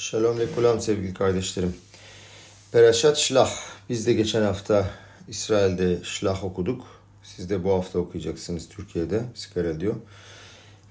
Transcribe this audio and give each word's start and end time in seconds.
Shalom 0.00 0.38
ve 0.38 0.46
kulam 0.54 0.80
sevgili 0.80 1.14
kardeşlerim. 1.14 1.76
Perashat 2.72 3.18
Şlah. 3.18 3.50
Biz 3.88 4.06
de 4.06 4.12
geçen 4.12 4.42
hafta 4.42 4.90
İsrail'de 5.28 5.98
Şlah 6.04 6.44
okuduk. 6.44 6.86
Siz 7.22 7.50
de 7.50 7.64
bu 7.64 7.72
hafta 7.72 7.98
okuyacaksınız 7.98 8.68
Türkiye'de. 8.68 9.22
Sikara 9.34 9.80
diyor. 9.80 9.94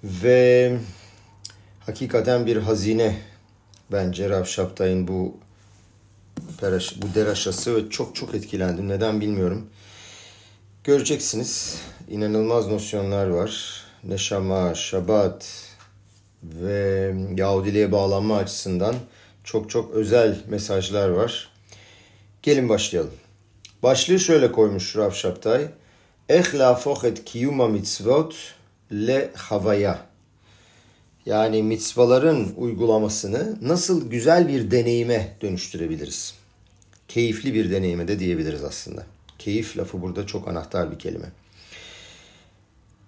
Ve 0.04 0.78
hakikaten 1.80 2.46
bir 2.46 2.58
hazine 2.58 3.22
bence 3.92 4.30
Rav 4.30 4.44
Şaptay'ın 4.44 5.08
bu 5.08 5.38
peraş, 6.60 7.02
bu 7.02 7.16
deraşası 7.16 7.76
ve 7.76 7.90
çok 7.90 8.16
çok 8.16 8.36
etkilendim. 8.36 8.90
Neden 8.90 9.22
bilmiyorum. 9.22 9.70
Göreceksiniz. 10.84 11.82
İnanılmaz 12.10 12.68
nosyonlar 12.68 13.28
var. 13.28 13.84
Neşama, 14.04 14.76
Şabat, 14.76 15.69
ve 16.44 17.16
Yahudiliğe 17.38 17.92
bağlanma 17.92 18.38
açısından 18.38 18.96
çok 19.44 19.70
çok 19.70 19.92
özel 19.92 20.38
mesajlar 20.48 21.10
var. 21.10 21.50
Gelin 22.44 22.70
başlayalım. 22.70 23.14
Başlığı 23.84 24.20
şöyle 24.20 24.52
koymuş 24.52 24.96
Rav 24.96 25.12
Şaptay. 25.12 25.68
Eh 26.30 26.56
la 26.56 26.82
et 27.04 27.26
kiyuma 27.26 27.68
mitzvot 27.68 28.36
le 28.92 29.32
havaya. 29.36 30.00
Yani 31.26 31.64
mitzvaların 31.64 32.48
uygulamasını 32.58 33.58
nasıl 33.62 34.10
güzel 34.10 34.48
bir 34.48 34.72
deneyime 34.72 35.36
dönüştürebiliriz? 35.42 36.34
Keyifli 37.08 37.54
bir 37.54 37.72
deneyime 37.72 38.08
de 38.08 38.20
diyebiliriz 38.20 38.64
aslında. 38.64 39.06
Keyif 39.40 39.78
lafı 39.78 40.02
burada 40.02 40.28
çok 40.28 40.48
anahtar 40.48 40.92
bir 40.92 41.00
kelime. 41.00 41.32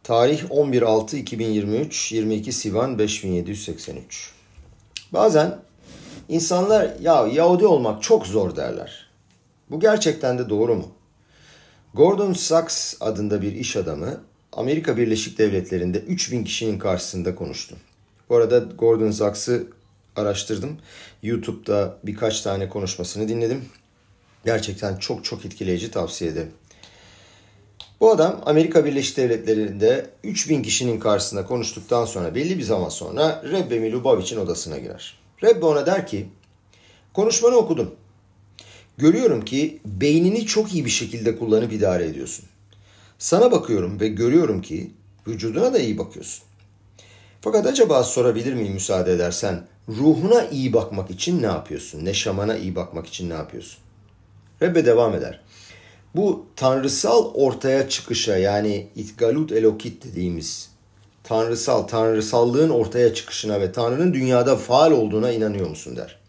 Tarih 0.04 0.44
11.6.2023, 0.44 2.16
22 2.16 2.52
Sivan 2.52 3.00
5783. 3.00 4.32
Bazen 5.14 5.60
insanlar 6.30 7.00
ya 7.02 7.28
Yahudi 7.28 7.66
olmak 7.66 8.04
çok 8.04 8.28
zor 8.28 8.56
derler. 8.56 9.10
Bu 9.70 9.80
gerçekten 9.80 10.40
de 10.40 10.50
doğru 10.50 10.76
mu? 10.76 10.92
Gordon 11.94 12.34
Sachs 12.34 12.96
adında 13.00 13.42
bir 13.42 13.54
iş 13.54 13.76
adamı 13.76 14.22
Amerika 14.54 14.98
Birleşik 14.98 15.38
Devletleri'nde 15.38 16.00
3000 16.00 16.44
kişinin 16.44 16.80
karşısında 16.80 17.36
konuştu. 17.36 17.76
Bu 18.30 18.36
arada 18.36 18.60
Gordon 18.60 19.12
Sachs'ı 19.12 19.68
araştırdım. 20.16 20.78
YouTube'da 21.24 21.98
birkaç 22.04 22.42
tane 22.42 22.70
konuşmasını 22.70 23.28
dinledim. 23.28 23.66
Gerçekten 24.46 24.96
çok 24.98 25.26
çok 25.26 25.46
etkileyici 25.46 25.92
tavsiye 25.92 26.32
ederim. 26.32 26.52
Bu 28.02 28.12
adam 28.12 28.42
Amerika 28.46 28.86
Birleşik 28.86 29.18
Devletleri'nde 29.18 30.10
3000 30.24 30.64
kişinin 30.64 31.00
karşısında 31.00 31.46
konuştuktan 31.46 32.06
sonra 32.06 32.36
belli 32.36 32.58
bir 32.58 32.64
zaman 32.64 32.90
sonra 32.90 33.44
Rebbe 33.52 33.80
Milubovich'in 33.80 34.38
odasına 34.38 34.78
girer. 34.78 35.20
Rebbe 35.44 35.66
ona 35.66 35.86
der 35.86 36.08
ki 36.08 36.30
konuşmanı 37.14 37.56
okudum. 37.56 37.96
Görüyorum 38.98 39.46
ki 39.46 39.80
beynini 39.86 40.46
çok 40.46 40.74
iyi 40.74 40.86
bir 40.86 40.90
şekilde 40.90 41.38
kullanıp 41.38 41.74
idare 41.74 42.06
ediyorsun. 42.06 42.46
Sana 43.20 43.52
bakıyorum 43.52 44.00
ve 44.00 44.08
görüyorum 44.08 44.62
ki 44.62 44.92
vücuduna 45.28 45.74
da 45.74 45.80
iyi 45.80 45.98
bakıyorsun. 45.98 46.44
Fakat 47.42 47.66
acaba 47.66 48.04
sorabilir 48.04 48.54
miyim 48.54 48.74
müsaade 48.74 49.14
edersen 49.14 49.68
ruhuna 49.90 50.46
iyi 50.46 50.74
bakmak 50.74 51.12
için 51.12 51.42
ne 51.42 51.46
yapıyorsun? 51.46 52.06
Neşamana 52.06 52.58
iyi 52.58 52.76
bakmak 52.76 53.08
için 53.08 53.30
ne 53.30 53.34
yapıyorsun? 53.34 53.80
Rebbe 54.62 54.86
devam 54.86 55.16
eder 55.16 55.42
bu 56.16 56.46
tanrısal 56.56 57.34
ortaya 57.34 57.90
çıkışa 57.90 58.38
yani 58.38 58.88
itgalut 58.96 59.52
elokit 59.52 60.04
dediğimiz 60.04 60.72
tanrısal, 61.24 61.84
tanrısallığın 61.84 62.70
ortaya 62.70 63.14
çıkışına 63.14 63.62
ve 63.62 63.72
Tanrı'nın 63.72 64.14
dünyada 64.14 64.56
faal 64.56 64.92
olduğuna 64.92 65.32
inanıyor 65.32 65.70
musun 65.70 65.96
der. 65.96 66.20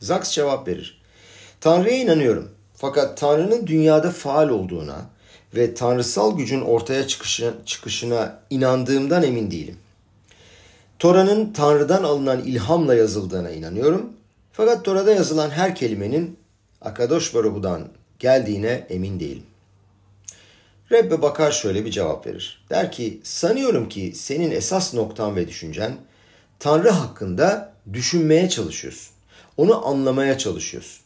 Zaks 0.00 0.30
cevap 0.30 0.68
verir. 0.68 1.00
Tanrı'ya 1.60 1.96
inanıyorum. 1.96 2.50
Fakat 2.74 3.18
Tanrı'nın 3.18 3.66
dünyada 3.66 4.10
faal 4.10 4.48
olduğuna 4.48 5.06
ve 5.54 5.74
tanrısal 5.74 6.36
gücün 6.36 6.60
ortaya 6.60 7.06
çıkışına, 7.06 7.50
çıkışına 7.66 8.38
inandığımdan 8.50 9.22
emin 9.22 9.50
değilim. 9.50 9.76
Tora'nın 10.98 11.52
Tanrı'dan 11.52 12.02
alınan 12.02 12.40
ilhamla 12.40 12.94
yazıldığına 12.94 13.50
inanıyorum. 13.50 14.12
Fakat 14.52 14.84
Tora'da 14.84 15.12
yazılan 15.12 15.50
her 15.50 15.74
kelimenin 15.74 16.38
Akadosh 16.80 17.34
Baruhu'dan 17.34 17.88
geldiğine 18.18 18.86
emin 18.90 19.20
değilim. 19.20 19.46
Rebbe 20.92 21.22
bakar 21.22 21.52
şöyle 21.52 21.84
bir 21.84 21.90
cevap 21.90 22.26
verir. 22.26 22.64
Der 22.70 22.92
ki 22.92 23.20
sanıyorum 23.22 23.88
ki 23.88 24.12
senin 24.14 24.50
esas 24.50 24.94
noktan 24.94 25.36
ve 25.36 25.48
düşüncen 25.48 25.96
Tanrı 26.58 26.90
hakkında 26.90 27.72
düşünmeye 27.92 28.48
çalışıyorsun. 28.48 29.14
Onu 29.56 29.86
anlamaya 29.86 30.38
çalışıyorsun. 30.38 31.00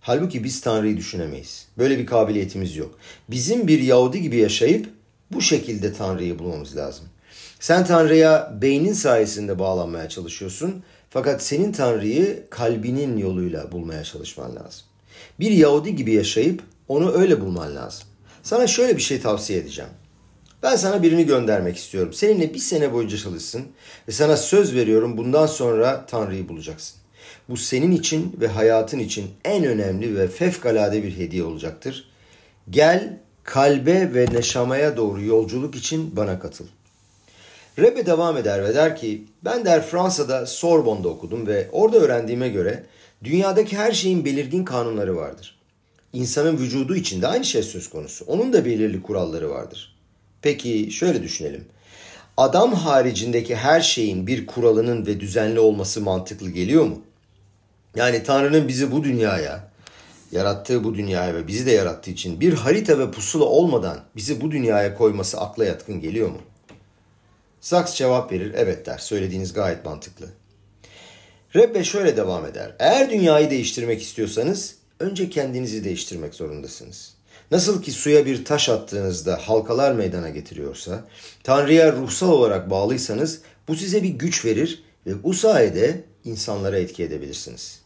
Halbuki 0.00 0.44
biz 0.44 0.60
Tanrı'yı 0.60 0.96
düşünemeyiz. 0.96 1.68
Böyle 1.78 1.98
bir 1.98 2.06
kabiliyetimiz 2.06 2.76
yok. 2.76 2.98
Bizim 3.30 3.68
bir 3.68 3.78
Yahudi 3.80 4.22
gibi 4.22 4.36
yaşayıp 4.36 4.88
bu 5.32 5.40
şekilde 5.40 5.92
Tanrı'yı 5.92 6.38
bulmamız 6.38 6.76
lazım. 6.76 7.04
Sen 7.60 7.84
Tanrı'ya 7.84 8.58
beynin 8.62 8.92
sayesinde 8.92 9.58
bağlanmaya 9.58 10.08
çalışıyorsun. 10.08 10.82
Fakat 11.10 11.42
senin 11.42 11.72
Tanrı'yı 11.72 12.44
kalbinin 12.50 13.16
yoluyla 13.16 13.72
bulmaya 13.72 14.04
çalışman 14.04 14.56
lazım. 14.56 14.84
Bir 15.40 15.50
Yahudi 15.50 15.96
gibi 15.96 16.12
yaşayıp 16.12 16.62
onu 16.88 17.12
öyle 17.12 17.40
bulman 17.40 17.76
lazım. 17.76 18.04
Sana 18.42 18.66
şöyle 18.66 18.96
bir 18.96 19.02
şey 19.02 19.20
tavsiye 19.20 19.58
edeceğim. 19.58 19.90
Ben 20.62 20.76
sana 20.76 21.02
birini 21.02 21.26
göndermek 21.26 21.76
istiyorum. 21.76 22.12
Seninle 22.12 22.54
bir 22.54 22.58
sene 22.58 22.92
boyunca 22.92 23.16
çalışsın 23.16 23.62
ve 24.08 24.12
sana 24.12 24.36
söz 24.36 24.74
veriyorum 24.74 25.16
bundan 25.16 25.46
sonra 25.46 26.06
Tanrı'yı 26.06 26.48
bulacaksın. 26.48 26.96
Bu 27.48 27.56
senin 27.56 27.92
için 27.92 28.36
ve 28.40 28.48
hayatın 28.48 28.98
için 28.98 29.30
en 29.44 29.64
önemli 29.64 30.16
ve 30.16 30.28
fevkalade 30.28 31.02
bir 31.02 31.16
hediye 31.16 31.44
olacaktır. 31.44 32.08
Gel 32.70 33.18
kalbe 33.44 34.14
ve 34.14 34.26
neşamaya 34.32 34.96
doğru 34.96 35.22
yolculuk 35.22 35.74
için 35.74 36.16
bana 36.16 36.38
katıl. 36.38 36.66
Rebe 37.78 38.06
devam 38.06 38.36
eder 38.36 38.64
ve 38.64 38.74
der 38.74 38.96
ki 38.96 39.24
ben 39.44 39.64
der 39.64 39.82
Fransa'da 39.86 40.46
Sorbonne'da 40.46 41.08
okudum 41.08 41.46
ve 41.46 41.68
orada 41.72 41.98
öğrendiğime 41.98 42.48
göre 42.48 42.84
Dünyadaki 43.24 43.76
her 43.76 43.92
şeyin 43.92 44.24
belirgin 44.24 44.64
kanunları 44.64 45.16
vardır. 45.16 45.58
İnsanın 46.12 46.58
vücudu 46.58 46.96
için 46.96 47.22
de 47.22 47.26
aynı 47.26 47.44
şey 47.44 47.62
söz 47.62 47.90
konusu. 47.90 48.24
Onun 48.24 48.52
da 48.52 48.64
belirli 48.64 49.02
kuralları 49.02 49.50
vardır. 49.50 49.96
Peki 50.42 50.90
şöyle 50.90 51.22
düşünelim. 51.22 51.64
Adam 52.36 52.74
haricindeki 52.74 53.56
her 53.56 53.80
şeyin 53.80 54.26
bir 54.26 54.46
kuralının 54.46 55.06
ve 55.06 55.20
düzenli 55.20 55.60
olması 55.60 56.00
mantıklı 56.00 56.50
geliyor 56.50 56.84
mu? 56.84 57.02
Yani 57.96 58.22
Tanrı'nın 58.22 58.68
bizi 58.68 58.92
bu 58.92 59.04
dünyaya, 59.04 59.68
yarattığı 60.32 60.84
bu 60.84 60.94
dünyaya 60.94 61.34
ve 61.34 61.46
bizi 61.46 61.66
de 61.66 61.70
yarattığı 61.70 62.10
için 62.10 62.40
bir 62.40 62.52
harita 62.52 62.98
ve 62.98 63.10
pusula 63.10 63.44
olmadan 63.44 64.00
bizi 64.16 64.40
bu 64.40 64.50
dünyaya 64.50 64.94
koyması 64.94 65.40
akla 65.40 65.64
yatkın 65.64 66.00
geliyor 66.00 66.28
mu? 66.28 66.38
Saks 67.60 67.94
cevap 67.94 68.32
verir, 68.32 68.52
evet 68.56 68.86
der. 68.86 68.98
Söylediğiniz 68.98 69.52
gayet 69.52 69.84
mantıklı. 69.84 70.26
Rebbe 71.56 71.84
şöyle 71.84 72.16
devam 72.16 72.46
eder. 72.46 72.72
Eğer 72.78 73.10
dünyayı 73.10 73.50
değiştirmek 73.50 74.02
istiyorsanız 74.02 74.74
önce 75.00 75.30
kendinizi 75.30 75.84
değiştirmek 75.84 76.34
zorundasınız. 76.34 77.14
Nasıl 77.50 77.82
ki 77.82 77.92
suya 77.92 78.26
bir 78.26 78.44
taş 78.44 78.68
attığınızda 78.68 79.36
halkalar 79.36 79.92
meydana 79.92 80.28
getiriyorsa, 80.28 81.04
Tanrı'ya 81.42 81.92
ruhsal 81.92 82.28
olarak 82.28 82.70
bağlıysanız 82.70 83.40
bu 83.68 83.76
size 83.76 84.02
bir 84.02 84.08
güç 84.08 84.44
verir 84.44 84.82
ve 85.06 85.22
bu 85.22 85.34
sayede 85.34 86.04
insanlara 86.24 86.78
etki 86.78 87.02
edebilirsiniz. 87.02 87.82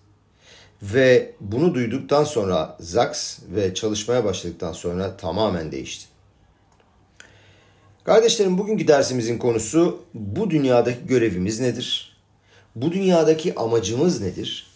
Ve 0.82 1.34
bunu 1.40 1.74
duyduktan 1.74 2.24
sonra 2.24 2.76
Zaks 2.80 3.38
ve 3.54 3.74
çalışmaya 3.74 4.24
başladıktan 4.24 4.72
sonra 4.72 5.16
tamamen 5.16 5.72
değişti. 5.72 6.06
Kardeşlerim 8.04 8.58
bugünkü 8.58 8.88
dersimizin 8.88 9.38
konusu 9.38 10.04
bu 10.14 10.50
dünyadaki 10.50 11.06
görevimiz 11.06 11.60
nedir? 11.60 12.15
Bu 12.76 12.92
dünyadaki 12.92 13.54
amacımız 13.54 14.20
nedir? 14.20 14.66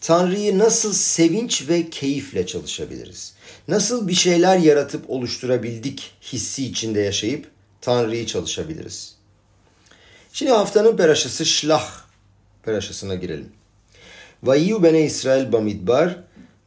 Tanrı'yı 0.00 0.58
nasıl 0.58 0.92
sevinç 0.92 1.68
ve 1.68 1.90
keyifle 1.90 2.46
çalışabiliriz? 2.46 3.34
Nasıl 3.68 4.08
bir 4.08 4.14
şeyler 4.14 4.58
yaratıp 4.58 5.10
oluşturabildik 5.10 6.12
hissi 6.22 6.66
içinde 6.66 7.00
yaşayıp 7.00 7.50
Tanrı'yı 7.80 8.26
çalışabiliriz? 8.26 9.16
Şimdi 10.32 10.52
haftanın 10.52 10.96
peraşası 10.96 11.46
Şlah 11.46 11.90
peraşasına 12.62 13.14
girelim. 13.14 13.52
Vayu 14.42 14.82
bene 14.82 15.04
İsrail 15.04 15.52
bamidbar 15.52 16.16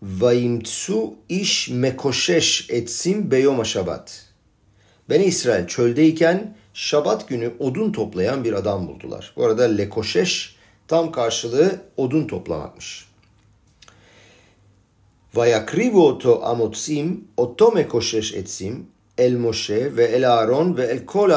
vayimtsu 0.01 1.13
iş 1.29 1.69
mekoşeş 1.69 2.67
etsim 2.69 3.31
beyoma 3.31 3.63
şabat. 3.63 4.25
Bene 5.09 5.25
İsrail 5.25 5.67
çöldeyken 5.67 6.57
şabat 6.73 7.27
günü 7.27 7.53
odun 7.59 7.91
toplayan 7.91 8.44
bir 8.44 8.53
adam 8.53 8.88
buldular. 8.88 9.33
Bu 9.35 9.45
arada 9.45 9.63
lekoşeş 9.63 10.56
Tam 10.87 11.11
karşılığı 11.11 11.81
odun 11.97 12.27
toplamakmış. 12.27 13.07
Vayakrivu 15.33 16.07
oto 16.07 16.43
amotsim 16.43 17.27
otome 17.37 17.87
koşeş 17.87 18.33
etsim 18.33 18.87
el 19.17 19.37
Moshe 19.37 19.95
ve 19.97 20.05
el 20.05 20.33
Aaron 20.33 20.77
ve 20.77 20.85
el 20.85 21.05
kol 21.05 21.31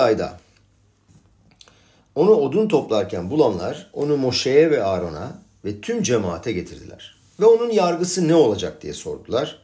Onu 2.14 2.30
odun 2.30 2.68
toplarken 2.68 3.30
bulanlar 3.30 3.90
onu 3.92 4.16
Moşe'ye 4.16 4.70
ve 4.70 4.84
Aaron'a 4.84 5.38
ve 5.64 5.80
tüm 5.80 6.02
cemaate 6.02 6.52
getirdiler. 6.52 7.16
Ve 7.40 7.46
onun 7.46 7.70
yargısı 7.70 8.28
ne 8.28 8.34
olacak 8.34 8.82
diye 8.82 8.92
sordular. 8.92 9.58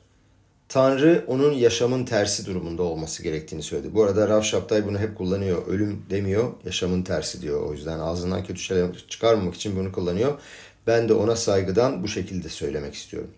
Tanrı 0.69 1.25
onun 1.27 1.53
yaşamın 1.53 2.05
tersi 2.05 2.47
durumunda 2.47 2.83
olması 2.83 3.23
gerektiğini 3.23 3.63
söyledi. 3.63 3.95
Bu 3.95 4.05
arada 4.05 4.29
Rav 4.29 4.43
Şaptay 4.43 4.87
bunu 4.87 4.99
hep 4.99 5.19
kullanıyor. 5.19 5.67
Ölüm 5.67 6.03
demiyor, 6.11 6.53
yaşamın 6.65 7.03
tersi 7.03 7.43
diyor. 7.43 7.67
O 7.67 7.73
yüzden 7.73 7.99
ağzından 7.99 8.45
kötü 8.45 8.61
şeyler 8.61 9.05
çıkarmamak 9.09 9.55
için 9.55 9.77
bunu 9.77 9.93
kullanıyor. 9.93 10.41
Ben 10.87 11.09
de 11.09 11.15
ona 11.15 11.37
saygıdan 11.37 12.03
bu 12.03 12.09
şekilde 12.09 12.49
söylemek 12.49 12.95
istiyorum. 12.95 13.31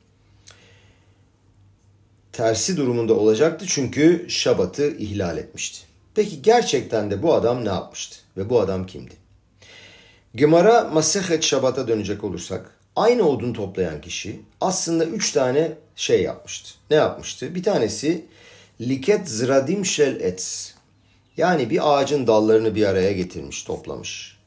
Tersi 2.33 2.77
durumunda 2.77 3.15
olacaktı 3.15 3.65
çünkü 3.69 4.27
Şabat'ı 4.29 4.97
ihlal 4.97 5.39
etmişti. 5.39 5.79
Peki 6.15 6.43
gerçekten 6.43 7.11
de 7.11 7.23
bu 7.23 7.35
adam 7.35 7.65
ne 7.65 7.69
yapmıştı? 7.69 8.17
Ve 8.37 8.51
bu 8.51 8.61
adam 8.61 8.87
kimdi? 8.87 9.15
Gemara 10.35 10.85
Masehet 10.85 11.43
Şabat'a 11.43 11.89
dönecek 11.89 12.25
olursak 12.25 12.78
aynı 12.99 13.29
odun 13.29 13.53
toplayan 13.53 14.01
kişi 14.01 14.41
aslında 14.61 15.05
üç 15.05 15.33
tane 15.33 15.73
şey 15.97 16.23
yapmıştı. 16.23 16.71
Ne 16.91 16.97
yapmıştı? 16.97 17.55
Bir 17.55 17.63
tanesi 17.63 18.25
liket 18.81 19.29
zradim 19.29 19.87
shel 19.87 20.21
etz. 20.21 20.75
Yani 21.37 21.71
bir 21.71 21.93
ağacın 21.93 22.27
dallarını 22.27 22.75
bir 22.75 22.87
araya 22.87 23.13
getirmiş, 23.13 23.63
toplamış. 23.63 24.39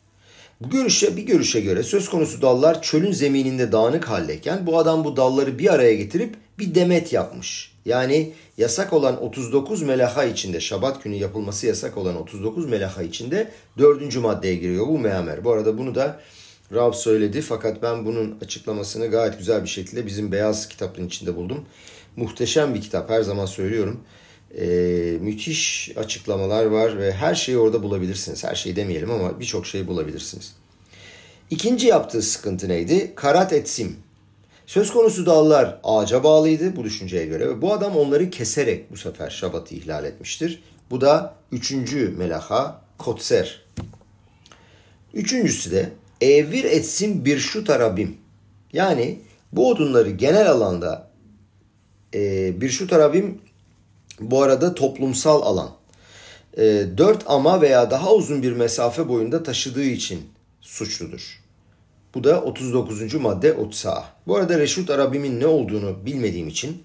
Bu 0.61 0.69
görüşe 0.69 1.17
bir 1.17 1.23
görüşe 1.23 1.61
göre 1.61 1.83
söz 1.83 2.09
konusu 2.09 2.41
dallar 2.41 2.81
çölün 2.81 3.11
zemininde 3.11 3.71
dağınık 3.71 4.09
haldeyken 4.09 4.67
bu 4.67 4.77
adam 4.77 5.03
bu 5.03 5.15
dalları 5.15 5.59
bir 5.59 5.73
araya 5.73 5.95
getirip 5.95 6.35
bir 6.59 6.75
demet 6.75 7.13
yapmış. 7.13 7.71
Yani 7.85 8.33
yasak 8.57 8.93
olan 8.93 9.23
39 9.23 9.81
melaha 9.81 10.25
içinde 10.25 10.59
Şabat 10.59 11.03
günü 11.03 11.15
yapılması 11.15 11.67
yasak 11.67 11.97
olan 11.97 12.15
39 12.15 12.69
melaha 12.69 13.03
içinde 13.03 13.51
dördüncü 13.77 14.19
maddeye 14.19 14.55
giriyor 14.55 14.87
bu 14.87 14.99
meamer. 14.99 15.43
Bu 15.43 15.51
arada 15.51 15.77
bunu 15.77 15.95
da 15.95 16.19
Rav 16.73 16.91
söyledi 16.91 17.41
fakat 17.41 17.81
ben 17.81 18.05
bunun 18.05 18.37
açıklamasını 18.41 19.07
gayet 19.07 19.37
güzel 19.37 19.63
bir 19.63 19.69
şekilde 19.69 20.05
bizim 20.05 20.31
beyaz 20.31 20.67
kitabın 20.67 21.07
içinde 21.07 21.35
buldum. 21.35 21.65
Muhteşem 22.15 22.75
bir 22.75 22.81
kitap 22.81 23.09
her 23.09 23.21
zaman 23.21 23.45
söylüyorum. 23.45 24.03
Ee, 24.57 25.17
müthiş 25.21 25.91
açıklamalar 25.95 26.65
var 26.65 26.97
ve 26.97 27.13
her 27.13 27.35
şeyi 27.35 27.57
orada 27.57 27.83
bulabilirsiniz. 27.83 28.43
Her 28.43 28.55
şeyi 28.55 28.75
demeyelim 28.75 29.11
ama 29.11 29.39
birçok 29.39 29.67
şeyi 29.67 29.87
bulabilirsiniz. 29.87 30.53
İkinci 31.49 31.87
yaptığı 31.87 32.21
sıkıntı 32.21 32.69
neydi? 32.69 33.15
Karat 33.15 33.53
etsim. 33.53 33.95
Söz 34.65 34.91
konusu 34.91 35.25
dallar 35.25 35.79
ağaca 35.83 36.23
bağlıydı 36.23 36.75
bu 36.75 36.83
düşünceye 36.83 37.25
göre 37.25 37.49
ve 37.49 37.61
bu 37.61 37.73
adam 37.73 37.97
onları 37.97 38.29
keserek 38.29 38.91
bu 38.91 38.97
sefer 38.97 39.29
Şabat'ı 39.29 39.75
ihlal 39.75 40.05
etmiştir. 40.05 40.63
Bu 40.91 41.01
da 41.01 41.35
üçüncü 41.51 42.09
melaha 42.09 42.81
kotser. 42.97 43.61
Üçüncüsü 45.13 45.71
de 45.71 45.89
evir 46.21 46.63
etsin 46.63 47.25
bir 47.25 47.37
şu 47.37 47.63
tarabim. 47.63 48.17
Yani 48.73 49.19
bu 49.51 49.69
odunları 49.69 50.09
genel 50.09 50.49
alanda 50.49 51.07
e, 52.13 52.51
bir 52.61 52.69
şu 52.69 52.87
tarabim 52.87 53.41
bu 54.19 54.41
arada 54.41 54.75
toplumsal 54.75 55.41
alan. 55.41 55.71
E, 56.57 56.83
dört 56.97 57.23
ama 57.25 57.61
veya 57.61 57.91
daha 57.91 58.13
uzun 58.13 58.43
bir 58.43 58.51
mesafe 58.51 59.09
boyunda 59.09 59.43
taşıdığı 59.43 59.83
için 59.83 60.21
suçludur. 60.61 61.41
Bu 62.15 62.23
da 62.23 62.41
39. 62.41 63.13
madde 63.13 63.53
otsa. 63.53 64.05
Bu 64.27 64.35
arada 64.35 64.59
Reşut 64.59 64.89
Arabim'in 64.89 65.39
ne 65.39 65.47
olduğunu 65.47 66.05
bilmediğim 66.05 66.47
için 66.47 66.83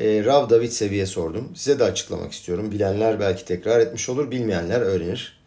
e, 0.00 0.24
Rav 0.24 0.50
David 0.50 0.70
Seviye 0.70 1.06
sordum. 1.06 1.52
Size 1.54 1.78
de 1.78 1.84
açıklamak 1.84 2.32
istiyorum. 2.32 2.70
Bilenler 2.70 3.20
belki 3.20 3.44
tekrar 3.44 3.80
etmiş 3.80 4.08
olur, 4.08 4.30
bilmeyenler 4.30 4.80
öğrenir. 4.80 5.41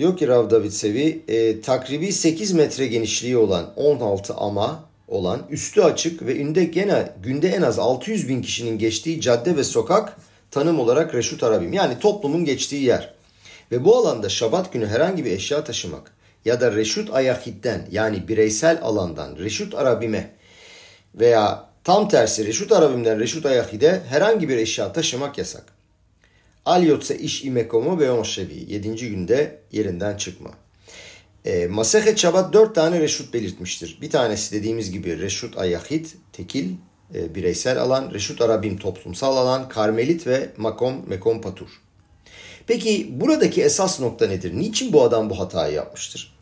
Diyor 0.00 0.16
ki 0.16 0.28
Rav 0.28 0.50
David 0.50 0.70
Sevi, 0.70 1.22
e, 1.28 1.60
takribi 1.60 2.12
8 2.12 2.52
metre 2.52 2.86
genişliği 2.86 3.36
olan 3.36 3.72
16 3.76 4.34
ama 4.34 4.84
olan 5.08 5.42
üstü 5.50 5.80
açık 5.80 6.22
ve 6.22 6.32
günde 6.32 6.64
gene 6.64 7.12
günde 7.22 7.48
en 7.48 7.62
az 7.62 7.78
600 7.78 8.28
bin 8.28 8.42
kişinin 8.42 8.78
geçtiği 8.78 9.20
cadde 9.20 9.56
ve 9.56 9.64
sokak 9.64 10.16
tanım 10.50 10.80
olarak 10.80 11.14
Reşut 11.14 11.42
Arabim. 11.42 11.72
Yani 11.72 11.98
toplumun 11.98 12.44
geçtiği 12.44 12.84
yer. 12.84 13.14
Ve 13.72 13.84
bu 13.84 13.96
alanda 13.96 14.28
Şabat 14.28 14.72
günü 14.72 14.86
herhangi 14.86 15.24
bir 15.24 15.32
eşya 15.32 15.64
taşımak 15.64 16.12
ya 16.44 16.60
da 16.60 16.72
Reşut 16.72 17.14
Ayahid'den 17.14 17.86
yani 17.90 18.28
bireysel 18.28 18.78
alandan 18.82 19.36
Reşut 19.36 19.74
Arabime 19.74 20.30
veya 21.14 21.64
tam 21.84 22.08
tersi 22.08 22.46
Reşut 22.46 22.72
Arabim'den 22.72 23.20
Reşut 23.20 23.46
Ayahid'e 23.46 24.02
herhangi 24.08 24.48
bir 24.48 24.56
eşya 24.56 24.92
taşımak 24.92 25.38
yasak. 25.38 25.79
Al 26.64 26.82
yotse 26.82 27.18
iş 27.18 27.44
imekomu 27.44 27.98
ve 27.98 28.04
yomşevi. 28.04 28.72
Yedinci 28.72 29.10
günde 29.10 29.58
yerinden 29.72 30.16
çıkma. 30.16 30.50
E, 31.44 31.66
Masehet 31.66 32.18
Şabat 32.18 32.52
dört 32.52 32.74
tane 32.74 33.00
reşut 33.00 33.34
belirtmiştir. 33.34 33.98
Bir 34.00 34.10
tanesi 34.10 34.52
dediğimiz 34.52 34.90
gibi 34.90 35.18
reşut 35.20 35.58
ayahid, 35.58 36.06
tekil, 36.32 36.70
e, 37.14 37.34
bireysel 37.34 37.78
alan, 37.78 38.10
reşut 38.14 38.40
arabim 38.40 38.76
toplumsal 38.76 39.36
alan, 39.36 39.68
karmelit 39.68 40.26
ve 40.26 40.50
makom, 40.56 41.08
mekom 41.08 41.40
patur. 41.40 41.68
Peki 42.66 43.20
buradaki 43.20 43.62
esas 43.62 44.00
nokta 44.00 44.26
nedir? 44.26 44.58
Niçin 44.58 44.92
bu 44.92 45.02
adam 45.02 45.30
bu 45.30 45.38
hatayı 45.38 45.74
yapmıştır? 45.74 46.36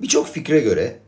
Birçok 0.00 0.28
fikre 0.28 0.60
göre 0.60 0.98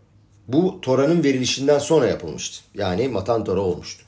bu 0.49 0.81
Tora'nın 0.81 1.25
verilişinden 1.25 1.79
sonra 1.79 2.07
yapılmıştı. 2.07 2.65
Yani 2.75 3.09
Matan 3.09 3.45
Tora 3.45 3.61
olmuştu. 3.61 4.05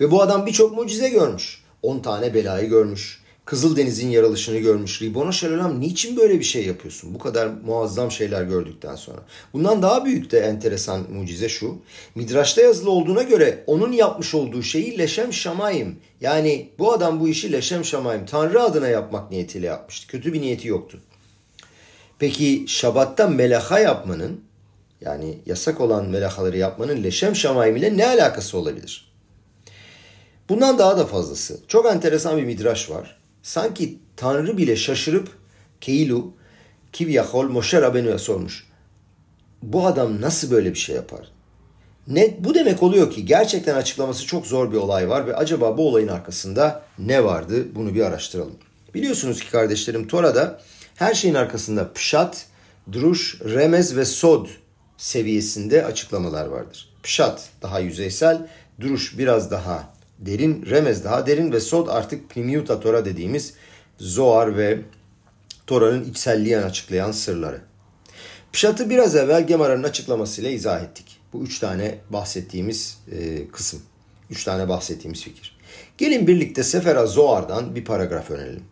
Ve 0.00 0.10
bu 0.10 0.22
adam 0.22 0.46
birçok 0.46 0.76
mucize 0.76 1.08
görmüş. 1.08 1.64
10 1.82 1.98
tane 1.98 2.34
belayı 2.34 2.68
görmüş. 2.68 3.23
Kızıldeniz'in 3.44 4.08
yaralışını 4.08 4.58
görmüş. 4.58 5.02
Ribona 5.02 5.32
Şalalam 5.32 5.80
niçin 5.80 6.16
böyle 6.16 6.38
bir 6.38 6.44
şey 6.44 6.66
yapıyorsun? 6.66 7.14
Bu 7.14 7.18
kadar 7.18 7.46
muazzam 7.66 8.10
şeyler 8.10 8.42
gördükten 8.42 8.96
sonra. 8.96 9.18
Bundan 9.52 9.82
daha 9.82 10.04
büyük 10.04 10.30
de 10.30 10.38
enteresan 10.38 11.12
mucize 11.12 11.48
şu. 11.48 11.76
Midraş'ta 12.14 12.60
yazılı 12.60 12.90
olduğuna 12.90 13.22
göre 13.22 13.64
onun 13.66 13.92
yapmış 13.92 14.34
olduğu 14.34 14.62
şeyi 14.62 14.98
Leşem 14.98 15.32
Şamayim. 15.32 15.98
Yani 16.20 16.68
bu 16.78 16.92
adam 16.92 17.20
bu 17.20 17.28
işi 17.28 17.52
Leşem 17.52 17.84
Şamayim. 17.84 18.26
Tanrı 18.26 18.62
adına 18.62 18.88
yapmak 18.88 19.30
niyetiyle 19.30 19.66
yapmıştı. 19.66 20.06
Kötü 20.06 20.32
bir 20.32 20.40
niyeti 20.40 20.68
yoktu. 20.68 21.00
Peki 22.18 22.64
Şabat'ta 22.68 23.28
melaha 23.28 23.78
yapmanın 23.78 24.40
yani 25.00 25.38
yasak 25.46 25.80
olan 25.80 26.08
melahaları 26.08 26.58
yapmanın 26.58 27.02
Leşem 27.02 27.36
Şamayim 27.36 27.76
ile 27.76 27.96
ne 27.96 28.06
alakası 28.06 28.58
olabilir? 28.58 29.14
Bundan 30.48 30.78
daha 30.78 30.98
da 30.98 31.06
fazlası. 31.06 31.60
Çok 31.68 31.86
enteresan 31.86 32.36
bir 32.36 32.44
midraş 32.44 32.90
var 32.90 33.23
sanki 33.44 33.98
Tanrı 34.16 34.58
bile 34.58 34.76
şaşırıp 34.76 35.28
Keilu 35.80 36.32
Kivyahol 36.92 37.48
Moshe 37.48 37.82
Rabenu'ya 37.82 38.18
sormuş. 38.18 38.66
Bu 39.62 39.86
adam 39.86 40.20
nasıl 40.20 40.50
böyle 40.50 40.70
bir 40.74 40.78
şey 40.78 40.96
yapar? 40.96 41.28
Ne, 42.08 42.36
bu 42.38 42.54
demek 42.54 42.82
oluyor 42.82 43.10
ki 43.10 43.24
gerçekten 43.24 43.74
açıklaması 43.74 44.26
çok 44.26 44.46
zor 44.46 44.72
bir 44.72 44.76
olay 44.76 45.08
var 45.08 45.26
ve 45.26 45.36
acaba 45.36 45.78
bu 45.78 45.88
olayın 45.88 46.08
arkasında 46.08 46.82
ne 46.98 47.24
vardı? 47.24 47.74
Bunu 47.74 47.94
bir 47.94 48.00
araştıralım. 48.00 48.56
Biliyorsunuz 48.94 49.40
ki 49.40 49.50
kardeşlerim 49.50 50.08
Tora'da 50.08 50.60
her 50.94 51.14
şeyin 51.14 51.34
arkasında 51.34 51.92
pşat, 51.92 52.46
druş, 52.92 53.40
remez 53.44 53.96
ve 53.96 54.04
sod 54.04 54.46
seviyesinde 54.96 55.84
açıklamalar 55.84 56.46
vardır. 56.46 56.88
Pşat 57.02 57.48
daha 57.62 57.80
yüzeysel, 57.80 58.48
druş 58.80 59.18
biraz 59.18 59.50
daha 59.50 59.93
derin, 60.18 60.66
remez 60.66 61.04
daha 61.04 61.26
derin 61.26 61.52
ve 61.52 61.60
sod 61.60 61.88
artık 61.88 62.30
Pnimiuta 62.30 62.80
Tora 62.80 63.04
dediğimiz 63.04 63.54
Zoar 63.98 64.56
ve 64.56 64.78
Tora'nın 65.66 66.04
içselliğini 66.04 66.64
açıklayan 66.64 67.12
sırları. 67.12 67.60
Pşat'ı 68.52 68.90
biraz 68.90 69.16
evvel 69.16 69.46
Gemara'nın 69.46 69.82
açıklamasıyla 69.82 70.50
izah 70.50 70.82
ettik. 70.82 71.20
Bu 71.32 71.42
üç 71.42 71.58
tane 71.58 71.98
bahsettiğimiz 72.10 72.98
e, 73.12 73.48
kısım. 73.48 73.82
Üç 74.30 74.44
tane 74.44 74.68
bahsettiğimiz 74.68 75.22
fikir. 75.22 75.56
Gelin 75.98 76.26
birlikte 76.26 76.62
Sefera 76.62 77.06
Zoar'dan 77.06 77.74
bir 77.74 77.84
paragraf 77.84 78.30
önerelim. 78.30 78.64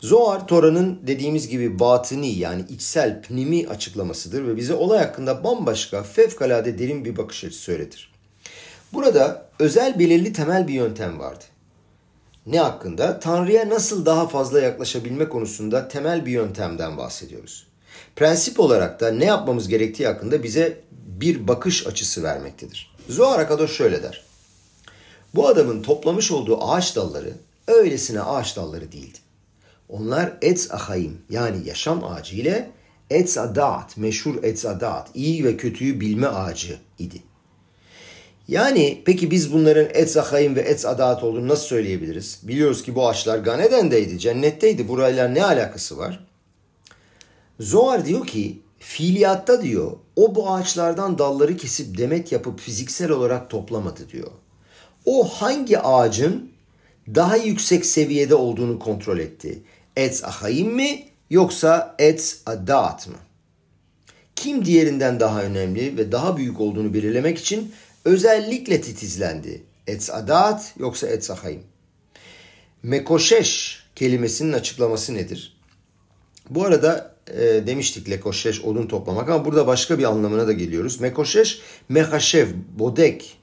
Zoar 0.00 0.46
Tora'nın 0.46 1.00
dediğimiz 1.06 1.48
gibi 1.48 1.78
batını 1.78 2.26
yani 2.26 2.64
içsel 2.68 3.22
pnimi 3.22 3.68
açıklamasıdır 3.68 4.46
ve 4.46 4.56
bize 4.56 4.74
olay 4.74 4.98
hakkında 4.98 5.44
bambaşka 5.44 6.02
fevkalade 6.02 6.78
derin 6.78 7.04
bir 7.04 7.16
bakış 7.16 7.44
açısı 7.44 7.72
öğretir. 7.72 8.12
Burada 8.92 9.48
özel 9.58 9.98
belirli 9.98 10.32
temel 10.32 10.68
bir 10.68 10.74
yöntem 10.74 11.18
vardı. 11.18 11.44
Ne 12.46 12.58
hakkında? 12.60 13.20
Tanrı'ya 13.20 13.68
nasıl 13.68 14.06
daha 14.06 14.28
fazla 14.28 14.60
yaklaşabilme 14.60 15.28
konusunda 15.28 15.88
temel 15.88 16.26
bir 16.26 16.32
yöntemden 16.32 16.96
bahsediyoruz. 16.96 17.66
Prensip 18.16 18.60
olarak 18.60 19.00
da 19.00 19.10
ne 19.10 19.24
yapmamız 19.24 19.68
gerektiği 19.68 20.06
hakkında 20.06 20.42
bize 20.42 20.80
bir 20.92 21.48
bakış 21.48 21.86
açısı 21.86 22.22
vermektedir. 22.22 22.94
Zohar 23.08 23.38
Akadoş 23.38 23.76
şöyle 23.76 24.02
der. 24.02 24.24
Bu 25.34 25.48
adamın 25.48 25.82
toplamış 25.82 26.30
olduğu 26.30 26.70
ağaç 26.70 26.96
dalları 26.96 27.32
öylesine 27.66 28.20
ağaç 28.20 28.56
dalları 28.56 28.92
değildi. 28.92 29.18
Onlar 29.88 30.32
etz 30.42 30.70
ahayim 30.70 31.18
yani 31.30 31.68
yaşam 31.68 32.04
ağacı 32.04 32.36
ile 32.36 32.70
etz 33.10 33.38
adat, 33.38 33.96
meşhur 33.96 34.44
etz 34.44 34.66
adat, 34.66 35.08
iyi 35.14 35.44
ve 35.44 35.56
kötüyü 35.56 36.00
bilme 36.00 36.26
ağacı 36.26 36.78
idi. 36.98 37.22
Yani 38.48 39.02
peki 39.04 39.30
biz 39.30 39.52
bunların 39.52 39.88
etz 39.94 40.16
ahayim 40.16 40.56
ve 40.56 40.60
etz 40.60 40.86
adaat 40.86 41.24
olduğunu 41.24 41.48
nasıl 41.48 41.66
söyleyebiliriz? 41.66 42.40
Biliyoruz 42.42 42.82
ki 42.82 42.94
bu 42.94 43.08
ağaçlar 43.08 43.38
Ganeden'deydi, 43.38 44.18
cennetteydi. 44.18 44.88
Burayla 44.88 45.28
ne 45.28 45.44
alakası 45.44 45.98
var? 45.98 46.26
Zohar 47.60 48.06
diyor 48.06 48.26
ki 48.26 48.62
fiiliyatta 48.78 49.62
diyor 49.62 49.92
o 50.16 50.34
bu 50.34 50.50
ağaçlardan 50.50 51.18
dalları 51.18 51.56
kesip 51.56 51.98
demet 51.98 52.32
yapıp 52.32 52.60
fiziksel 52.60 53.10
olarak 53.10 53.50
toplamadı 53.50 54.08
diyor. 54.08 54.30
O 55.04 55.24
hangi 55.24 55.78
ağacın 55.78 56.50
daha 57.14 57.36
yüksek 57.36 57.86
seviyede 57.86 58.34
olduğunu 58.34 58.78
kontrol 58.78 59.18
etti. 59.18 59.62
Etz 59.96 60.24
ahayim 60.24 60.74
mi 60.74 61.04
yoksa 61.30 61.94
etz 61.98 62.42
adat 62.46 63.08
mı? 63.08 63.16
Kim 64.36 64.64
diğerinden 64.64 65.20
daha 65.20 65.42
önemli 65.42 65.96
ve 65.96 66.12
daha 66.12 66.36
büyük 66.36 66.60
olduğunu 66.60 66.94
belirlemek 66.94 67.38
için 67.38 67.72
özellikle 68.04 68.80
titizlendi. 68.80 69.62
Etz 69.86 70.10
adat 70.10 70.74
yoksa 70.78 71.06
etz 71.06 71.30
ahayim. 71.30 71.62
Mekoşeş 72.82 73.82
kelimesinin 73.94 74.52
açıklaması 74.52 75.14
nedir? 75.14 75.56
Bu 76.50 76.64
arada 76.64 77.14
e, 77.30 77.66
demiştik 77.66 78.10
lekoşeş 78.10 78.60
odun 78.64 78.86
toplamak 78.86 79.28
ama 79.28 79.44
burada 79.44 79.66
başka 79.66 79.98
bir 79.98 80.04
anlamına 80.04 80.46
da 80.46 80.52
geliyoruz. 80.52 81.00
Mekoşeş 81.00 81.60
mehaşev 81.88 82.48
bodek 82.78 83.38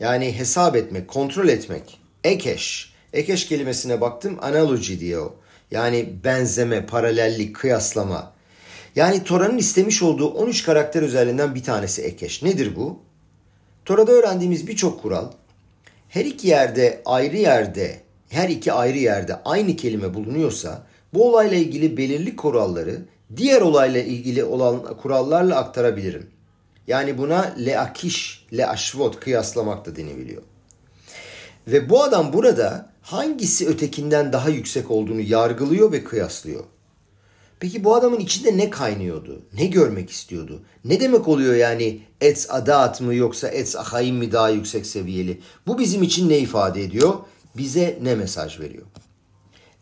yani 0.00 0.38
hesap 0.38 0.76
etmek, 0.76 1.08
kontrol 1.08 1.48
etmek. 1.48 2.00
Ekeş. 2.24 2.92
Ekeş 3.12 3.46
kelimesine 3.46 4.00
baktım 4.00 4.38
analoji 4.42 5.00
diyor. 5.00 5.30
Yani 5.70 6.08
benzeme, 6.24 6.86
paralellik, 6.86 7.56
kıyaslama. 7.56 8.32
Yani 8.96 9.24
Tora'nın 9.24 9.58
istemiş 9.58 10.02
olduğu 10.02 10.28
13 10.28 10.64
karakter 10.64 11.02
özelliğinden 11.02 11.54
bir 11.54 11.62
tanesi 11.62 12.02
ekeş. 12.02 12.42
Nedir 12.42 12.76
bu? 12.76 13.02
Tora'da 13.88 14.12
öğrendiğimiz 14.12 14.66
birçok 14.66 15.02
kural 15.02 15.26
her 16.08 16.24
iki 16.24 16.48
yerde 16.48 17.02
ayrı 17.04 17.36
yerde, 17.36 18.00
her 18.28 18.48
iki 18.48 18.72
ayrı 18.72 18.98
yerde 18.98 19.34
aynı 19.44 19.76
kelime 19.76 20.14
bulunuyorsa 20.14 20.86
bu 21.14 21.28
olayla 21.28 21.56
ilgili 21.56 21.96
belirli 21.96 22.36
kuralları 22.36 23.02
diğer 23.36 23.60
olayla 23.60 24.00
ilgili 24.00 24.44
olan 24.44 24.96
kurallarla 24.96 25.56
aktarabilirim. 25.56 26.26
Yani 26.86 27.18
buna 27.18 27.54
leakiş, 27.66 28.46
leaşvot 28.56 29.20
kıyaslamak 29.20 29.86
da 29.86 29.96
denebiliyor. 29.96 30.42
Ve 31.66 31.90
bu 31.90 32.02
adam 32.02 32.32
burada 32.32 32.90
hangisi 33.02 33.68
ötekinden 33.68 34.32
daha 34.32 34.48
yüksek 34.48 34.90
olduğunu 34.90 35.20
yargılıyor 35.20 35.92
ve 35.92 36.04
kıyaslıyor. 36.04 36.64
Peki 37.60 37.84
bu 37.84 37.94
adamın 37.94 38.20
içinde 38.20 38.56
ne 38.56 38.70
kaynıyordu? 38.70 39.42
Ne 39.54 39.66
görmek 39.66 40.10
istiyordu? 40.10 40.62
Ne 40.84 41.00
demek 41.00 41.28
oluyor 41.28 41.54
yani 41.54 42.00
ets 42.20 42.50
adat 42.50 43.00
mı 43.00 43.14
yoksa 43.14 43.48
ets 43.48 43.76
ahayim 43.76 44.16
mi 44.16 44.32
daha 44.32 44.50
yüksek 44.50 44.86
seviyeli? 44.86 45.40
Bu 45.66 45.78
bizim 45.78 46.02
için 46.02 46.28
ne 46.28 46.38
ifade 46.38 46.82
ediyor? 46.82 47.14
Bize 47.56 47.98
ne 48.02 48.14
mesaj 48.14 48.60
veriyor? 48.60 48.86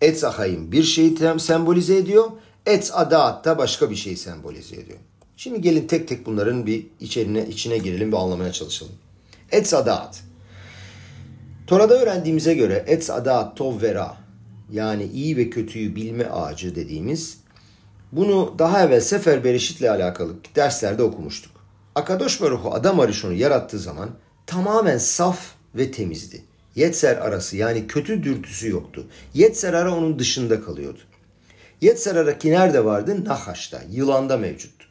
Ets 0.00 0.24
ahayim 0.24 0.72
bir 0.72 0.82
şeyi 0.82 1.16
sembolize 1.38 1.96
ediyor. 1.96 2.30
Ets 2.66 2.90
adat 2.94 3.44
da 3.44 3.58
başka 3.58 3.90
bir 3.90 3.96
şeyi 3.96 4.16
sembolize 4.16 4.76
ediyor. 4.76 4.98
Şimdi 5.36 5.60
gelin 5.60 5.86
tek 5.86 6.08
tek 6.08 6.26
bunların 6.26 6.66
bir 6.66 6.86
içerine, 7.00 7.48
içine 7.48 7.78
girelim 7.78 8.12
ve 8.12 8.16
anlamaya 8.16 8.52
çalışalım. 8.52 8.92
Ets 9.52 9.74
adat. 9.74 10.22
Tora'da 11.66 11.94
öğrendiğimize 11.94 12.54
göre 12.54 12.84
ets 12.86 13.10
adat 13.10 13.56
tov 13.56 13.82
vera 13.82 14.16
yani 14.72 15.04
iyi 15.04 15.36
ve 15.36 15.50
kötüyü 15.50 15.96
bilme 15.96 16.24
ağacı 16.24 16.74
dediğimiz 16.74 17.38
bunu 18.12 18.54
daha 18.58 18.82
evvel 18.82 19.00
Sefer 19.00 19.44
Berişit'le 19.44 19.82
alakalı 19.82 20.34
derslerde 20.56 21.02
okumuştuk. 21.02 21.52
Akadosh 21.94 22.40
Baruhu 22.40 22.74
Adam 22.74 23.00
Arishon'u 23.00 23.34
yarattığı 23.34 23.78
zaman 23.78 24.10
tamamen 24.46 24.98
saf 24.98 25.38
ve 25.74 25.90
temizdi. 25.90 26.42
Yetser 26.74 27.16
arası 27.16 27.56
yani 27.56 27.86
kötü 27.86 28.22
dürtüsü 28.22 28.70
yoktu. 28.70 29.06
Yetser 29.34 29.74
ara 29.74 29.94
onun 29.94 30.18
dışında 30.18 30.62
kalıyordu. 30.62 30.98
Yetser 31.80 32.16
ara 32.16 32.36
nerede 32.44 32.84
vardı? 32.84 33.24
Nahaş'ta, 33.24 33.82
yılanda 33.90 34.36
mevcuttu. 34.36 34.86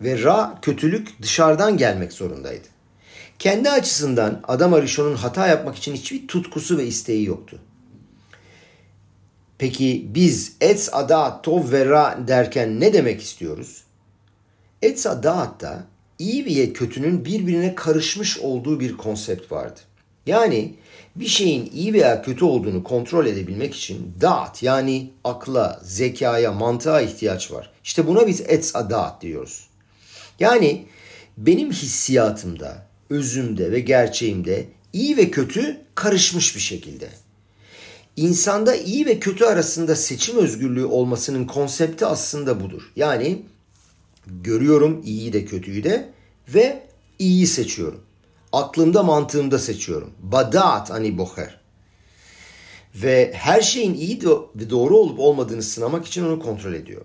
Ve 0.00 0.22
Ra 0.22 0.58
kötülük 0.62 1.22
dışarıdan 1.22 1.76
gelmek 1.76 2.12
zorundaydı. 2.12 2.68
Kendi 3.38 3.70
açısından 3.70 4.40
Adam 4.48 4.74
Arishon'un 4.74 5.14
hata 5.14 5.46
yapmak 5.46 5.76
için 5.76 5.94
hiçbir 5.94 6.28
tutkusu 6.28 6.78
ve 6.78 6.86
isteği 6.86 7.24
yoktu. 7.24 7.58
Peki 9.58 10.06
biz 10.14 10.52
ets 10.60 10.88
ada 10.92 11.42
tov 11.42 11.72
ve 11.72 11.88
derken 12.28 12.80
ne 12.80 12.92
demek 12.92 13.22
istiyoruz? 13.22 13.84
Ets 14.82 15.06
da 15.06 15.84
iyi 16.18 16.46
ve 16.46 16.72
kötünün 16.72 17.24
birbirine 17.24 17.74
karışmış 17.74 18.38
olduğu 18.38 18.80
bir 18.80 18.96
konsept 18.96 19.52
vardı. 19.52 19.80
Yani 20.26 20.74
bir 21.16 21.26
şeyin 21.26 21.70
iyi 21.72 21.92
veya 21.92 22.22
kötü 22.22 22.44
olduğunu 22.44 22.84
kontrol 22.84 23.26
edebilmek 23.26 23.74
için 23.74 24.14
da'at 24.20 24.62
yani 24.62 25.10
akla, 25.24 25.80
zekaya, 25.82 26.52
mantığa 26.52 27.00
ihtiyaç 27.00 27.52
var. 27.52 27.70
İşte 27.84 28.06
buna 28.06 28.26
biz 28.26 28.40
ets 28.40 28.76
adat 28.76 29.22
diyoruz. 29.22 29.68
Yani 30.40 30.86
benim 31.36 31.72
hissiyatımda, 31.72 32.86
özümde 33.10 33.72
ve 33.72 33.80
gerçeğimde 33.80 34.66
iyi 34.92 35.16
ve 35.16 35.30
kötü 35.30 35.80
karışmış 35.94 36.56
bir 36.56 36.60
şekilde. 36.60 37.08
İnsanda 38.18 38.74
iyi 38.74 39.06
ve 39.06 39.18
kötü 39.18 39.44
arasında 39.44 39.96
seçim 39.96 40.38
özgürlüğü 40.38 40.84
olmasının 40.84 41.44
konsepti 41.44 42.06
aslında 42.06 42.60
budur. 42.60 42.92
Yani 42.96 43.42
görüyorum 44.26 45.02
iyiyi 45.04 45.32
de 45.32 45.44
kötüyü 45.44 45.84
de 45.84 46.12
ve 46.54 46.86
iyiyi 47.18 47.46
seçiyorum. 47.46 48.00
Aklımda 48.52 49.02
mantığımda 49.02 49.58
seçiyorum. 49.58 50.10
Badat 50.22 50.90
ani 50.90 51.18
boher. 51.18 51.60
Ve 52.94 53.32
her 53.34 53.60
şeyin 53.60 53.94
iyi 53.94 54.20
ve 54.54 54.70
doğru 54.70 54.96
olup 54.96 55.18
olmadığını 55.18 55.62
sınamak 55.62 56.06
için 56.06 56.24
onu 56.24 56.40
kontrol 56.40 56.74
ediyor. 56.74 57.02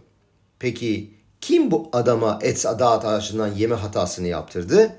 Peki 0.60 1.13
kim 1.41 1.72
bu 1.72 1.89
adama 1.91 2.39
et 2.41 2.65
adat 2.65 3.05
ağacından 3.05 3.48
yeme 3.48 3.75
hatasını 3.75 4.27
yaptırdı? 4.27 4.96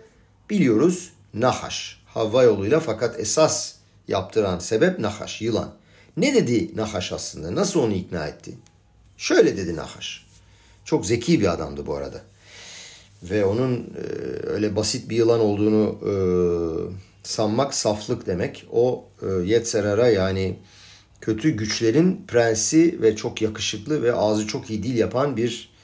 Biliyoruz 0.50 1.12
Nahaş. 1.34 2.02
Havva 2.06 2.42
yoluyla 2.42 2.80
fakat 2.80 3.20
esas 3.20 3.74
yaptıran 4.08 4.58
sebep 4.58 4.98
Nahaş, 4.98 5.42
yılan. 5.42 5.83
Ne 6.16 6.34
dedi 6.34 6.76
Nahaş 6.76 7.12
aslında? 7.12 7.54
Nasıl 7.54 7.80
onu 7.80 7.92
ikna 7.92 8.26
etti? 8.26 8.52
Şöyle 9.16 9.56
dedi 9.56 9.76
Nahaş. 9.76 10.26
Çok 10.84 11.06
zeki 11.06 11.40
bir 11.40 11.52
adamdı 11.52 11.86
bu 11.86 11.94
arada. 11.94 12.20
Ve 13.22 13.44
onun 13.44 13.74
e, 13.74 14.02
öyle 14.46 14.76
basit 14.76 15.10
bir 15.10 15.16
yılan 15.16 15.40
olduğunu 15.40 15.98
e, 16.06 16.12
sanmak 17.22 17.74
saflık 17.74 18.26
demek. 18.26 18.66
O 18.72 19.04
e, 19.22 19.26
Yetserara 19.26 20.08
yani 20.08 20.58
kötü 21.20 21.50
güçlerin 21.50 22.24
prensi 22.28 23.02
ve 23.02 23.16
çok 23.16 23.42
yakışıklı 23.42 24.02
ve 24.02 24.12
ağzı 24.12 24.46
çok 24.46 24.70
iyi 24.70 24.82
dil 24.82 24.98
yapan 24.98 25.36
bir 25.36 25.74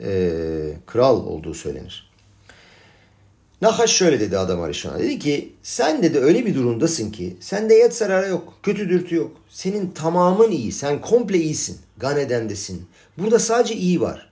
e, 0.00 0.30
kral 0.86 1.26
olduğu 1.26 1.54
söylenir. 1.54 2.13
Nahaş 3.62 3.90
şöyle 3.90 4.20
dedi 4.20 4.38
adam 4.38 4.62
Arişan'a. 4.62 4.98
Dedi 4.98 5.18
ki 5.18 5.52
sen 5.62 6.02
dedi 6.02 6.18
öyle 6.18 6.46
bir 6.46 6.54
durumdasın 6.54 7.10
ki 7.10 7.36
sende 7.40 7.74
yet 7.74 7.94
zarara 7.96 8.26
yok. 8.26 8.54
Kötü 8.62 8.88
dürtü 8.88 9.14
yok. 9.14 9.36
Senin 9.48 9.90
tamamın 9.90 10.50
iyi. 10.50 10.72
Sen 10.72 11.00
komple 11.00 11.38
iyisin. 11.38 11.78
Ganedendesin. 11.96 12.86
Burada 13.18 13.38
sadece 13.38 13.74
iyi 13.74 14.00
var. 14.00 14.30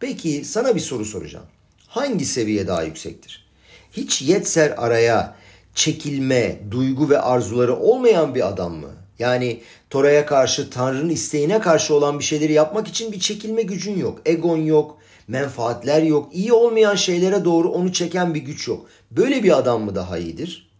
Peki 0.00 0.44
sana 0.44 0.74
bir 0.74 0.80
soru 0.80 1.04
soracağım. 1.04 1.46
Hangi 1.88 2.24
seviye 2.24 2.66
daha 2.66 2.82
yüksektir? 2.82 3.46
Hiç 3.92 4.22
yetser 4.22 4.74
araya 4.76 5.36
çekilme, 5.74 6.58
duygu 6.70 7.10
ve 7.10 7.18
arzuları 7.18 7.76
olmayan 7.76 8.34
bir 8.34 8.48
adam 8.48 8.72
mı? 8.72 8.90
Yani 9.18 9.60
Tora'ya 9.90 10.26
karşı, 10.26 10.70
Tanrı'nın 10.70 11.08
isteğine 11.08 11.60
karşı 11.60 11.94
olan 11.94 12.18
bir 12.18 12.24
şeyleri 12.24 12.52
yapmak 12.52 12.88
için 12.88 13.12
bir 13.12 13.20
çekilme 13.20 13.62
gücün 13.62 13.98
yok. 13.98 14.20
Egon 14.26 14.56
yok, 14.56 14.98
menfaatler 15.28 16.02
yok, 16.02 16.28
iyi 16.32 16.52
olmayan 16.52 16.94
şeylere 16.94 17.44
doğru 17.44 17.70
onu 17.70 17.92
çeken 17.92 18.34
bir 18.34 18.40
güç 18.40 18.68
yok. 18.68 18.86
Böyle 19.10 19.42
bir 19.42 19.58
adam 19.58 19.82
mı 19.82 19.94
daha 19.94 20.18
iyidir? 20.18 20.70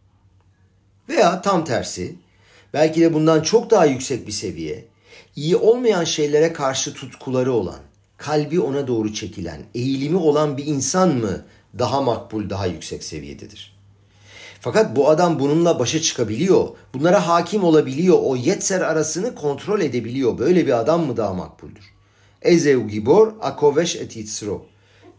Veya 1.08 1.42
tam 1.42 1.64
tersi, 1.64 2.14
belki 2.74 3.00
de 3.00 3.14
bundan 3.14 3.42
çok 3.42 3.70
daha 3.70 3.86
yüksek 3.86 4.26
bir 4.26 4.32
seviye, 4.32 4.84
iyi 5.36 5.56
olmayan 5.56 6.04
şeylere 6.04 6.52
karşı 6.52 6.94
tutkuları 6.94 7.52
olan, 7.52 7.80
kalbi 8.16 8.60
ona 8.60 8.86
doğru 8.86 9.14
çekilen, 9.14 9.62
eğilimi 9.74 10.16
olan 10.16 10.56
bir 10.56 10.66
insan 10.66 11.14
mı 11.14 11.44
daha 11.78 12.00
makbul, 12.00 12.50
daha 12.50 12.66
yüksek 12.66 13.04
seviyededir? 13.04 13.74
Fakat 14.60 14.96
bu 14.96 15.08
adam 15.08 15.40
bununla 15.40 15.78
başa 15.78 16.00
çıkabiliyor. 16.00 16.68
Bunlara 16.94 17.28
hakim 17.28 17.64
olabiliyor. 17.64 18.18
O 18.22 18.36
yetser 18.36 18.80
arasını 18.80 19.34
kontrol 19.34 19.80
edebiliyor. 19.80 20.38
Böyle 20.38 20.66
bir 20.66 20.80
adam 20.80 21.06
mı 21.06 21.16
daha 21.16 21.34
makbuldür? 21.34 21.93
Ezeu 22.44 22.88
gibor 22.88 23.32
akoveş 23.40 23.96
et 23.96 24.16
yitzro. 24.16 24.66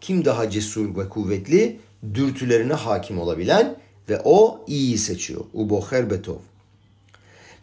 Kim 0.01 0.25
daha 0.25 0.49
cesur 0.49 0.97
ve 0.97 1.09
kuvvetli, 1.09 1.79
dürtülerine 2.13 2.73
hakim 2.73 3.19
olabilen 3.19 3.75
ve 4.09 4.21
o 4.23 4.65
iyiyi 4.67 4.97
seçiyor. 4.97 5.41
Uboher 5.53 6.09
betov. 6.09 6.37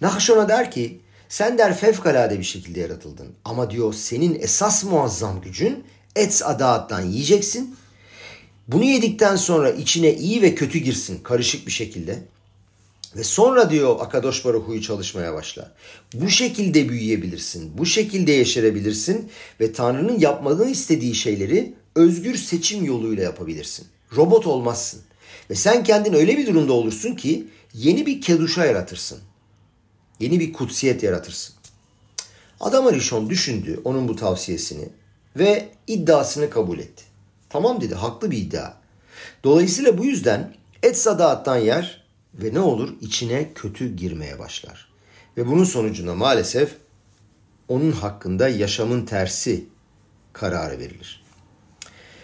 Nahşon'a 0.00 0.48
der 0.48 0.70
ki 0.70 1.00
sen 1.28 1.58
der 1.58 1.76
fevkalade 1.76 2.38
bir 2.38 2.44
şekilde 2.44 2.80
yaratıldın. 2.80 3.28
Ama 3.44 3.70
diyor 3.70 3.94
senin 3.94 4.34
esas 4.40 4.84
muazzam 4.84 5.40
gücün 5.40 5.84
ets 6.16 6.42
adaattan 6.42 7.02
yiyeceksin. 7.02 7.76
Bunu 8.68 8.84
yedikten 8.84 9.36
sonra 9.36 9.70
içine 9.70 10.14
iyi 10.14 10.42
ve 10.42 10.54
kötü 10.54 10.78
girsin 10.78 11.18
karışık 11.22 11.66
bir 11.66 11.72
şekilde. 11.72 12.18
Ve 13.16 13.24
sonra 13.24 13.70
diyor 13.70 13.96
Akadosh 14.00 14.44
Baruhu'yu 14.44 14.82
çalışmaya 14.82 15.34
başla. 15.34 15.72
Bu 16.14 16.28
şekilde 16.28 16.88
büyüyebilirsin. 16.88 17.78
Bu 17.78 17.86
şekilde 17.86 18.32
yeşerebilirsin. 18.32 19.30
Ve 19.60 19.72
Tanrı'nın 19.72 20.18
yapmadığını 20.18 20.70
istediği 20.70 21.14
şeyleri 21.14 21.74
özgür 21.94 22.34
seçim 22.34 22.84
yoluyla 22.84 23.22
yapabilirsin. 23.22 23.86
Robot 24.16 24.46
olmazsın. 24.46 25.00
Ve 25.50 25.54
sen 25.54 25.84
kendin 25.84 26.12
öyle 26.12 26.38
bir 26.38 26.46
durumda 26.46 26.72
olursun 26.72 27.14
ki 27.14 27.46
yeni 27.74 28.06
bir 28.06 28.20
keduşa 28.20 28.66
yaratırsın. 28.66 29.18
Yeni 30.20 30.40
bir 30.40 30.52
kutsiyet 30.52 31.02
yaratırsın. 31.02 31.54
Adam 32.60 32.86
Arishon 32.86 33.30
düşündü 33.30 33.80
onun 33.84 34.08
bu 34.08 34.16
tavsiyesini 34.16 34.88
ve 35.36 35.68
iddiasını 35.86 36.50
kabul 36.50 36.78
etti. 36.78 37.02
Tamam 37.48 37.80
dedi 37.80 37.94
haklı 37.94 38.30
bir 38.30 38.36
iddia. 38.36 38.72
Dolayısıyla 39.44 39.98
bu 39.98 40.04
yüzden 40.04 40.54
et 40.82 40.98
sadaattan 40.98 41.56
yer 41.56 42.01
ve 42.34 42.54
ne 42.54 42.60
olur 42.60 42.94
içine 43.00 43.52
kötü 43.54 43.96
girmeye 43.96 44.38
başlar. 44.38 44.92
Ve 45.36 45.46
bunun 45.46 45.64
sonucunda 45.64 46.14
maalesef 46.14 46.76
onun 47.68 47.92
hakkında 47.92 48.48
yaşamın 48.48 49.06
tersi 49.06 49.64
kararı 50.32 50.78
verilir. 50.78 51.24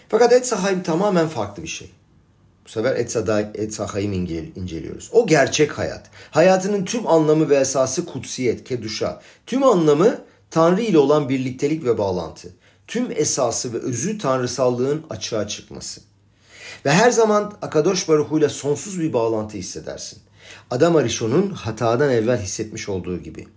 Fakat 0.09 0.33
et 0.33 0.47
sahayim 0.47 0.83
tamamen 0.83 1.27
farklı 1.27 1.63
bir 1.63 1.67
şey. 1.67 1.91
Bu 2.65 2.69
sefer 2.69 2.95
Etzada, 2.95 3.41
Etzahayim 3.41 4.13
inceliyoruz. 4.55 5.09
O 5.11 5.27
gerçek 5.27 5.77
hayat. 5.77 6.09
Hayatının 6.31 6.85
tüm 6.85 7.07
anlamı 7.07 7.49
ve 7.49 7.55
esası 7.55 8.05
kutsiyet, 8.05 8.63
keduşa. 8.63 9.21
Tüm 9.45 9.63
anlamı 9.63 10.21
Tanrı 10.51 10.81
ile 10.81 10.97
olan 10.97 11.29
birliktelik 11.29 11.83
ve 11.85 11.97
bağlantı. 11.97 12.49
Tüm 12.87 13.11
esası 13.11 13.73
ve 13.73 13.77
özü 13.77 14.17
tanrısallığın 14.17 15.05
açığa 15.09 15.47
çıkması. 15.47 16.01
Ve 16.85 16.91
her 16.91 17.11
zaman 17.11 17.53
Akadosh 17.61 18.07
Baruhu 18.07 18.39
ile 18.39 18.49
sonsuz 18.49 18.99
bir 18.99 19.13
bağlantı 19.13 19.57
hissedersin. 19.57 20.19
Adam 20.71 20.95
Arishon'un 20.95 21.49
hatadan 21.51 22.11
evvel 22.11 22.41
hissetmiş 22.41 22.89
olduğu 22.89 23.17
gibi. 23.17 23.47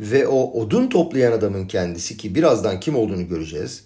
Ve 0.00 0.26
o 0.26 0.60
odun 0.60 0.88
toplayan 0.88 1.32
adamın 1.32 1.66
kendisi 1.66 2.16
ki 2.16 2.34
birazdan 2.34 2.80
kim 2.80 2.96
olduğunu 2.96 3.28
göreceğiz 3.28 3.84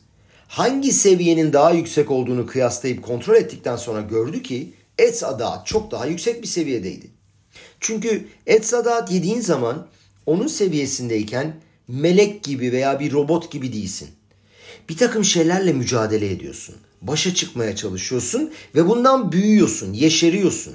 hangi 0.50 0.92
seviyenin 0.92 1.52
daha 1.52 1.70
yüksek 1.70 2.10
olduğunu 2.10 2.46
kıyaslayıp 2.46 3.02
kontrol 3.02 3.34
ettikten 3.34 3.76
sonra 3.76 4.00
gördü 4.00 4.42
ki 4.42 4.72
Etz 4.98 5.24
Adat 5.24 5.66
çok 5.66 5.90
daha 5.90 6.06
yüksek 6.06 6.42
bir 6.42 6.46
seviyedeydi. 6.46 7.06
Çünkü 7.80 8.28
Etz 8.46 8.74
Adat 8.74 9.12
yediğin 9.12 9.40
zaman 9.40 9.86
onun 10.26 10.46
seviyesindeyken 10.46 11.56
melek 11.88 12.42
gibi 12.42 12.72
veya 12.72 13.00
bir 13.00 13.12
robot 13.12 13.52
gibi 13.52 13.72
değilsin. 13.72 14.08
Bir 14.88 14.96
takım 14.96 15.24
şeylerle 15.24 15.72
mücadele 15.72 16.30
ediyorsun. 16.30 16.76
Başa 17.02 17.34
çıkmaya 17.34 17.76
çalışıyorsun 17.76 18.52
ve 18.74 18.88
bundan 18.88 19.32
büyüyorsun, 19.32 19.92
yeşeriyorsun. 19.92 20.74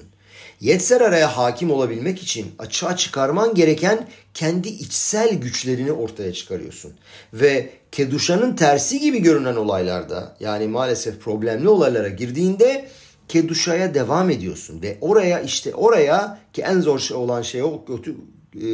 Yetser 0.61 1.01
araya 1.01 1.37
hakim 1.37 1.71
olabilmek 1.71 2.23
için 2.23 2.47
açığa 2.59 2.97
çıkarman 2.97 3.53
gereken 3.53 4.07
kendi 4.33 4.67
içsel 4.67 5.35
güçlerini 5.35 5.91
ortaya 5.91 6.33
çıkarıyorsun. 6.33 6.93
Ve 7.33 7.69
Keduşa'nın 7.91 8.55
tersi 8.55 8.99
gibi 8.99 9.21
görünen 9.21 9.55
olaylarda 9.55 10.37
yani 10.39 10.67
maalesef 10.67 11.21
problemli 11.21 11.69
olaylara 11.69 12.09
girdiğinde 12.09 12.89
Keduşa'ya 13.27 13.93
devam 13.93 14.29
ediyorsun. 14.29 14.81
Ve 14.81 14.97
oraya 15.01 15.41
işte 15.41 15.75
oraya 15.75 16.39
ki 16.53 16.61
en 16.61 16.79
zor 16.81 16.99
şey 16.99 17.17
olan 17.17 17.41
şey 17.41 17.63
o 17.63 17.85
kötü 17.85 18.15
e, 18.55 18.67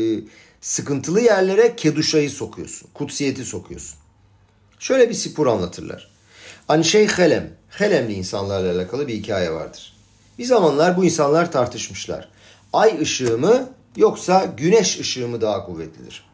sıkıntılı 0.61 1.21
yerlere 1.21 1.75
Keduşa'yı 1.75 2.29
sokuyorsun. 2.29 2.89
Kutsiyeti 2.93 3.45
sokuyorsun. 3.45 3.99
Şöyle 4.79 5.09
bir 5.09 5.13
spor 5.13 5.47
anlatırlar. 5.47 6.10
Anşey 6.71 7.07
Helem, 7.07 7.49
Helemli 7.69 8.13
insanlarla 8.13 8.71
alakalı 8.71 9.07
bir 9.07 9.13
hikaye 9.13 9.51
vardır. 9.51 9.93
Bir 10.39 10.45
zamanlar 10.45 10.97
bu 10.97 11.05
insanlar 11.05 11.51
tartışmışlar. 11.51 12.29
Ay 12.73 13.01
ışığı 13.01 13.37
mı 13.37 13.69
yoksa 13.97 14.53
güneş 14.57 14.99
ışığı 14.99 15.27
mı 15.27 15.41
daha 15.41 15.65
kuvvetlidir? 15.65 16.25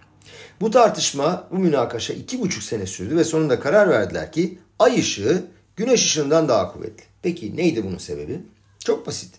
Bu 0.61 0.71
tartışma, 0.71 1.47
bu 1.51 1.57
münakaşa 1.57 2.13
iki 2.13 2.41
buçuk 2.41 2.63
sene 2.63 2.85
sürdü 2.85 3.15
ve 3.15 3.23
sonunda 3.23 3.59
karar 3.59 3.89
verdiler 3.89 4.31
ki 4.31 4.59
ay 4.79 4.99
ışığı 4.99 5.45
güneş 5.75 6.05
ışığından 6.05 6.47
daha 6.47 6.73
kuvvetli. 6.73 7.03
Peki 7.21 7.57
neydi 7.57 7.83
bunun 7.83 7.97
sebebi? 7.97 8.39
Çok 8.79 9.07
basit. 9.07 9.35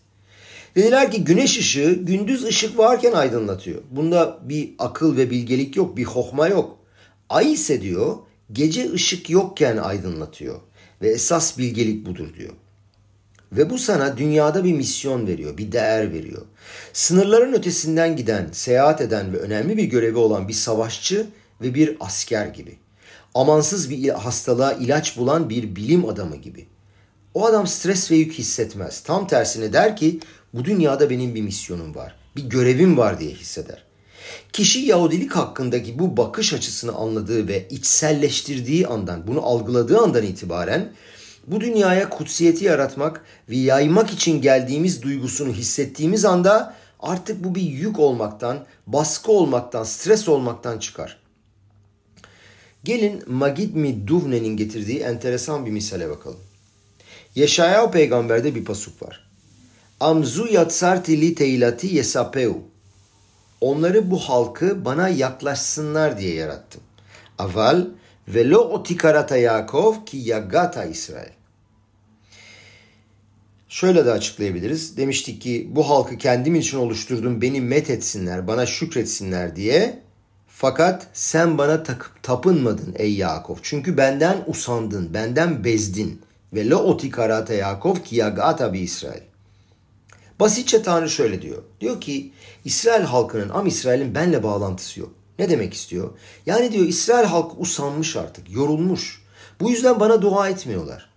Dediler 0.77 1.11
ki 1.11 1.25
güneş 1.25 1.59
ışığı 1.59 1.93
gündüz 1.93 2.45
ışık 2.45 2.79
varken 2.79 3.13
aydınlatıyor. 3.13 3.83
Bunda 3.91 4.39
bir 4.43 4.75
akıl 4.79 5.17
ve 5.17 5.31
bilgelik 5.31 5.77
yok, 5.77 5.97
bir 5.97 6.05
hokma 6.05 6.49
yok. 6.49 6.79
Ay 7.29 7.53
ise 7.53 7.83
diyor 7.83 8.17
gece 8.53 8.93
ışık 8.93 9.31
yokken 9.31 9.77
aydınlatıyor 9.77 10.61
ve 11.03 11.09
esas 11.09 11.59
bilgelik 11.59 12.07
budur 12.07 12.35
diyor. 12.35 12.53
Ve 13.53 13.71
bu 13.71 13.79
sana 13.79 14.17
dünyada 14.17 14.65
bir 14.65 14.73
misyon 14.73 15.27
veriyor, 15.27 15.59
bir 15.59 15.73
değer 15.73 16.13
veriyor. 16.13 16.43
Sınırların 16.93 17.53
ötesinden 17.53 18.17
giden, 18.17 18.49
seyahat 18.53 19.01
eden 19.01 19.33
ve 19.33 19.37
önemli 19.37 19.77
bir 19.77 19.85
görevi 19.85 20.19
olan 20.19 20.49
bir 20.49 20.53
savaşçı 20.53 21.27
ve 21.61 21.75
bir 21.75 21.97
asker 22.01 22.47
gibi. 22.47 22.77
Amansız 23.35 23.91
bir 23.91 24.09
hastalığa 24.09 24.73
ilaç 24.73 25.17
bulan 25.17 25.51
bir 25.51 25.77
bilim 25.77 26.09
adamı 26.09 26.37
gibi. 26.37 26.67
O 27.35 27.47
adam 27.47 27.67
stres 27.67 28.11
ve 28.11 28.17
yük 28.17 28.33
hissetmez. 28.33 29.01
Tam 29.01 29.27
tersine 29.27 29.73
der 29.73 29.97
ki 29.97 30.21
bu 30.55 30.65
dünyada 30.65 31.11
benim 31.11 31.35
bir 31.35 31.43
misyonum 31.43 31.95
var, 31.95 32.15
bir 32.37 32.45
görevim 32.45 32.97
var 32.97 33.21
diye 33.21 33.31
hisseder. 33.31 33.88
Kişi 34.53 34.79
Yahudilik 34.79 35.33
hakkındaki 35.33 35.99
bu 35.99 36.17
bakış 36.17 36.53
açısını 36.53 36.93
anladığı 36.93 37.49
ve 37.49 37.69
içselleştirdiği 37.71 38.87
andan, 38.87 39.27
bunu 39.27 39.43
algıladığı 39.47 39.99
andan 39.99 40.23
itibaren 40.23 40.93
bu 41.47 41.61
dünyaya 41.61 42.11
kutsiyeti 42.11 42.65
yaratmak 42.65 43.25
ve 43.51 43.57
yaymak 43.57 44.11
için 44.11 44.43
geldiğimiz 44.43 45.03
duygusunu 45.03 45.53
hissettiğimiz 45.53 46.25
anda 46.25 46.75
artık 47.01 47.45
bu 47.45 47.55
bir 47.55 47.63
yük 47.63 47.99
olmaktan, 47.99 48.65
baskı 48.87 49.33
olmaktan, 49.33 49.85
stres 49.85 50.29
olmaktan 50.29 50.79
çıkar. 50.79 51.19
Gelin 52.85 53.23
Magid 53.27 53.77
Duvne'nin 54.07 54.57
getirdiği 54.57 54.99
enteresan 54.99 55.67
bir 55.67 55.71
misale 55.71 56.11
bakalım. 56.11 56.41
Yeşaya 57.35 57.91
peygamberde 57.91 58.55
bir 58.55 58.65
pasuk 58.65 59.03
var. 59.03 59.29
Amzu 60.01 60.47
yatsarti 60.47 61.21
li 61.21 61.35
teilati 61.35 61.87
yesapeu. 61.87 62.55
Onları 63.61 64.11
bu 64.11 64.19
halkı 64.19 64.85
bana 64.85 65.09
yaklaşsınlar 65.09 66.19
diye 66.19 66.35
yarattım. 66.35 66.83
Aval 67.39 67.87
ve 68.29 68.49
lo 68.49 68.59
otikarata 68.59 69.37
Yakov 69.37 69.95
ki 70.07 70.17
yagata 70.17 70.85
İsrail. 70.85 71.33
Şöyle 73.69 74.07
de 74.07 74.13
açıklayabiliriz. 74.13 74.97
Demiştik 74.97 75.43
ki 75.43 75.69
bu 75.71 75.91
halkı 75.91 76.17
kendim 76.17 76.55
için 76.55 76.79
oluşturdum 76.79 77.43
beni 77.43 77.61
met 77.61 77.91
etsinler, 77.91 78.47
bana 78.47 78.67
şükretsinler 78.67 79.57
diye. 79.57 80.03
Fakat 80.47 81.07
sen 81.13 81.59
bana 81.59 81.83
takıp 81.83 82.23
tapınmadın 82.23 82.95
ey 82.99 83.15
Yakov. 83.15 83.57
Çünkü 83.63 83.97
benden 83.97 84.37
usandın, 84.47 85.15
benden 85.15 85.65
bezdin. 85.65 86.23
Ve 86.53 86.69
lo 86.69 86.77
oti 86.77 87.11
karate 87.11 87.55
Yakov 87.55 87.97
ki 87.97 88.17
yagata 88.17 88.73
bi 88.73 88.79
İsrail. 88.79 89.28
Basitçe 90.41 90.83
Tanrı 90.83 91.11
şöyle 91.11 91.43
diyor. 91.43 91.63
Diyor 91.81 92.01
ki 92.01 92.33
İsrail 92.65 93.05
halkının, 93.05 93.49
Am 93.49 93.67
İsrail'in 93.67 94.15
benle 94.15 94.43
bağlantısı 94.43 95.01
yok. 95.01 95.11
Ne 95.39 95.51
demek 95.51 95.75
istiyor? 95.75 96.11
Yani 96.47 96.73
diyor 96.73 96.87
İsrail 96.87 97.27
halkı 97.27 97.57
usanmış 97.57 98.17
artık, 98.17 98.51
yorulmuş. 98.51 99.23
Bu 99.61 99.71
yüzden 99.71 100.01
bana 100.01 100.23
dua 100.23 100.49
etmiyorlar. 100.49 101.11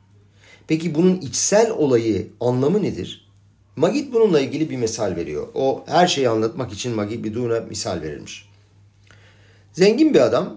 Peki 0.68 0.96
bunun 0.96 1.16
içsel 1.16 1.72
olayı, 1.72 2.30
anlamı 2.40 2.84
nedir? 2.84 3.32
Magid 3.76 4.14
bununla 4.14 4.40
ilgili 4.40 4.70
bir 4.70 4.78
misal 4.78 5.16
veriyor. 5.16 5.48
O 5.54 5.84
her 5.88 6.08
şeyi 6.08 6.30
anlatmak 6.30 6.74
için 6.74 6.96
Magid 6.96 7.24
bir 7.24 7.32
Bidun'a 7.32 7.60
misal 7.60 8.02
verilmiş. 8.02 8.50
Zengin 9.74 10.14
bir 10.14 10.20
adam 10.20 10.56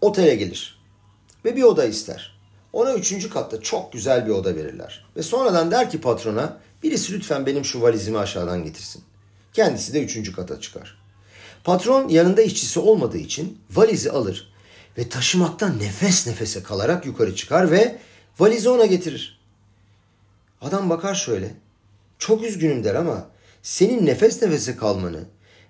otele 0.00 0.34
gelir 0.34 0.78
ve 1.44 1.56
bir 1.56 1.62
oda 1.62 1.84
ister. 1.84 2.36
Ona 2.72 2.94
üçüncü 2.94 3.30
katta 3.30 3.60
çok 3.60 3.92
güzel 3.92 4.26
bir 4.26 4.30
oda 4.30 4.56
verirler. 4.56 5.06
Ve 5.16 5.22
sonradan 5.22 5.70
der 5.70 5.90
ki 5.90 6.00
patrona 6.00 6.58
birisi 6.86 7.12
lütfen 7.12 7.46
benim 7.46 7.64
şu 7.64 7.82
valizimi 7.82 8.18
aşağıdan 8.18 8.64
getirsin. 8.64 9.02
Kendisi 9.52 9.92
de 9.92 10.04
üçüncü 10.04 10.32
kata 10.32 10.60
çıkar. 10.60 10.98
Patron 11.64 12.08
yanında 12.08 12.42
işçisi 12.42 12.80
olmadığı 12.80 13.18
için 13.18 13.58
valizi 13.70 14.10
alır 14.10 14.52
ve 14.98 15.08
taşımaktan 15.08 15.78
nefes 15.78 16.26
nefese 16.26 16.62
kalarak 16.62 17.06
yukarı 17.06 17.36
çıkar 17.36 17.70
ve 17.70 17.98
Valizi 18.38 18.68
ona 18.68 18.86
getirir. 18.86 19.40
Adam 20.60 20.90
bakar 20.90 21.14
şöyle. 21.14 21.54
Çok 22.18 22.44
üzgünüm 22.44 22.84
der 22.84 22.94
ama 22.94 23.28
senin 23.62 24.06
nefes 24.06 24.42
nefese 24.42 24.76
kalmanı 24.76 25.24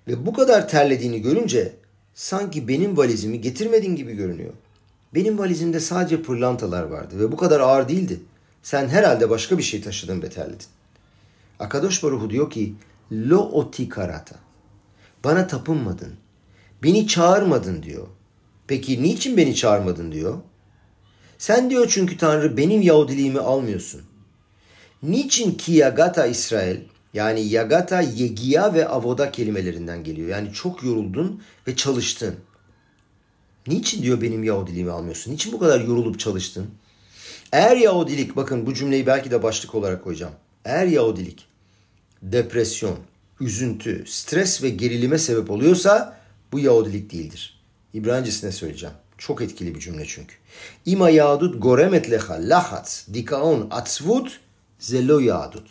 ve 0.07 0.25
bu 0.25 0.33
kadar 0.33 0.69
terlediğini 0.69 1.21
görünce 1.21 1.73
sanki 2.13 2.67
benim 2.67 2.97
valizimi 2.97 3.41
getirmedin 3.41 3.95
gibi 3.95 4.13
görünüyor. 4.13 4.53
Benim 5.13 5.39
valizimde 5.39 5.79
sadece 5.79 6.21
pırlantalar 6.21 6.83
vardı 6.83 7.19
ve 7.19 7.31
bu 7.31 7.37
kadar 7.37 7.59
ağır 7.59 7.89
değildi. 7.89 8.19
Sen 8.63 8.87
herhalde 8.87 9.29
başka 9.29 9.57
bir 9.57 9.63
şey 9.63 9.81
taşıdın 9.81 10.21
ve 10.21 10.29
terledin. 10.29 10.67
Akadosh 11.59 12.03
Baruhu 12.03 12.29
diyor 12.29 12.49
ki 12.49 12.75
Lo 13.11 13.39
oti 13.39 13.89
karata. 13.89 14.35
Bana 15.23 15.47
tapınmadın. 15.47 16.13
Beni 16.83 17.07
çağırmadın 17.07 17.83
diyor. 17.83 18.07
Peki 18.67 19.03
niçin 19.03 19.37
beni 19.37 19.55
çağırmadın 19.55 20.11
diyor. 20.11 20.37
Sen 21.37 21.69
diyor 21.69 21.87
çünkü 21.89 22.17
Tanrı 22.17 22.57
benim 22.57 22.81
Yahudiliğimi 22.81 23.39
almıyorsun. 23.39 24.01
Niçin 25.03 25.51
ki 25.51 25.71
Yagata 25.71 26.25
İsrail 26.25 26.79
yani 27.13 27.41
Yagata 27.41 28.01
Yegiya 28.01 28.73
ve 28.73 28.87
Avoda 28.87 29.31
kelimelerinden 29.31 30.03
geliyor. 30.03 30.29
Yani 30.29 30.53
çok 30.53 30.83
yoruldun 30.83 31.41
ve 31.67 31.75
çalıştın. 31.75 32.35
Niçin 33.67 34.03
diyor 34.03 34.21
benim 34.21 34.43
Yahudiliğimi 34.43 34.91
almıyorsun? 34.91 35.31
Niçin 35.31 35.53
bu 35.53 35.59
kadar 35.59 35.79
yorulup 35.79 36.19
çalıştın? 36.19 36.67
Eğer 37.51 37.77
Yahudilik, 37.77 38.35
bakın 38.35 38.65
bu 38.65 38.73
cümleyi 38.73 39.07
belki 39.07 39.31
de 39.31 39.43
başlık 39.43 39.75
olarak 39.75 40.03
koyacağım. 40.03 40.33
Eğer 40.65 40.87
Yahudilik 40.87 41.46
depresyon, 42.21 42.97
üzüntü, 43.39 44.03
stres 44.07 44.63
ve 44.63 44.69
gerilime 44.69 45.17
sebep 45.17 45.51
oluyorsa 45.51 46.17
bu 46.51 46.59
Yahudilik 46.59 47.13
değildir. 47.13 47.59
İbranicesine 47.93 48.51
söyleyeceğim. 48.51 48.95
Çok 49.17 49.41
etkili 49.41 49.75
bir 49.75 49.79
cümle 49.79 50.05
çünkü. 50.07 50.35
İma 50.85 51.09
yahudut 51.09 51.63
goremet 51.63 52.11
leha 52.11 52.37
lahat 52.39 53.07
dikaon 53.13 53.67
atzvut 53.71 54.39
zello 54.79 55.19
yahudut. 55.19 55.67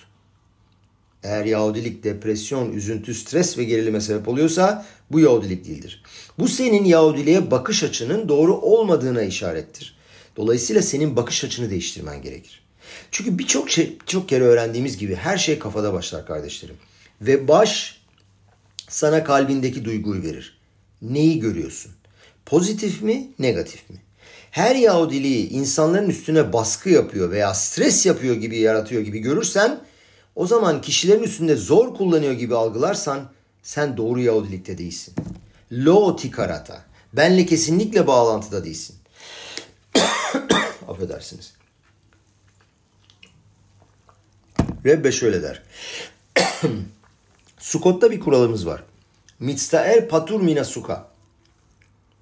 Eğer 1.23 1.45
Yahudilik 1.45 2.05
depresyon, 2.05 2.73
üzüntü, 2.73 3.15
stres 3.15 3.59
ve 3.59 3.65
gerilime 3.65 4.01
sebep 4.01 4.29
oluyorsa 4.29 4.87
bu 5.11 5.21
Yahudilik 5.21 5.65
değildir. 5.65 6.03
Bu 6.39 6.49
senin 6.49 6.85
Yahudiliğe 6.85 7.51
bakış 7.51 7.85
açının 7.85 8.29
doğru 8.29 8.57
olmadığına 8.57 9.23
işarettir. 9.23 9.97
Dolayısıyla 10.37 10.83
senin 10.83 11.17
bakış 11.17 11.45
açını 11.45 11.71
değiştirmen 11.71 12.23
gerekir. 12.23 12.66
Çünkü 13.11 13.39
birçok 13.39 13.71
şey, 13.71 13.99
çok 14.07 14.29
kere 14.29 14.45
öğrendiğimiz 14.45 14.99
gibi 14.99 15.15
her 15.15 15.39
şey 15.39 15.59
kafada 15.59 15.93
başlar 15.93 16.27
kardeşlerim. 16.27 16.77
Ve 17.21 17.49
baş 17.49 18.01
sana 18.89 19.25
kalbindeki 19.25 19.85
duyguyu 19.85 20.23
verir. 20.23 20.59
Neyi 21.03 21.41
görüyorsun? 21.41 21.93
Pozitif 22.47 23.03
mi, 23.03 23.29
negatif 23.39 23.91
mi? 23.91 23.97
Her 24.51 24.77
Yahudiliği 24.77 25.49
insanların 25.49 26.09
üstüne 26.09 26.53
baskı 26.53 26.91
yapıyor 26.91 27.31
veya 27.31 27.55
stres 27.55 28.07
yapıyor 28.07 28.35
gibi 28.35 28.59
yaratıyor 28.59 29.03
gibi 29.03 29.19
görürsen 29.19 29.81
o 30.35 30.47
zaman 30.47 30.81
kişilerin 30.81 31.23
üstünde 31.23 31.57
zor 31.57 31.95
kullanıyor 31.95 32.33
gibi 32.33 32.57
algılarsan 32.57 33.31
sen 33.63 33.97
doğru 33.97 34.21
Yahudilikte 34.21 34.79
değilsin. 34.79 35.15
Lo 35.73 36.17
tikarata. 36.17 36.85
Benle 37.13 37.47
kesinlikle 37.47 38.07
bağlantıda 38.07 38.65
değilsin. 38.65 38.97
Affedersiniz. 40.89 41.53
Rebbe 44.87 45.13
şöyle 45.13 45.43
der. 45.43 45.63
Sukot'ta 47.59 48.11
bir 48.11 48.21
kuralımız 48.21 48.67
var. 48.67 48.85
Mitstaer 49.41 50.09
patur 50.09 50.41
mina 50.41 50.65
suka. 50.65 51.09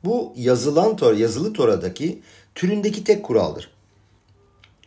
Bu 0.05 0.33
yazılan 0.37 0.96
tor, 0.96 1.14
yazılı 1.14 1.53
Tora'daki 1.53 2.22
türündeki 2.55 3.05
tek 3.05 3.22
kuraldır. 3.22 3.70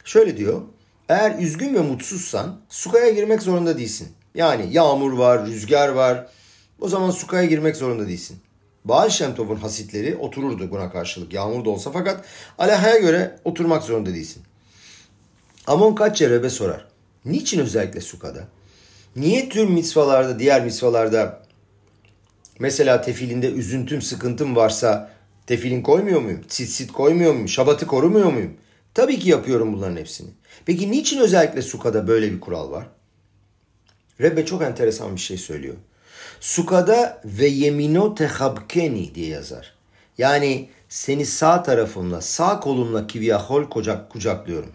Şöyle 0.04 0.38
diyor. 0.38 0.62
Eğer 1.10 1.40
üzgün 1.40 1.76
ve 1.76 1.80
mutsuzsan 1.80 2.60
sukaya 2.70 3.10
girmek 3.10 3.42
zorunda 3.42 3.78
değilsin. 3.78 4.08
Yani 4.36 4.68
yağmur 4.72 5.14
var, 5.14 5.46
rüzgar 5.46 5.90
var. 5.90 6.28
O 6.80 6.90
zaman 6.90 7.12
sukaya 7.12 7.46
girmek 7.46 7.76
zorunda 7.76 8.08
değilsin. 8.08 8.38
Baal 8.86 9.10
Şemtov'un 9.10 9.56
hasitleri 9.56 10.16
otururdu 10.16 10.72
buna 10.72 10.92
karşılık. 10.92 11.34
Yağmur 11.34 11.66
da 11.66 11.70
olsa 11.70 11.92
fakat 11.92 12.26
alahaya 12.58 12.98
göre 12.98 13.40
oturmak 13.46 13.84
zorunda 13.84 14.14
değilsin. 14.14 14.44
Amon 15.68 15.96
kaç 15.96 16.22
Rebe 16.22 16.50
sorar. 16.50 16.87
Niçin 17.28 17.60
özellikle 17.60 18.02
sukada? 18.02 18.48
Niye 19.16 19.50
tüm 19.50 19.72
misvalarda, 19.72 20.40
diğer 20.40 20.64
misvalarda 20.64 21.42
mesela 22.60 23.02
tefilinde 23.02 23.52
üzüntüm, 23.52 24.02
sıkıntım 24.02 24.56
varsa 24.56 25.12
tefilin 25.48 25.82
koymuyor 25.82 26.22
muyum? 26.22 26.42
Tsitsit 26.48 26.92
koymuyor 26.92 27.34
muyum? 27.34 27.50
Şabatı 27.50 27.88
korumuyor 27.88 28.34
muyum? 28.34 28.54
Tabii 28.94 29.20
ki 29.20 29.30
yapıyorum 29.30 29.74
bunların 29.74 29.98
hepsini. 29.98 30.30
Peki 30.66 30.92
niçin 30.92 31.20
özellikle 31.20 31.62
sukada 31.62 32.08
böyle 32.08 32.32
bir 32.32 32.40
kural 32.40 32.72
var? 32.72 32.88
Rebbe 34.22 34.46
çok 34.46 34.62
enteresan 34.62 35.16
bir 35.16 35.22
şey 35.22 35.38
söylüyor. 35.38 35.76
Sukada 36.40 37.22
ve 37.26 37.48
yemino 37.48 38.16
tehabkeni 38.16 39.16
diye 39.16 39.28
yazar. 39.28 39.74
Yani 40.18 40.70
seni 40.90 41.26
sağ 41.26 41.64
tarafımla, 41.64 42.22
sağ 42.22 42.60
kolumla 42.60 43.08
kiviyahol 43.08 43.64
kucak, 43.64 44.10
kucaklıyorum. 44.10 44.72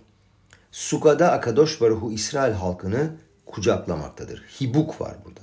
Sukada 0.73 1.33
Akadosh 1.33 1.81
Baruhu 1.81 2.13
İsrail 2.13 2.53
halkını 2.53 3.11
kucaklamaktadır. 3.47 4.45
Hibuk 4.61 5.01
var 5.01 5.17
burada. 5.25 5.41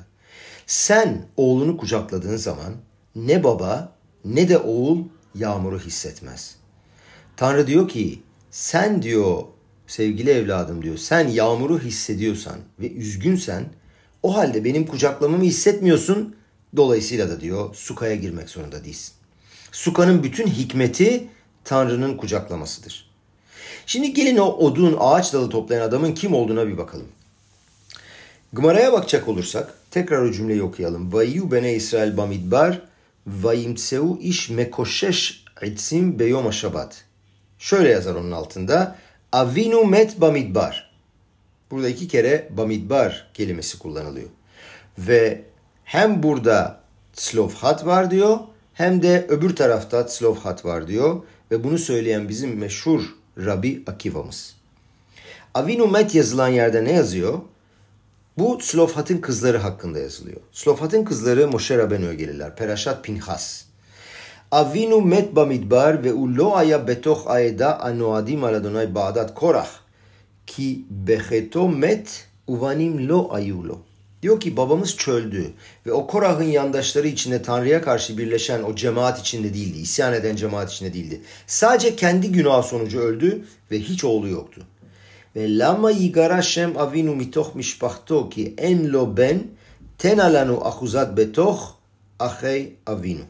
Sen 0.68 1.26
oğlunu 1.38 1.78
kucakladığın 1.78 2.36
zaman 2.36 2.74
ne 3.16 3.44
baba 3.44 3.96
ne 4.26 4.50
de 4.50 4.58
oğul 4.58 5.04
yağmuru 5.36 5.80
hissetmez. 5.80 6.56
Tanrı 7.38 7.68
diyor 7.68 7.88
ki 7.88 8.24
sen 8.52 9.02
diyor 9.02 9.44
sevgili 9.88 10.30
evladım 10.30 10.84
diyor 10.84 10.98
sen 10.98 11.28
yağmuru 11.28 11.80
hissediyorsan 11.80 12.58
ve 12.80 12.92
üzgünsen 12.92 13.66
o 14.24 14.38
halde 14.38 14.64
benim 14.64 14.86
kucaklamamı 14.86 15.44
hissetmiyorsun. 15.44 16.36
Dolayısıyla 16.76 17.30
da 17.30 17.42
diyor 17.42 17.76
sukaya 17.76 18.16
girmek 18.16 18.50
zorunda 18.50 18.84
değilsin. 18.84 19.14
Sukanın 19.72 20.24
bütün 20.24 20.48
hikmeti 20.48 21.28
Tanrı'nın 21.64 22.18
kucaklamasıdır. 22.18 23.09
Şimdi 23.90 24.14
gelin 24.14 24.38
o 24.38 24.46
odun 24.46 24.98
ağaç 25.00 25.34
dalı 25.34 25.50
toplayan 25.50 25.88
adamın 25.88 26.14
kim 26.14 26.34
olduğuna 26.34 26.68
bir 26.68 26.78
bakalım. 26.78 27.08
Gmara'ya 28.54 28.94
bakacak 28.94 29.28
olursak 29.28 29.74
tekrar 29.92 30.22
o 30.22 30.32
cümleyi 30.32 30.64
okuyalım. 30.64 31.14
Vayu 31.14 31.52
bene 31.52 31.74
İsrail 31.74 32.18
bamidbar 32.18 32.82
vayimtseu 33.28 34.18
iş 34.22 34.50
mekoşeş 34.50 35.44
etsim 35.62 36.20
beyom 36.20 36.54
şabat. 36.54 37.06
Şöyle 37.60 37.90
yazar 37.90 38.16
onun 38.16 38.32
altında. 38.32 38.96
Avinu 39.32 39.86
met 39.86 40.22
bamidbar. 40.22 40.92
Burada 41.72 41.90
iki 41.90 42.08
kere 42.08 42.50
bamidbar 42.58 43.32
kelimesi 43.34 43.80
kullanılıyor. 43.80 44.30
Ve 44.98 45.42
hem 45.84 46.24
burada 46.24 46.80
Slovhat 47.14 47.86
var 47.86 48.12
diyor 48.12 48.40
hem 48.74 49.02
de 49.02 49.26
öbür 49.30 49.56
tarafta 49.56 50.08
Slovhat 50.08 50.66
var 50.66 50.88
diyor. 50.88 51.24
Ve 51.52 51.64
bunu 51.64 51.78
söyleyen 51.78 52.30
bizim 52.30 52.58
meşhur 52.58 53.19
Rabbi 53.46 53.84
Akiva'mız. 53.88 54.56
Avinu 55.54 55.88
Met 55.88 56.16
yazılan 56.16 56.48
yerde 56.48 56.84
ne 56.84 56.92
yazıyor? 56.92 57.40
Bu 58.38 58.60
Slofhat'ın 58.62 59.18
kızları 59.18 59.58
hakkında 59.58 60.00
yazılıyor. 60.00 60.42
Slofhat'ın 60.52 61.04
kızları 61.04 61.48
Moshe 61.48 61.78
Rabbeinu'ya 61.78 62.14
gelirler. 62.14 62.56
Perashat 62.56 63.04
Pinhas. 63.04 63.64
Avinu 64.52 65.02
met 65.02 65.36
bamidbar 65.36 66.04
ve 66.04 66.14
u 66.14 66.38
lo 66.38 66.56
aya 66.56 66.88
betoch 66.88 67.28
aeda 67.28 67.80
anoadim 67.80 68.44
al 68.44 68.54
Adonai 68.54 68.96
ba'adat 68.96 69.34
korach 69.34 69.70
ki 70.48 70.86
becheto 70.90 71.68
met 71.68 72.28
uvanim 72.48 73.08
lo 73.08 73.34
ayulo. 73.34 73.89
Diyor 74.22 74.40
ki 74.40 74.58
babamız 74.58 74.98
çöldü 74.98 75.54
ve 75.86 75.92
o 75.92 76.08
Korah'ın 76.08 76.44
yandaşları 76.44 77.08
içinde 77.08 77.42
Tanrı'ya 77.42 77.82
karşı 77.82 78.18
birleşen 78.18 78.64
o 78.64 78.76
cemaat 78.76 79.20
içinde 79.20 79.54
değildi. 79.54 79.78
İsyan 79.78 80.14
eden 80.14 80.36
cemaat 80.36 80.72
içinde 80.72 80.94
değildi. 80.94 81.22
Sadece 81.48 81.96
kendi 81.96 82.32
günah 82.32 82.64
sonucu 82.64 83.00
öldü 83.00 83.46
ve 83.72 83.80
hiç 83.80 84.04
oğlu 84.04 84.28
yoktu. 84.28 84.62
Ve 85.36 85.58
lama 85.58 85.92
yigara 85.92 86.42
shem 86.42 86.78
avinu 86.78 87.16
mitoch 87.16 87.56
mishpachto 87.56 88.30
ki 88.30 88.54
en 88.58 88.94
lo 88.94 89.18
ben 89.18 89.44
ten 89.98 90.18
alanu 90.18 90.68
ahuzat 90.68 91.18
betoch 91.18 91.60
ahey 92.20 92.74
avinu. 92.86 93.22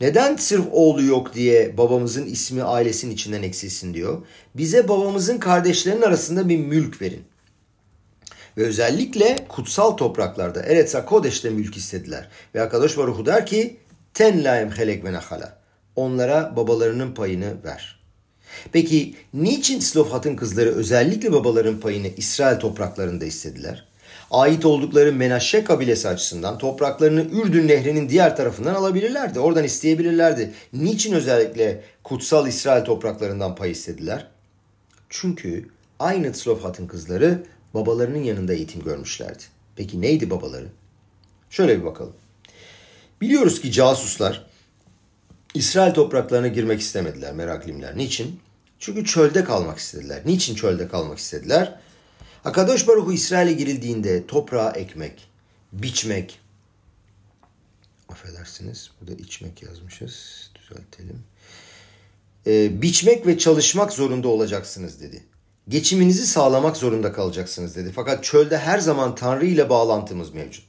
Neden 0.00 0.36
sırf 0.36 0.66
oğlu 0.72 1.02
yok 1.02 1.34
diye 1.34 1.78
babamızın 1.78 2.26
ismi 2.26 2.62
ailesinin 2.62 3.14
içinden 3.14 3.42
eksilsin 3.42 3.94
diyor. 3.94 4.22
Bize 4.54 4.88
babamızın 4.88 5.38
kardeşlerinin 5.38 6.02
arasında 6.02 6.48
bir 6.48 6.58
mülk 6.58 7.02
verin. 7.02 7.22
Ve 8.56 8.64
özellikle 8.64 9.45
kutsal 9.56 9.96
topraklarda 9.96 10.62
Eretz 10.62 10.96
Kodeş'te 11.06 11.50
mülk 11.50 11.76
istediler. 11.76 12.28
Ve 12.54 12.62
Akadosh 12.62 12.98
Baruhu 12.98 13.26
der 13.26 13.46
ki 13.46 13.76
ten 14.14 14.44
laem 14.44 14.70
helek 14.70 15.04
ve 15.04 15.12
nahala. 15.12 15.58
Onlara 15.96 16.56
babalarının 16.56 17.14
payını 17.14 17.54
ver. 17.64 18.00
Peki 18.72 19.14
niçin 19.34 19.80
Slofhat'ın 19.80 20.36
kızları 20.36 20.70
özellikle 20.70 21.32
babaların 21.32 21.80
payını 21.80 22.08
İsrail 22.16 22.58
topraklarında 22.58 23.24
istediler? 23.24 23.84
Ait 24.30 24.64
oldukları 24.64 25.12
Menaşe 25.12 25.64
kabilesi 25.64 26.08
açısından 26.08 26.58
topraklarını 26.58 27.20
Ürdün 27.20 27.68
Nehri'nin 27.68 28.08
diğer 28.08 28.36
tarafından 28.36 28.74
alabilirlerdi. 28.74 29.40
Oradan 29.40 29.64
isteyebilirlerdi. 29.64 30.52
Niçin 30.72 31.12
özellikle 31.12 31.82
kutsal 32.04 32.48
İsrail 32.48 32.84
topraklarından 32.84 33.54
pay 33.54 33.70
istediler? 33.70 34.26
Çünkü 35.08 35.68
aynı 35.98 36.34
Slofhat'ın 36.34 36.86
kızları 36.86 37.42
babalarının 37.74 38.22
yanında 38.22 38.52
eğitim 38.52 38.84
görmüşlerdi. 38.84 39.42
Peki 39.76 40.00
neydi 40.00 40.30
babaları? 40.30 40.68
Şöyle 41.50 41.80
bir 41.80 41.84
bakalım. 41.84 42.14
Biliyoruz 43.20 43.60
ki 43.60 43.72
casuslar 43.72 44.46
İsrail 45.54 45.94
topraklarına 45.94 46.48
girmek 46.48 46.80
istemediler 46.80 47.34
meraklimler. 47.34 47.96
Niçin? 47.96 48.40
Çünkü 48.78 49.04
çölde 49.04 49.44
kalmak 49.44 49.78
istediler. 49.78 50.22
Niçin 50.26 50.54
çölde 50.54 50.88
kalmak 50.88 51.18
istediler? 51.18 51.80
Akadosh 52.44 52.88
Baruhu 52.88 53.12
İsrail'e 53.12 53.52
girildiğinde 53.52 54.26
toprağa 54.26 54.70
ekmek, 54.70 55.28
biçmek, 55.72 56.40
affedersiniz 58.08 58.90
burada 59.00 59.22
içmek 59.22 59.62
yazmışız, 59.62 60.50
düzeltelim. 60.54 61.24
Ee, 62.46 62.82
biçmek 62.82 63.26
ve 63.26 63.38
çalışmak 63.38 63.92
zorunda 63.92 64.28
olacaksınız 64.28 65.00
dedi. 65.00 65.22
Geçiminizi 65.68 66.26
sağlamak 66.26 66.76
zorunda 66.76 67.12
kalacaksınız 67.12 67.76
dedi. 67.76 67.92
Fakat 67.94 68.24
çölde 68.24 68.58
her 68.58 68.78
zaman 68.78 69.14
Tanrı 69.14 69.46
ile 69.46 69.70
bağlantımız 69.70 70.34
mevcut. 70.34 70.64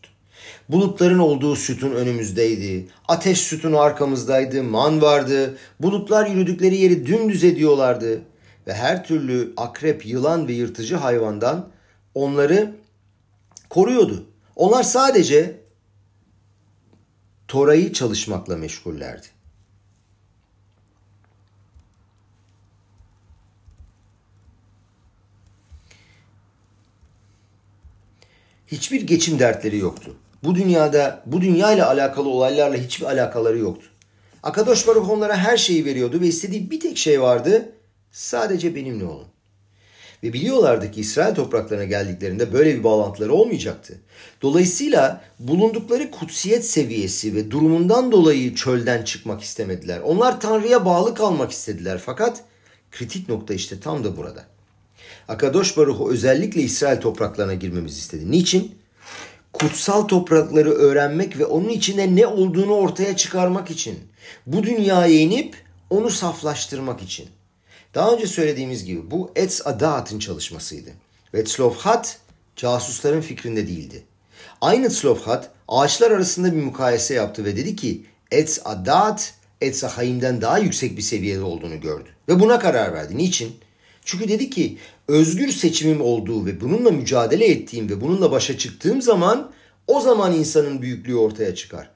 Bulutların 0.69 1.19
olduğu 1.19 1.55
sütun 1.55 1.91
önümüzdeydi. 1.91 2.87
Ateş 3.07 3.41
sütunu 3.41 3.79
arkamızdaydı. 3.79 4.63
Man 4.63 5.01
vardı. 5.01 5.57
Bulutlar 5.79 6.27
yürüdükleri 6.27 6.77
yeri 6.77 7.05
dümdüz 7.05 7.43
ediyorlardı. 7.43 8.21
ve 8.67 8.73
her 8.73 9.03
türlü 9.03 9.53
akrep, 9.57 10.05
yılan 10.05 10.47
ve 10.47 10.53
yırtıcı 10.53 10.95
hayvandan 10.95 11.69
onları 12.15 12.75
koruyordu. 13.69 14.25
Onlar 14.55 14.83
sadece 14.83 15.59
Tora'yı 17.47 17.93
çalışmakla 17.93 18.57
meşgullerdi. 18.57 19.27
Hiçbir 28.67 29.01
geçim 29.01 29.39
dertleri 29.39 29.77
yoktu. 29.77 30.15
Bu 30.43 30.55
dünyada, 30.55 31.23
bu 31.25 31.41
dünya 31.41 31.73
ile 31.73 31.83
alakalı 31.83 32.29
olaylarla 32.29 32.77
hiçbir 32.77 33.05
alakaları 33.05 33.57
yoktu. 33.57 33.87
Akadosh 34.43 34.87
Baruch 34.87 35.09
onlara 35.09 35.37
her 35.37 35.57
şeyi 35.57 35.85
veriyordu 35.85 36.21
ve 36.21 36.27
istediği 36.27 36.71
bir 36.71 36.79
tek 36.79 36.97
şey 36.97 37.21
vardı. 37.21 37.69
Sadece 38.11 38.75
benimle 38.75 39.05
olun. 39.05 39.27
Ve 40.23 40.33
biliyorlardı 40.33 40.91
ki 40.91 41.01
İsrail 41.01 41.35
topraklarına 41.35 41.83
geldiklerinde 41.83 42.53
böyle 42.53 42.79
bir 42.79 42.83
bağlantıları 42.83 43.33
olmayacaktı. 43.33 44.01
Dolayısıyla 44.41 45.21
bulundukları 45.39 46.11
kutsiyet 46.11 46.65
seviyesi 46.65 47.35
ve 47.35 47.51
durumundan 47.51 48.11
dolayı 48.11 48.55
çölden 48.55 49.03
çıkmak 49.03 49.41
istemediler. 49.41 49.99
Onlar 49.99 50.41
Tanrı'ya 50.41 50.85
bağlı 50.85 51.15
kalmak 51.15 51.51
istediler. 51.51 52.01
Fakat 52.05 52.43
kritik 52.91 53.29
nokta 53.29 53.53
işte 53.53 53.79
tam 53.79 54.03
da 54.03 54.17
burada. 54.17 54.56
Akadosh 55.27 55.77
Baruch 55.77 56.11
özellikle 56.11 56.61
İsrail 56.61 57.01
topraklarına 57.01 57.53
girmemizi 57.53 57.99
istedi. 57.99 58.31
Niçin? 58.31 58.75
Kutsal 59.53 60.01
toprakları 60.01 60.71
öğrenmek 60.71 61.39
ve 61.39 61.45
onun 61.45 61.69
içinde 61.69 62.15
ne 62.15 62.27
olduğunu 62.27 62.73
ortaya 62.73 63.15
çıkarmak 63.15 63.71
için. 63.71 63.99
Bu 64.45 64.63
dünyaya 64.63 65.19
inip 65.19 65.55
onu 65.89 66.09
saflaştırmak 66.09 67.01
için. 67.01 67.29
Daha 67.95 68.11
önce 68.11 68.27
söylediğimiz 68.27 68.85
gibi 68.85 69.11
bu 69.11 69.31
Etz 69.35 69.61
Adat'ın 69.65 70.19
çalışmasıydı. 70.19 70.89
Ve 71.33 71.43
Tzlofhat 71.43 72.19
casusların 72.55 73.21
fikrinde 73.21 73.67
değildi. 73.67 74.03
Aynı 74.61 74.89
Tzlofhat 74.89 75.51
ağaçlar 75.67 76.11
arasında 76.11 76.55
bir 76.55 76.61
mukayese 76.61 77.13
yaptı 77.13 77.45
ve 77.45 77.55
dedi 77.55 77.75
ki 77.75 78.05
Etz 78.31 78.61
Adat 78.65 79.33
Etz 79.61 79.83
Ahayim'den 79.83 80.41
daha 80.41 80.59
yüksek 80.59 80.97
bir 80.97 81.01
seviyede 81.01 81.43
olduğunu 81.43 81.81
gördü. 81.81 82.09
Ve 82.29 82.39
buna 82.39 82.59
karar 82.59 82.93
verdi. 82.93 83.17
Niçin? 83.17 83.59
Çünkü 84.07 84.27
dedi 84.27 84.49
ki 84.49 84.77
özgür 85.07 85.51
seçimim 85.51 86.01
olduğu 86.01 86.45
ve 86.45 86.61
bununla 86.61 86.91
mücadele 86.91 87.45
ettiğim 87.45 87.89
ve 87.89 88.01
bununla 88.01 88.31
başa 88.31 88.57
çıktığım 88.57 89.01
zaman 89.01 89.51
o 89.87 89.99
zaman 89.99 90.33
insanın 90.33 90.81
büyüklüğü 90.81 91.15
ortaya 91.15 91.55
çıkar. 91.55 91.89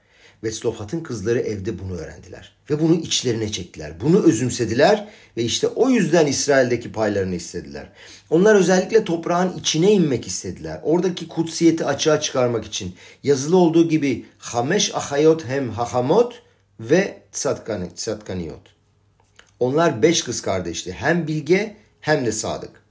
Vetzlofhat'ın 0.43 0.99
kızları 0.99 1.39
evde 1.39 1.79
bunu 1.79 1.97
öğrendiler. 1.97 2.55
Ve 2.69 2.81
bunu 2.81 2.95
içlerine 2.95 3.51
çektiler. 3.51 4.01
Bunu 4.01 4.23
özümsediler 4.23 5.07
ve 5.37 5.43
işte 5.43 5.67
o 5.67 5.89
yüzden 5.89 6.27
İsrail'deki 6.27 6.91
paylarını 6.91 7.35
istediler. 7.35 7.89
Onlar 8.29 8.55
özellikle 8.55 9.03
toprağın 9.03 9.57
içine 9.59 9.91
inmek 9.91 10.27
istediler. 10.27 10.79
Oradaki 10.83 11.27
kutsiyeti 11.27 11.85
açığa 11.85 12.21
çıkarmak 12.21 12.65
için. 12.65 12.95
Yazılı 13.23 13.57
olduğu 13.57 13.89
gibi 13.89 14.25
Hamesh 14.37 14.95
Ahayot 14.95 15.45
hem 15.45 15.69
Hahamot 15.69 16.43
ve 16.79 17.21
Tzatkaniyot. 17.31 18.75
Onlar 19.59 20.01
beş 20.01 20.23
kız 20.23 20.41
kardeşti. 20.41 20.91
Hem 20.91 21.27
bilge 21.27 21.80
hem 22.01 22.25
de 22.25 22.31
sadık. 22.31 22.83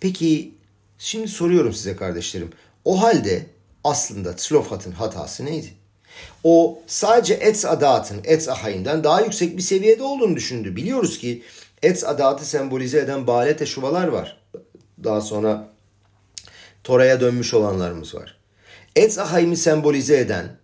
Peki 0.00 0.54
şimdi 0.98 1.28
soruyorum 1.28 1.72
size 1.72 1.96
kardeşlerim. 1.96 2.50
O 2.84 3.02
halde 3.02 3.46
aslında 3.84 4.36
Tzlofhat'ın 4.36 4.92
hatası 4.92 5.44
neydi? 5.44 5.68
O 6.44 6.82
sadece 6.86 7.34
Etz 7.34 7.64
Adat'ın 7.64 8.20
Etz 8.24 8.48
Ahay'ından 8.48 9.04
daha 9.04 9.20
yüksek 9.20 9.56
bir 9.56 9.62
seviyede 9.62 10.02
olduğunu 10.02 10.36
düşündü. 10.36 10.76
Biliyoruz 10.76 11.18
ki 11.18 11.42
Etz 11.82 12.04
Adat'ı 12.04 12.44
sembolize 12.44 12.98
eden 12.98 13.26
Bale 13.26 13.56
teşuvalar 13.56 14.08
var. 14.08 14.42
Daha 15.04 15.20
sonra 15.20 15.68
Tora'ya 16.84 17.20
dönmüş 17.20 17.54
olanlarımız 17.54 18.14
var. 18.14 18.38
Etz 18.96 19.18
Ahay'ımı 19.18 19.56
sembolize 19.56 20.18
eden 20.18 20.56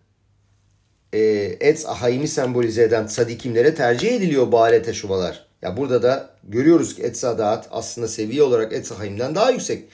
e, 1.13 1.19
Etz 1.61 1.87
Ahay'ımı 1.87 2.29
sembolize 2.29 2.83
eden 2.83 3.07
sadikimlere 3.07 3.75
tercih 3.75 4.13
ediliyor 4.13 4.53
Bale 4.53 4.83
teşuvalar. 4.83 5.47
Ya 5.63 5.77
burada 5.77 6.03
da 6.03 6.38
görüyoruz 6.49 6.95
ki 6.95 7.13
Adat 7.27 7.69
aslında 7.71 8.09
seviye 8.09 8.43
olarak 8.43 8.93
Ahay'ımdan 8.93 9.35
daha 9.35 9.51
yüksek. 9.51 9.85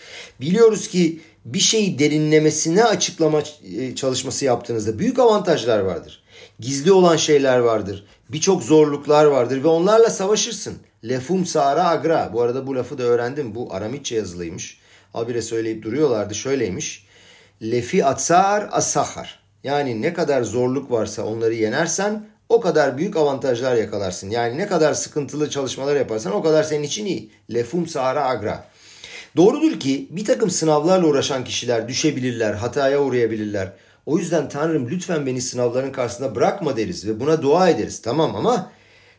Biliyoruz 0.40 0.88
ki 0.88 1.20
bir 1.44 1.58
şeyi 1.58 1.98
derinlemesine 1.98 2.84
açıklama 2.84 3.42
e, 3.76 3.94
çalışması 3.94 4.44
yaptığınızda 4.44 4.98
büyük 4.98 5.18
avantajlar 5.18 5.78
vardır. 5.78 6.22
Gizli 6.58 6.92
olan 6.92 7.16
şeyler 7.16 7.58
vardır. 7.58 8.06
Birçok 8.28 8.62
zorluklar 8.62 9.24
vardır 9.24 9.64
ve 9.64 9.68
onlarla 9.68 10.10
savaşırsın. 10.10 10.74
Lefum 11.08 11.46
sara 11.46 11.88
agra. 11.88 12.30
Bu 12.32 12.42
arada 12.42 12.66
bu 12.66 12.76
lafı 12.76 12.98
da 12.98 13.02
öğrendim. 13.02 13.54
Bu 13.54 13.74
Aramitçe 13.74 14.16
yazılıymış. 14.16 14.78
Habire 15.12 15.42
söyleyip 15.42 15.82
duruyorlardı. 15.82 16.34
Şöyleymiş. 16.34 17.06
Lefi 17.62 18.04
atsar 18.04 18.68
asahar. 18.72 19.44
Yani 19.64 20.02
ne 20.02 20.14
kadar 20.14 20.42
zorluk 20.42 20.90
varsa 20.90 21.22
onları 21.22 21.54
yenersen 21.54 22.26
o 22.48 22.60
kadar 22.60 22.98
büyük 22.98 23.16
avantajlar 23.16 23.74
yakalarsın. 23.74 24.30
Yani 24.30 24.58
ne 24.58 24.66
kadar 24.66 24.94
sıkıntılı 24.94 25.50
çalışmalar 25.50 25.96
yaparsan 25.96 26.32
o 26.32 26.42
kadar 26.42 26.62
senin 26.62 26.82
için 26.82 27.06
iyi. 27.06 27.30
Lefum 27.54 27.86
sara 27.86 28.24
agra. 28.24 28.64
Doğrudur 29.36 29.80
ki 29.80 30.08
bir 30.10 30.24
takım 30.24 30.50
sınavlarla 30.50 31.06
uğraşan 31.06 31.44
kişiler 31.44 31.88
düşebilirler, 31.88 32.54
hataya 32.54 33.02
uğrayabilirler. 33.02 33.72
O 34.06 34.18
yüzden 34.18 34.48
Tanrım 34.48 34.90
lütfen 34.90 35.26
beni 35.26 35.40
sınavların 35.40 35.92
karşısında 35.92 36.34
bırakma 36.34 36.76
deriz 36.76 37.06
ve 37.08 37.20
buna 37.20 37.42
dua 37.42 37.68
ederiz. 37.68 38.02
Tamam 38.02 38.36
ama 38.36 38.70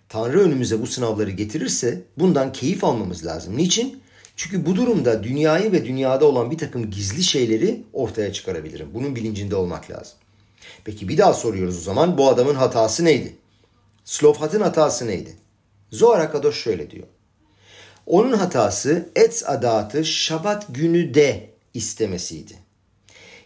Tanrı 0.10 0.40
önümüze 0.40 0.82
bu 0.82 0.88
sınavları 0.88 1.32
getirirse 1.32 2.02
bundan 2.18 2.54
keyif 2.54 2.84
almamız 2.84 3.26
lazım. 3.26 3.58
Niçin? 3.58 4.02
Çünkü 4.36 4.66
bu 4.66 4.76
durumda 4.76 5.24
dünyayı 5.24 5.72
ve 5.72 5.86
dünyada 5.86 6.26
olan 6.26 6.52
bir 6.52 6.58
takım 6.58 6.92
gizli 6.92 7.24
şeyleri 7.24 7.84
ortaya 7.94 8.34
çıkarabilirim. 8.34 8.88
Bunun 8.94 9.16
bilincinde 9.16 9.56
olmak 9.56 9.92
lazım. 9.92 10.18
Peki 10.86 11.10
bir 11.10 11.18
daha 11.18 11.34
soruyoruz 11.34 11.78
o 11.78 11.82
zaman 11.82 12.18
bu 12.18 12.30
adamın 12.30 12.56
hatası 12.56 13.06
neydi? 13.06 13.36
Slofhat'ın 14.04 14.62
hatası 14.62 15.08
neydi? 15.08 15.38
Zohar 15.92 16.20
Akadosh 16.20 16.64
şöyle 16.64 16.92
diyor. 16.92 17.08
Onun 18.06 18.34
hatası 18.34 19.10
Etz 19.16 19.44
adatı 19.44 20.06
Şabat 20.06 20.66
günü 20.70 21.14
de 21.14 21.50
istemesiydi. 21.74 22.54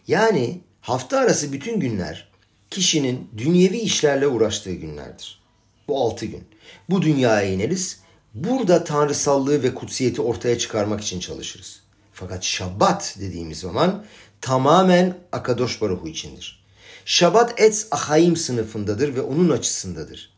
Yani 0.08 0.62
hafta 0.82 1.20
arası 1.20 1.54
bütün 1.54 1.80
günler 1.80 2.30
kişinin 2.70 3.30
dünyevi 3.38 3.78
işlerle 3.78 4.28
uğraştığı 4.28 4.74
günlerdir. 4.74 5.42
Bu 5.88 6.00
altı 6.00 6.26
gün. 6.26 6.44
Bu 6.90 7.02
dünyaya 7.02 7.50
ineriz. 7.50 8.00
Burada 8.34 8.84
tanrısallığı 8.84 9.64
ve 9.64 9.76
kutsiyeti 9.76 10.22
ortaya 10.22 10.58
çıkarmak 10.58 11.02
için 11.02 11.20
çalışırız. 11.20 11.80
Fakat 12.14 12.44
Şabat 12.44 13.16
dediğimiz 13.20 13.60
zaman 13.60 14.06
tamamen 14.42 15.18
Akadosh 15.32 15.82
Baruhu 15.82 16.08
içindir. 16.08 16.59
Şabat 17.10 17.62
Etz 17.62 17.88
Ahayim 17.92 18.36
sınıfındadır 18.36 19.16
ve 19.16 19.22
onun 19.22 19.50
açısındadır. 19.50 20.34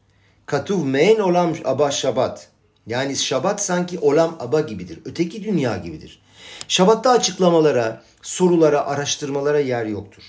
Katuv 0.46 0.86
men 0.86 1.20
olam 1.20 1.54
aba 1.66 1.92
Şabat. 1.92 2.48
Yani 2.88 3.16
Şabat 3.16 3.64
sanki 3.64 4.00
olam 4.00 4.38
aba 4.40 4.62
gibidir. 4.62 5.00
Öteki 5.06 5.44
dünya 5.44 5.78
gibidir. 5.78 6.22
Şabatta 6.68 7.10
açıklamalara, 7.10 8.04
sorulara, 8.22 8.86
araştırmalara 8.86 9.60
yer 9.60 9.86
yoktur. 9.86 10.24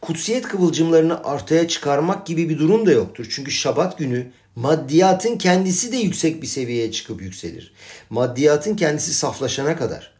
Kutsiyet 0.00 0.48
kıvılcımlarını 0.48 1.16
ortaya 1.22 1.68
çıkarmak 1.68 2.26
gibi 2.26 2.48
bir 2.48 2.58
durum 2.58 2.86
da 2.86 2.92
yoktur. 2.92 3.26
Çünkü 3.30 3.50
Şabat 3.50 3.98
günü 3.98 4.26
maddiyatın 4.56 5.38
kendisi 5.38 5.92
de 5.92 5.96
yüksek 5.96 6.42
bir 6.42 6.46
seviyeye 6.46 6.92
çıkıp 6.92 7.22
yükselir. 7.22 7.72
Maddiyatın 8.10 8.76
kendisi 8.76 9.14
saflaşana 9.14 9.76
kadar. 9.76 10.15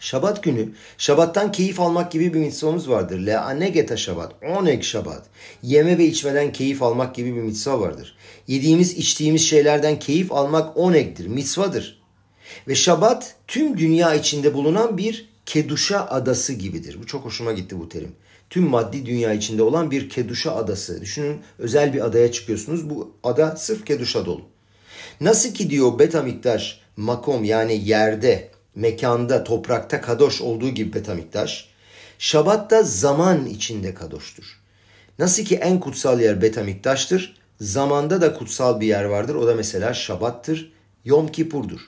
Şabat 0.00 0.42
günü, 0.42 0.68
Şabat'tan 0.98 1.52
keyif 1.52 1.80
almak 1.80 2.12
gibi 2.12 2.34
bir 2.34 2.38
mitzvamız 2.38 2.90
vardır. 2.90 3.18
Le 3.26 3.38
anegeta 3.38 3.96
Şabat, 3.96 4.32
oneg 4.42 4.82
Şabat. 4.82 5.26
Yeme 5.62 5.98
ve 5.98 6.04
içmeden 6.04 6.52
keyif 6.52 6.82
almak 6.82 7.14
gibi 7.14 7.36
bir 7.36 7.40
mitzva 7.40 7.80
vardır. 7.80 8.16
Yediğimiz, 8.46 8.92
içtiğimiz 8.92 9.42
şeylerden 9.42 9.98
keyif 9.98 10.32
almak 10.32 10.76
onegdir, 10.76 11.26
mitzvadır. 11.26 12.02
Ve 12.68 12.74
Şabat 12.74 13.34
tüm 13.46 13.78
dünya 13.78 14.14
içinde 14.14 14.54
bulunan 14.54 14.98
bir 14.98 15.28
Keduşa 15.46 16.06
adası 16.06 16.52
gibidir. 16.52 16.96
Bu 17.02 17.06
çok 17.06 17.24
hoşuma 17.24 17.52
gitti 17.52 17.80
bu 17.80 17.88
terim. 17.88 18.12
Tüm 18.50 18.64
maddi 18.68 19.06
dünya 19.06 19.32
içinde 19.32 19.62
olan 19.62 19.90
bir 19.90 20.08
Keduşa 20.08 20.54
adası. 20.54 21.00
Düşünün 21.00 21.40
özel 21.58 21.92
bir 21.94 22.04
adaya 22.04 22.32
çıkıyorsunuz. 22.32 22.90
Bu 22.90 23.14
ada 23.22 23.56
sırf 23.56 23.86
Keduşa 23.86 24.26
dolu. 24.26 24.42
Nasıl 25.20 25.54
ki 25.54 25.70
diyor 25.70 25.98
Betamiktaş 25.98 26.80
makom 26.96 27.44
yani 27.44 27.88
yerde 27.88 28.50
mekanda, 28.78 29.44
toprakta 29.44 30.00
kadoş 30.00 30.40
olduğu 30.40 30.68
gibi 30.68 30.92
Betamiktaş, 30.92 31.68
Şabat 32.18 32.70
da 32.70 32.82
zaman 32.82 33.46
içinde 33.46 33.94
kadoştur. 33.94 34.60
Nasıl 35.18 35.44
ki 35.44 35.56
en 35.56 35.80
kutsal 35.80 36.20
yer 36.20 36.42
Betamiktaş'tır, 36.42 37.36
zamanda 37.60 38.20
da 38.20 38.34
kutsal 38.34 38.80
bir 38.80 38.86
yer 38.86 39.04
vardır. 39.04 39.34
O 39.34 39.46
da 39.46 39.54
mesela 39.54 39.94
Şabat'tır, 39.94 40.72
Yom 41.04 41.28
Kipur'dur. 41.28 41.80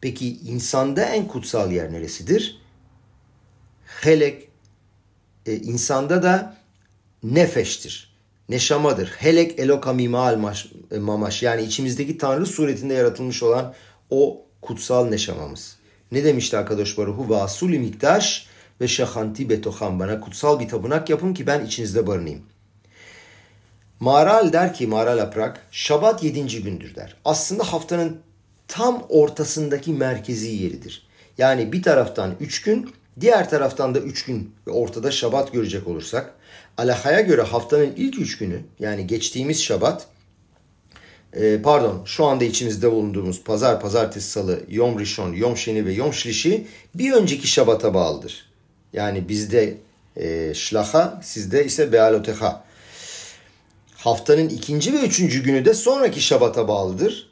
Peki 0.00 0.38
insanda 0.38 1.04
en 1.04 1.28
kutsal 1.28 1.72
yer 1.72 1.92
neresidir? 1.92 2.62
Helek, 3.86 4.48
e, 5.46 5.56
insanda 5.56 6.22
da 6.22 6.56
nefeştir, 7.22 8.16
neşamadır. 8.48 9.08
Helek 9.08 9.58
elokamimal 9.58 10.56
mamaş 11.00 11.42
yani 11.42 11.62
içimizdeki 11.62 12.18
Tanrı 12.18 12.46
suretinde 12.46 12.94
yaratılmış 12.94 13.42
olan 13.42 13.74
o 14.10 14.46
kutsal 14.62 15.06
neşamamız. 15.06 15.81
Ne 16.12 16.24
demişti 16.24 16.58
Akadosh 16.58 16.98
Baruhu? 16.98 17.28
Vasuli 17.28 17.78
miktaş 17.78 18.46
ve 18.80 18.88
şahanti 18.88 19.48
betoham. 19.48 20.00
Bana 20.00 20.20
kutsal 20.20 20.60
bir 20.60 20.68
tapınak 20.68 21.10
yapın 21.10 21.34
ki 21.34 21.46
ben 21.46 21.64
içinizde 21.64 22.06
barınayım. 22.06 22.42
Maral 24.00 24.52
der 24.52 24.74
ki 24.74 24.86
Maral 24.86 25.18
Aprak, 25.18 25.66
Şabat 25.70 26.22
yedinci 26.22 26.62
gündür 26.62 26.94
der. 26.94 27.16
Aslında 27.24 27.72
haftanın 27.72 28.20
tam 28.68 29.06
ortasındaki 29.08 29.92
merkezi 29.92 30.48
yeridir. 30.48 31.06
Yani 31.38 31.72
bir 31.72 31.82
taraftan 31.82 32.34
üç 32.40 32.62
gün, 32.62 32.90
diğer 33.20 33.50
taraftan 33.50 33.94
da 33.94 33.98
üç 33.98 34.24
gün 34.24 34.54
ve 34.66 34.70
ortada 34.70 35.10
Şabat 35.10 35.52
görecek 35.52 35.88
olursak, 35.88 36.34
Alaha'ya 36.78 37.20
göre 37.20 37.42
haftanın 37.42 37.92
ilk 37.96 38.18
üç 38.18 38.38
günü 38.38 38.60
yani 38.78 39.06
geçtiğimiz 39.06 39.62
Şabat, 39.62 40.06
e, 41.32 41.62
pardon 41.62 42.02
şu 42.04 42.24
anda 42.24 42.44
içimizde 42.44 42.92
bulunduğumuz 42.92 43.44
pazar, 43.44 43.80
pazartesi, 43.80 44.30
salı, 44.30 44.60
Yom 44.68 45.00
Rishon, 45.00 45.32
Yom 45.32 45.56
Şeni 45.56 45.86
ve 45.86 45.92
Yom 45.92 46.12
Şlişi 46.12 46.66
bir 46.94 47.12
önceki 47.12 47.46
Şabat'a 47.46 47.94
bağlıdır. 47.94 48.46
Yani 48.92 49.28
bizde 49.28 49.76
e, 50.16 50.54
Şlaha, 50.54 51.20
sizde 51.22 51.64
ise 51.64 51.92
Bealoteha. 51.92 52.64
Haftanın 53.96 54.48
ikinci 54.48 54.92
ve 54.92 54.98
üçüncü 54.98 55.42
günü 55.42 55.64
de 55.64 55.74
sonraki 55.74 56.20
Şabat'a 56.20 56.68
bağlıdır. 56.68 57.30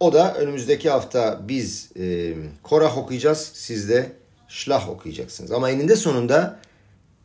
O 0.00 0.12
da 0.12 0.34
önümüzdeki 0.34 0.90
hafta 0.90 1.40
biz 1.48 1.90
e, 1.98 2.34
Korah 2.62 2.98
okuyacağız. 2.98 3.50
Siz 3.54 3.88
de 3.88 4.12
Şlah 4.48 4.88
okuyacaksınız. 4.88 5.52
Ama 5.52 5.70
eninde 5.70 5.96
sonunda 5.96 6.58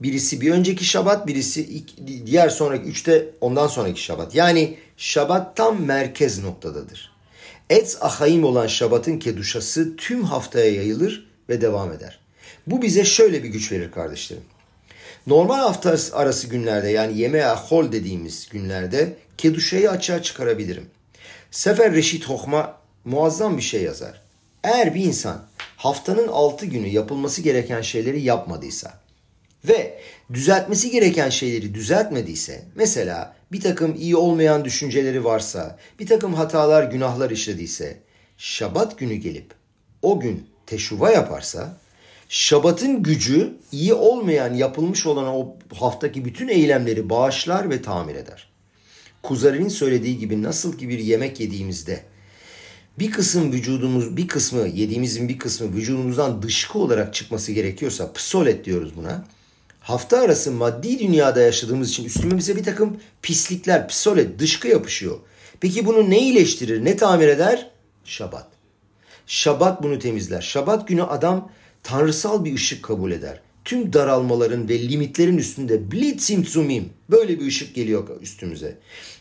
birisi 0.03 0.41
bir 0.41 0.51
önceki 0.51 0.85
Şabat, 0.85 1.27
birisi 1.27 1.83
diğer 2.25 2.49
sonraki 2.49 2.83
üçte 2.83 3.29
ondan 3.41 3.67
sonraki 3.67 4.03
Şabat. 4.03 4.35
Yani 4.35 4.77
Şabat 4.97 5.57
tam 5.57 5.81
merkez 5.81 6.43
noktadadır. 6.43 7.11
Et 7.69 7.97
ahayim 8.01 8.43
olan 8.43 8.67
Şabat'ın 8.67 9.19
keduşası 9.19 9.95
tüm 9.95 10.23
haftaya 10.23 10.71
yayılır 10.73 11.27
ve 11.49 11.61
devam 11.61 11.93
eder. 11.93 12.19
Bu 12.67 12.81
bize 12.81 13.05
şöyle 13.05 13.43
bir 13.43 13.49
güç 13.49 13.71
verir 13.71 13.91
kardeşlerim. 13.91 14.43
Normal 15.27 15.59
hafta 15.59 15.97
arası 16.13 16.47
günlerde 16.47 16.89
yani 16.89 17.17
yemeğe 17.17 17.47
hol 17.47 17.91
dediğimiz 17.91 18.49
günlerde 18.49 19.17
keduşayı 19.37 19.91
açığa 19.91 20.21
çıkarabilirim. 20.21 20.85
Sefer 21.51 21.93
Reşit 21.93 22.29
Hokma 22.29 22.77
muazzam 23.05 23.57
bir 23.57 23.61
şey 23.61 23.83
yazar. 23.83 24.21
Eğer 24.63 24.95
bir 24.95 25.03
insan 25.03 25.41
haftanın 25.77 26.27
altı 26.27 26.65
günü 26.65 26.87
yapılması 26.87 27.41
gereken 27.41 27.81
şeyleri 27.81 28.21
yapmadıysa 28.21 29.00
ve 29.67 29.99
düzeltmesi 30.33 30.91
gereken 30.91 31.29
şeyleri 31.29 31.73
düzeltmediyse, 31.73 32.65
mesela 32.75 33.35
bir 33.51 33.61
takım 33.61 33.95
iyi 33.95 34.15
olmayan 34.15 34.65
düşünceleri 34.65 35.23
varsa, 35.23 35.77
bir 35.99 36.07
takım 36.07 36.33
hatalar, 36.33 36.83
günahlar 36.83 37.31
işlediyse, 37.31 37.97
Şabat 38.37 38.99
günü 38.99 39.15
gelip 39.15 39.53
o 40.01 40.19
gün 40.19 40.47
teşuva 40.65 41.11
yaparsa, 41.11 41.77
Şabat'ın 42.29 43.03
gücü 43.03 43.53
iyi 43.71 43.93
olmayan 43.93 44.53
yapılmış 44.53 45.05
olan 45.05 45.27
o 45.27 45.55
haftaki 45.73 46.25
bütün 46.25 46.47
eylemleri 46.47 47.09
bağışlar 47.09 47.69
ve 47.69 47.81
tamir 47.81 48.15
eder. 48.15 48.51
Kuzari'nin 49.23 49.69
söylediği 49.69 50.17
gibi 50.17 50.43
nasıl 50.43 50.77
ki 50.77 50.89
bir 50.89 50.99
yemek 50.99 51.39
yediğimizde 51.39 52.03
bir 52.99 53.11
kısım 53.11 53.51
vücudumuz, 53.51 54.17
bir 54.17 54.27
kısmı, 54.27 54.67
yediğimizin 54.67 55.29
bir 55.29 55.39
kısmı 55.39 55.75
vücudumuzdan 55.75 56.41
dışkı 56.41 56.79
olarak 56.79 57.13
çıkması 57.13 57.51
gerekiyorsa, 57.51 58.13
psolet 58.13 58.65
diyoruz 58.65 58.93
buna. 58.97 59.25
Hafta 59.81 60.19
arası 60.19 60.51
maddi 60.51 60.99
dünyada 60.99 61.41
yaşadığımız 61.41 61.89
için 61.89 62.03
üstümüze 62.03 62.55
bir 62.55 62.63
takım 62.63 62.97
pislikler, 63.21 63.87
psolet, 63.87 64.39
dışkı 64.39 64.67
yapışıyor. 64.67 65.19
Peki 65.59 65.85
bunu 65.85 66.09
ne 66.09 66.19
iyileştirir, 66.19 66.85
ne 66.85 66.97
tamir 66.97 67.27
eder? 67.27 67.71
Şabat. 68.05 68.47
Şabat 69.27 69.83
bunu 69.83 69.99
temizler. 69.99 70.41
Şabat 70.41 70.87
günü 70.87 71.03
adam 71.03 71.51
tanrısal 71.83 72.45
bir 72.45 72.53
ışık 72.53 72.83
kabul 72.83 73.11
eder. 73.11 73.41
Tüm 73.65 73.93
daralmaların 73.93 74.69
ve 74.69 74.89
limitlerin 74.89 75.37
üstünde 75.37 75.91
blitzim 75.91 76.45
zumim 76.45 76.89
böyle 77.09 77.39
bir 77.39 77.45
ışık 77.45 77.75
geliyor 77.75 78.21
üstümüze. 78.21 78.77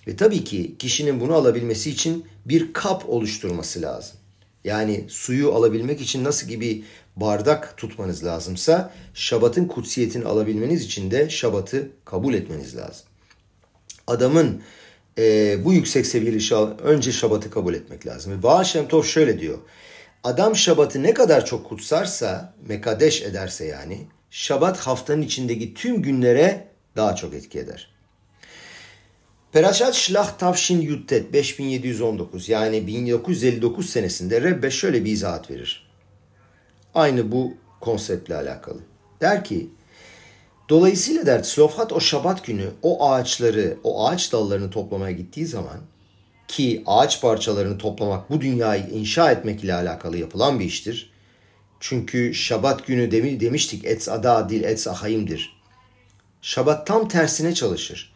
Ve 0.07 0.17
tabii 0.17 0.45
ki 0.45 0.75
kişinin 0.79 1.21
bunu 1.21 1.35
alabilmesi 1.35 1.91
için 1.91 2.25
bir 2.47 2.73
kap 2.73 3.09
oluşturması 3.09 3.83
lazım. 3.83 4.17
Yani 4.65 5.05
suyu 5.09 5.53
alabilmek 5.53 6.01
için 6.01 6.25
nasıl 6.25 6.49
gibi 6.49 6.85
bardak 7.21 7.77
tutmanız 7.77 8.25
lazımsa 8.25 8.93
şabatın 9.15 9.65
kutsiyetini 9.65 10.25
alabilmeniz 10.25 10.85
için 10.85 11.11
de 11.11 11.31
şabatı 11.31 11.91
kabul 12.05 12.35
etmeniz 12.35 12.77
lazım. 12.77 13.07
Adamın 14.07 14.63
e, 15.19 15.57
bu 15.65 15.73
yüksek 15.73 16.07
seviyeli 16.07 16.55
önce 16.83 17.13
şabatı 17.13 17.51
kabul 17.51 17.75
etmek 17.75 18.07
lazım. 18.07 18.43
Baal 18.43 18.65
Shem 18.65 18.89
Tov 18.89 19.03
şöyle 19.03 19.41
diyor. 19.41 19.59
Adam 20.25 20.57
şabatı 20.57 21.03
ne 21.03 21.15
kadar 21.15 21.47
çok 21.47 21.69
kutsarsa, 21.69 22.55
mekadeş 22.69 23.23
ederse 23.23 23.65
yani, 23.65 24.07
şabat 24.31 24.79
haftanın 24.79 25.23
içindeki 25.23 25.75
tüm 25.75 26.03
günlere 26.03 26.69
daha 26.97 27.17
çok 27.17 27.35
etki 27.35 27.59
eder. 27.59 27.91
Perashat 29.53 29.95
Şlah 29.95 30.39
Tavşin 30.39 30.81
Yuttet 30.81 31.33
5719 31.33 32.49
yani 32.49 32.87
1959 32.87 33.91
senesinde 33.91 34.43
Rebbe 34.43 34.71
şöyle 34.71 35.05
bir 35.05 35.13
izahat 35.13 35.51
verir. 35.51 35.90
Aynı 36.95 37.33
bu 37.33 37.55
konseptle 37.81 38.37
alakalı. 38.37 38.79
Der 39.21 39.45
ki, 39.45 39.71
dolayısıyla 40.69 41.27
der 41.27 41.43
Slofhat 41.43 41.93
o 41.93 42.01
şabat 42.01 42.45
günü 42.45 42.71
o 42.83 43.11
ağaçları, 43.11 43.77
o 43.85 44.07
ağaç 44.07 44.33
dallarını 44.33 44.71
toplamaya 44.71 45.13
gittiği 45.13 45.47
zaman 45.47 45.81
ki 46.49 46.83
ağaç 46.87 47.21
parçalarını 47.21 47.79
toplamak 47.79 48.31
bu 48.31 48.41
dünyayı 48.41 48.87
inşa 48.87 49.31
etmek 49.31 49.65
ile 49.65 49.75
alakalı 49.75 50.19
yapılan 50.19 50.61
bir 50.61 50.65
iştir. 50.65 51.13
Çünkü 51.81 52.35
şabat 52.35 52.87
günü 52.87 53.11
demiştik 53.41 53.85
etz 53.85 54.09
ada 54.09 54.49
dil 54.49 54.65
etz 54.65 54.89
ahayimdir. 54.89 55.61
Şabat 56.43 56.87
tam 56.87 57.09
tersine 57.09 57.55
çalışır. 57.55 58.13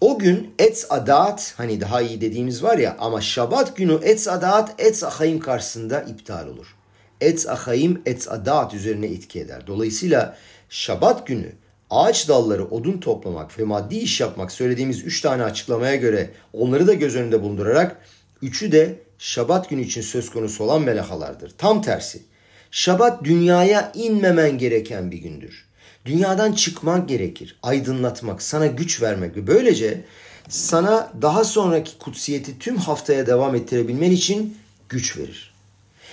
O 0.00 0.18
gün 0.18 0.54
etz 0.58 0.86
adat 0.90 1.54
hani 1.56 1.80
daha 1.80 2.02
iyi 2.02 2.20
dediğimiz 2.20 2.62
var 2.62 2.78
ya 2.78 2.96
ama 2.98 3.20
şabat 3.20 3.76
günü 3.76 3.98
etz 4.02 4.28
adat 4.28 4.74
etz 4.78 5.04
ahayim 5.04 5.40
karşısında 5.40 6.02
iptal 6.02 6.46
olur. 6.46 6.76
Etz 7.20 7.46
ahayim 7.46 8.02
etz 8.06 8.28
adat 8.28 8.74
üzerine 8.74 9.06
etki 9.06 9.40
eder. 9.40 9.66
Dolayısıyla 9.66 10.36
şabat 10.68 11.26
günü 11.26 11.52
ağaç 11.90 12.28
dalları 12.28 12.64
odun 12.64 12.98
toplamak 12.98 13.58
ve 13.58 13.64
maddi 13.64 13.96
iş 13.96 14.20
yapmak 14.20 14.52
söylediğimiz 14.52 15.04
üç 15.04 15.20
tane 15.20 15.44
açıklamaya 15.44 15.96
göre 15.96 16.30
onları 16.52 16.86
da 16.86 16.94
göz 16.94 17.16
önünde 17.16 17.42
bulundurarak 17.42 17.96
üçü 18.42 18.72
de 18.72 18.98
şabat 19.18 19.70
günü 19.70 19.82
için 19.82 20.02
söz 20.02 20.30
konusu 20.30 20.64
olan 20.64 20.82
melahalardır. 20.82 21.52
Tam 21.58 21.82
tersi. 21.82 22.22
Şabat 22.70 23.24
dünyaya 23.24 23.92
inmemen 23.94 24.58
gereken 24.58 25.10
bir 25.10 25.18
gündür. 25.18 25.66
Dünyadan 26.04 26.52
çıkmak 26.52 27.08
gerekir, 27.08 27.58
aydınlatmak, 27.62 28.42
sana 28.42 28.66
güç 28.66 29.02
vermek 29.02 29.36
ve 29.36 29.46
böylece 29.46 30.04
sana 30.48 31.12
daha 31.22 31.44
sonraki 31.44 31.98
kutsiyeti 31.98 32.58
tüm 32.58 32.76
haftaya 32.76 33.26
devam 33.26 33.54
ettirebilmen 33.54 34.10
için 34.10 34.58
güç 34.88 35.18
verir. 35.18 35.49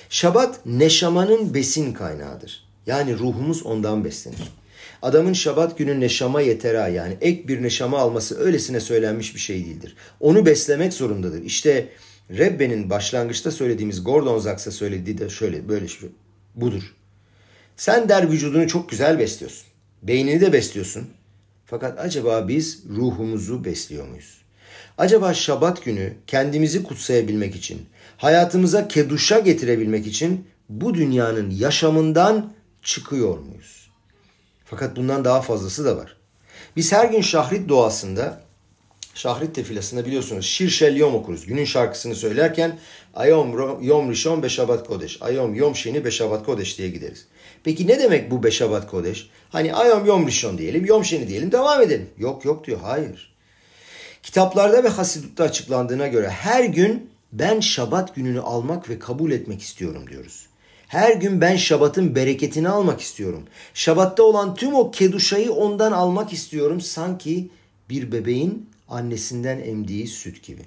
Şabat 0.10 0.66
neşamanın 0.66 1.54
besin 1.54 1.94
kaynağıdır. 1.94 2.64
Yani 2.88 3.18
ruhumuz 3.18 3.64
ondan 3.64 4.06
beslenir. 4.06 4.52
Adamın 5.02 5.34
şabat 5.34 5.78
günü 5.78 6.00
neşama 6.00 6.42
yetera 6.42 6.88
yani 6.88 7.18
ek 7.22 7.48
bir 7.48 7.64
neşama 7.64 8.00
alması 8.00 8.40
öylesine 8.40 8.80
söylenmiş 8.80 9.36
bir 9.36 9.40
şey 9.40 9.66
değildir. 9.66 9.96
Onu 10.20 10.46
beslemek 10.46 10.94
zorundadır. 10.94 11.44
İşte 11.44 11.90
Rebbe'nin 12.30 12.90
başlangıçta 12.90 13.52
söylediğimiz 13.52 14.04
Gordon 14.04 14.40
Zaks'a 14.40 14.72
söylediği 14.72 15.18
de 15.18 15.30
şöyle 15.30 15.70
böyle 15.70 15.88
şey, 15.88 16.10
budur. 16.56 16.96
Sen 17.78 18.10
der 18.10 18.32
vücudunu 18.32 18.68
çok 18.68 18.90
güzel 18.90 19.20
besliyorsun. 19.20 19.68
Beynini 20.04 20.42
de 20.42 20.54
besliyorsun. 20.54 21.08
Fakat 21.66 22.00
acaba 22.00 22.48
biz 22.48 22.84
ruhumuzu 22.90 23.66
besliyor 23.66 24.08
muyuz? 24.08 24.42
Acaba 24.98 25.34
şabat 25.34 25.86
günü 25.86 26.14
kendimizi 26.28 26.84
kutsayabilmek 26.84 27.56
için, 27.56 27.86
hayatımıza 28.18 28.88
keduşa 28.88 29.40
getirebilmek 29.40 30.08
için 30.08 30.48
bu 30.70 30.94
dünyanın 30.94 31.50
yaşamından 31.50 32.54
çıkıyor 32.84 33.38
muyuz? 33.38 33.90
Fakat 34.66 34.96
bundan 34.96 35.26
daha 35.26 35.42
fazlası 35.42 35.86
da 35.86 35.98
var. 35.98 36.18
Biz 36.76 36.92
her 36.92 37.06
gün 37.06 37.22
şahrit 37.22 37.70
doğasında, 37.70 38.42
şahrit 39.14 39.56
tefilasında 39.56 40.06
biliyorsunuz 40.06 40.46
şir 40.46 40.70
şel 40.70 40.96
yom 40.96 41.16
okuruz. 41.16 41.46
Günün 41.46 41.66
şarkısını 41.66 42.16
söylerken 42.16 42.80
ayom 43.14 43.84
yom 43.84 44.12
rishon 44.12 44.44
beşabat 44.44 44.88
kodeş, 44.88 45.22
ayom 45.22 45.56
yom 45.56 45.76
şeni 45.76 46.06
beşabat 46.06 46.46
kodeş 46.46 46.78
diye 46.78 46.90
gideriz. 46.90 47.28
Peki 47.64 47.88
ne 47.88 48.00
demek 48.00 48.32
bu 48.32 48.44
beşabat 48.44 48.88
kodeş? 48.88 49.30
Hani 49.50 49.74
ayom 49.74 50.06
yom 50.06 50.28
rishon 50.28 50.58
diyelim, 50.58 50.86
yom 50.86 51.06
şeni 51.06 51.28
diyelim, 51.28 51.52
devam 51.52 51.82
edelim. 51.82 52.10
Yok 52.18 52.46
yok 52.46 52.68
diyor, 52.68 52.80
hayır. 52.84 53.34
Kitaplarda 54.24 54.84
ve 54.84 54.88
Hasidut'ta 54.88 55.44
açıklandığına 55.44 56.08
göre 56.08 56.30
her 56.30 56.64
gün 56.64 57.10
ben 57.40 57.60
şabat 57.60 58.16
gününü 58.16 58.42
almak 58.42 58.90
ve 58.90 59.00
kabul 59.00 59.32
etmek 59.32 59.62
istiyorum 59.62 60.10
diyoruz. 60.10 60.48
Her 60.88 61.16
gün 61.16 61.42
ben 61.42 61.56
Şabat'ın 61.56 62.16
bereketini 62.16 62.70
almak 62.70 63.02
istiyorum. 63.02 63.44
Şabat'ta 63.74 64.24
olan 64.24 64.56
tüm 64.56 64.76
o 64.76 64.92
keduşayı 64.92 65.52
ondan 65.52 65.92
almak 65.92 66.34
istiyorum 66.34 66.82
sanki 66.82 67.50
bir 67.90 68.12
bebeğin 68.12 68.70
annesinden 68.90 69.60
emdiği 69.60 70.08
süt 70.08 70.44
gibi. 70.44 70.62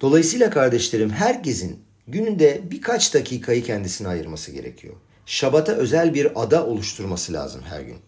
Dolayısıyla 0.00 0.50
kardeşlerim 0.50 1.10
herkesin 1.10 1.78
gününde 2.08 2.62
birkaç 2.70 3.14
dakikayı 3.14 3.64
kendisine 3.64 4.08
ayırması 4.08 4.52
gerekiyor. 4.52 4.94
Şabata 5.26 5.72
özel 5.72 6.14
bir 6.14 6.42
ada 6.42 6.66
oluşturması 6.66 7.32
lazım 7.32 7.60
her 7.68 7.80
gün. 7.80 7.98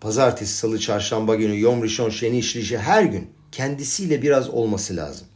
Pazartesi, 0.00 0.56
salı, 0.56 0.78
çarşamba 0.78 1.34
günü, 1.34 1.60
yom, 1.60 1.84
rishon, 1.84 2.10
şeni, 2.10 2.38
işlişi 2.38 2.78
her 2.78 3.02
gün 3.02 3.30
kendisiyle 3.52 4.22
biraz 4.22 4.50
olması 4.50 4.96
lazım. 4.96 5.26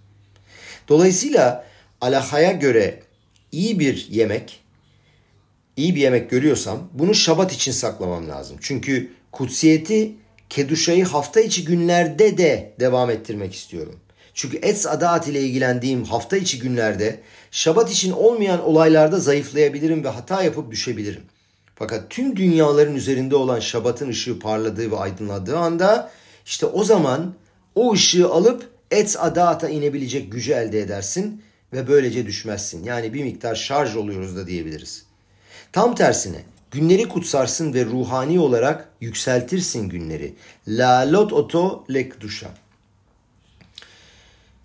Dolayısıyla 0.90 1.64
alahaya 2.00 2.52
göre 2.52 3.02
iyi 3.52 3.78
bir 3.78 4.06
yemek, 4.10 4.60
iyi 5.76 5.94
bir 5.94 6.00
yemek 6.00 6.30
görüyorsam 6.30 6.88
bunu 6.92 7.14
şabat 7.14 7.52
için 7.52 7.72
saklamam 7.72 8.28
lazım. 8.28 8.56
Çünkü 8.60 9.12
kutsiyeti 9.32 10.12
keduşayı 10.48 11.04
hafta 11.04 11.40
içi 11.40 11.64
günlerde 11.64 12.38
de 12.38 12.74
devam 12.80 13.10
ettirmek 13.10 13.54
istiyorum. 13.54 14.00
Çünkü 14.34 14.56
ets 14.56 14.86
adat 14.86 15.28
ile 15.28 15.40
ilgilendiğim 15.40 16.04
hafta 16.04 16.36
içi 16.36 16.58
günlerde 16.58 17.20
şabat 17.50 17.90
için 17.90 18.12
olmayan 18.12 18.64
olaylarda 18.64 19.18
zayıflayabilirim 19.18 20.04
ve 20.04 20.08
hata 20.08 20.42
yapıp 20.42 20.70
düşebilirim. 20.70 21.22
Fakat 21.74 22.10
tüm 22.10 22.36
dünyaların 22.36 22.94
üzerinde 22.94 23.36
olan 23.36 23.60
şabatın 23.60 24.08
ışığı 24.08 24.38
parladığı 24.38 24.90
ve 24.90 24.96
aydınladığı 24.96 25.58
anda 25.58 26.10
işte 26.46 26.66
o 26.66 26.84
zaman 26.84 27.34
o 27.74 27.92
ışığı 27.92 28.28
alıp 28.28 28.79
ets 28.90 29.16
adata 29.18 29.68
inebilecek 29.68 30.32
gücü 30.32 30.52
elde 30.52 30.80
edersin 30.80 31.42
ve 31.72 31.88
böylece 31.88 32.26
düşmezsin. 32.26 32.84
Yani 32.84 33.14
bir 33.14 33.24
miktar 33.24 33.54
şarj 33.54 33.96
oluyoruz 33.96 34.36
da 34.36 34.46
diyebiliriz. 34.46 35.04
Tam 35.72 35.94
tersine 35.94 36.42
günleri 36.70 37.08
kutsarsın 37.08 37.74
ve 37.74 37.84
ruhani 37.84 38.40
olarak 38.40 38.88
yükseltirsin 39.00 39.88
günleri. 39.88 40.34
La 40.68 41.12
lot 41.12 41.32
oto 41.32 41.84
lek 41.92 42.20
duşa. 42.20 42.50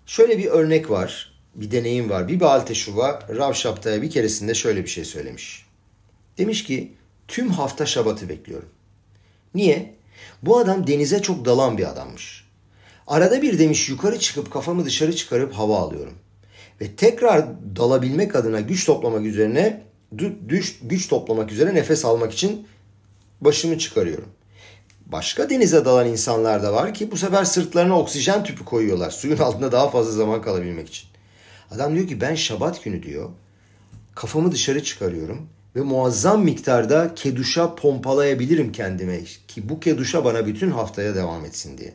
Şöyle 0.06 0.38
bir 0.38 0.46
örnek 0.46 0.90
var, 0.90 1.32
bir 1.54 1.70
deneyim 1.70 2.10
var. 2.10 2.28
Bir 2.28 2.40
Baal 2.40 2.60
Teşuva 2.60 3.26
Rav 3.28 3.52
Şapta'ya 3.52 4.02
bir 4.02 4.10
keresinde 4.10 4.54
şöyle 4.54 4.84
bir 4.84 4.90
şey 4.90 5.04
söylemiş. 5.04 5.66
Demiş 6.38 6.64
ki 6.64 6.92
tüm 7.28 7.50
hafta 7.50 7.86
şabatı 7.86 8.28
bekliyorum. 8.28 8.68
Niye? 9.54 9.94
Bu 10.42 10.58
adam 10.58 10.86
denize 10.86 11.22
çok 11.22 11.44
dalan 11.44 11.78
bir 11.78 11.90
adammış. 11.90 12.45
Arada 13.06 13.42
bir 13.42 13.58
demiş 13.58 13.88
yukarı 13.88 14.18
çıkıp 14.18 14.52
kafamı 14.52 14.84
dışarı 14.84 15.16
çıkarıp 15.16 15.52
hava 15.52 15.78
alıyorum. 15.78 16.14
Ve 16.80 16.96
tekrar 16.96 17.46
dalabilmek 17.76 18.36
adına 18.36 18.60
güç 18.60 18.86
toplamak 18.86 19.22
üzerine 19.22 19.82
düş, 20.48 20.78
güç 20.82 21.08
toplamak 21.08 21.52
üzere 21.52 21.74
nefes 21.74 22.04
almak 22.04 22.32
için 22.32 22.66
başımı 23.40 23.78
çıkarıyorum. 23.78 24.28
Başka 25.06 25.50
denize 25.50 25.84
dalan 25.84 26.06
insanlar 26.06 26.62
da 26.62 26.72
var 26.72 26.94
ki 26.94 27.10
bu 27.10 27.16
sefer 27.16 27.44
sırtlarına 27.44 27.98
oksijen 27.98 28.44
tüpü 28.44 28.64
koyuyorlar. 28.64 29.10
Suyun 29.10 29.36
altında 29.36 29.72
daha 29.72 29.90
fazla 29.90 30.12
zaman 30.12 30.42
kalabilmek 30.42 30.88
için. 30.88 31.08
Adam 31.70 31.94
diyor 31.94 32.08
ki 32.08 32.20
ben 32.20 32.34
şabat 32.34 32.84
günü 32.84 33.02
diyor 33.02 33.30
kafamı 34.14 34.52
dışarı 34.52 34.82
çıkarıyorum 34.82 35.48
ve 35.76 35.80
muazzam 35.80 36.44
miktarda 36.44 37.14
keduşa 37.14 37.74
pompalayabilirim 37.74 38.72
kendime 38.72 39.24
ki 39.48 39.68
bu 39.68 39.80
keduşa 39.80 40.24
bana 40.24 40.46
bütün 40.46 40.70
haftaya 40.70 41.14
devam 41.14 41.44
etsin 41.44 41.78
diye. 41.78 41.94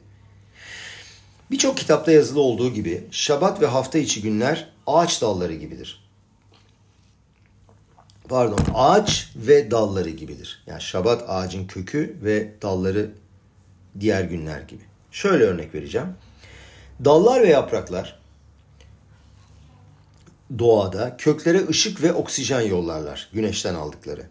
Birçok 1.52 1.78
kitapta 1.78 2.12
yazılı 2.12 2.42
olduğu 2.42 2.74
gibi 2.74 3.04
şabat 3.12 3.62
ve 3.62 3.66
hafta 3.66 3.98
içi 3.98 4.22
günler 4.22 4.70
ağaç 4.88 5.22
dalları 5.22 5.54
gibidir. 5.54 6.10
Pardon 8.30 8.60
ağaç 8.74 9.32
ve 9.36 9.72
dalları 9.72 10.10
gibidir. 10.10 10.64
Yani 10.68 10.82
şabat 10.82 11.30
ağacın 11.30 11.68
kökü 11.68 12.18
ve 12.24 12.54
dalları 12.62 13.12
diğer 14.00 14.24
günler 14.24 14.62
gibi. 14.62 14.84
Şöyle 15.12 15.44
örnek 15.44 15.76
vereceğim. 15.76 16.08
Dallar 17.06 17.42
ve 17.42 17.48
yapraklar 17.48 18.20
doğada 20.60 21.18
köklere 21.18 21.68
ışık 21.68 22.04
ve 22.04 22.14
oksijen 22.14 22.62
yollarlar 22.62 23.30
güneşten 23.34 23.76
aldıkları. 23.76 24.26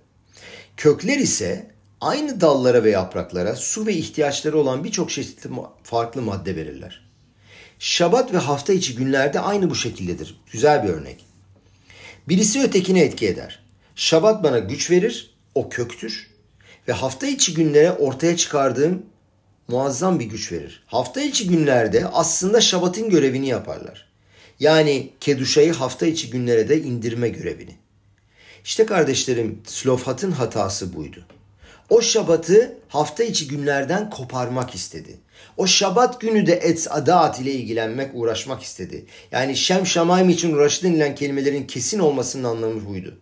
Kökler 0.77 1.19
ise 1.19 1.71
aynı 2.01 2.41
dallara 2.41 2.85
ve 2.85 2.91
yapraklara 2.91 3.57
su 3.57 3.87
ve 3.87 3.95
ihtiyaçları 3.95 4.59
olan 4.59 4.85
birçok 4.85 5.11
çeşitli 5.11 5.51
farklı 5.83 6.23
madde 6.23 6.57
verirler. 6.57 7.10
Şabat 7.83 8.33
ve 8.33 8.39
hafta 8.39 8.73
içi 8.73 8.95
günlerde 8.95 9.41
aynı 9.41 9.71
bu 9.71 9.75
şekildedir. 9.75 10.41
Güzel 10.53 10.85
bir 10.85 10.89
örnek. 10.89 11.25
Birisi 12.29 12.63
ötekine 12.63 13.01
etki 13.01 13.27
eder. 13.29 13.63
Şabat 13.95 14.45
bana 14.45 14.59
güç 14.59 14.91
verir, 14.91 15.35
o 15.55 15.69
köktür. 15.69 16.31
Ve 16.89 16.93
hafta 16.93 17.27
içi 17.27 17.55
günlere 17.55 17.93
ortaya 17.93 18.37
çıkardığım 18.37 19.03
muazzam 19.69 20.21
bir 20.21 20.25
güç 20.25 20.53
verir. 20.53 20.83
Hafta 20.87 21.21
içi 21.21 21.49
günlerde 21.49 22.07
aslında 22.07 22.61
Şabat'ın 22.61 23.11
görevini 23.11 23.49
yaparlar. 23.49 24.09
Yani 24.59 25.11
Keduşa'yı 25.21 25.73
hafta 25.73 26.07
içi 26.07 26.31
günlere 26.31 26.69
de 26.69 26.83
indirme 26.83 27.29
görevini. 27.29 27.77
İşte 28.65 28.87
kardeşlerim 28.87 29.63
Slofhat'ın 29.67 30.31
hatası 30.31 30.97
buydu. 30.97 31.27
O 31.91 32.03
şabatı 32.03 32.77
hafta 32.89 33.25
içi 33.25 33.49
günlerden 33.49 34.11
koparmak 34.11 34.75
istedi. 34.75 35.17
O 35.57 35.67
şabat 35.67 36.21
günü 36.21 36.47
de 36.47 36.53
et 36.53 36.87
adat 36.91 37.41
ile 37.41 37.53
ilgilenmek, 37.53 38.11
uğraşmak 38.15 38.63
istedi. 38.63 39.05
Yani 39.33 39.57
şem 39.57 39.87
şamayim 39.87 40.29
için 40.29 40.53
uğraşı 40.53 40.83
denilen 40.83 41.15
kelimelerin 41.15 41.67
kesin 41.67 41.99
olmasının 41.99 42.45
anlamı 42.45 42.87
buydu. 42.89 43.19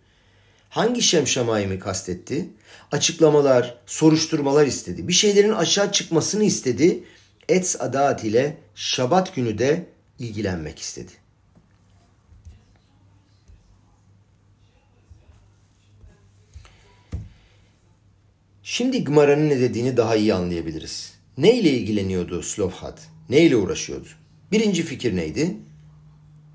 Hangi 0.71 1.03
şem 1.03 1.27
şamayimi 1.27 1.79
kastetti? 1.79 2.49
Açıklamalar, 2.93 3.79
soruşturmalar 3.87 4.67
istedi. 4.67 5.09
Bir 5.09 5.13
şeylerin 5.13 5.53
aşağı 5.53 5.93
çıkmasını 5.93 6.45
istedi. 6.45 7.05
Et 7.49 7.77
adat 7.81 8.25
ile 8.25 8.57
şabat 8.75 9.35
günü 9.35 9.59
de 9.59 9.87
ilgilenmek 10.19 10.79
istedi. 10.79 11.13
Şimdi 18.71 19.05
Gmara'nın 19.05 19.49
ne 19.49 19.61
dediğini 19.61 19.97
daha 19.97 20.17
iyi 20.17 20.35
anlayabiliriz. 20.35 21.13
Ne 21.39 21.55
ile 21.55 21.71
ilgileniyordu 21.71 22.43
Slovhat? 22.43 22.99
Ne 23.31 23.41
ile 23.41 23.57
uğraşıyordu? 23.57 24.09
Birinci 24.53 24.83
fikir 24.83 25.17
neydi? 25.17 25.57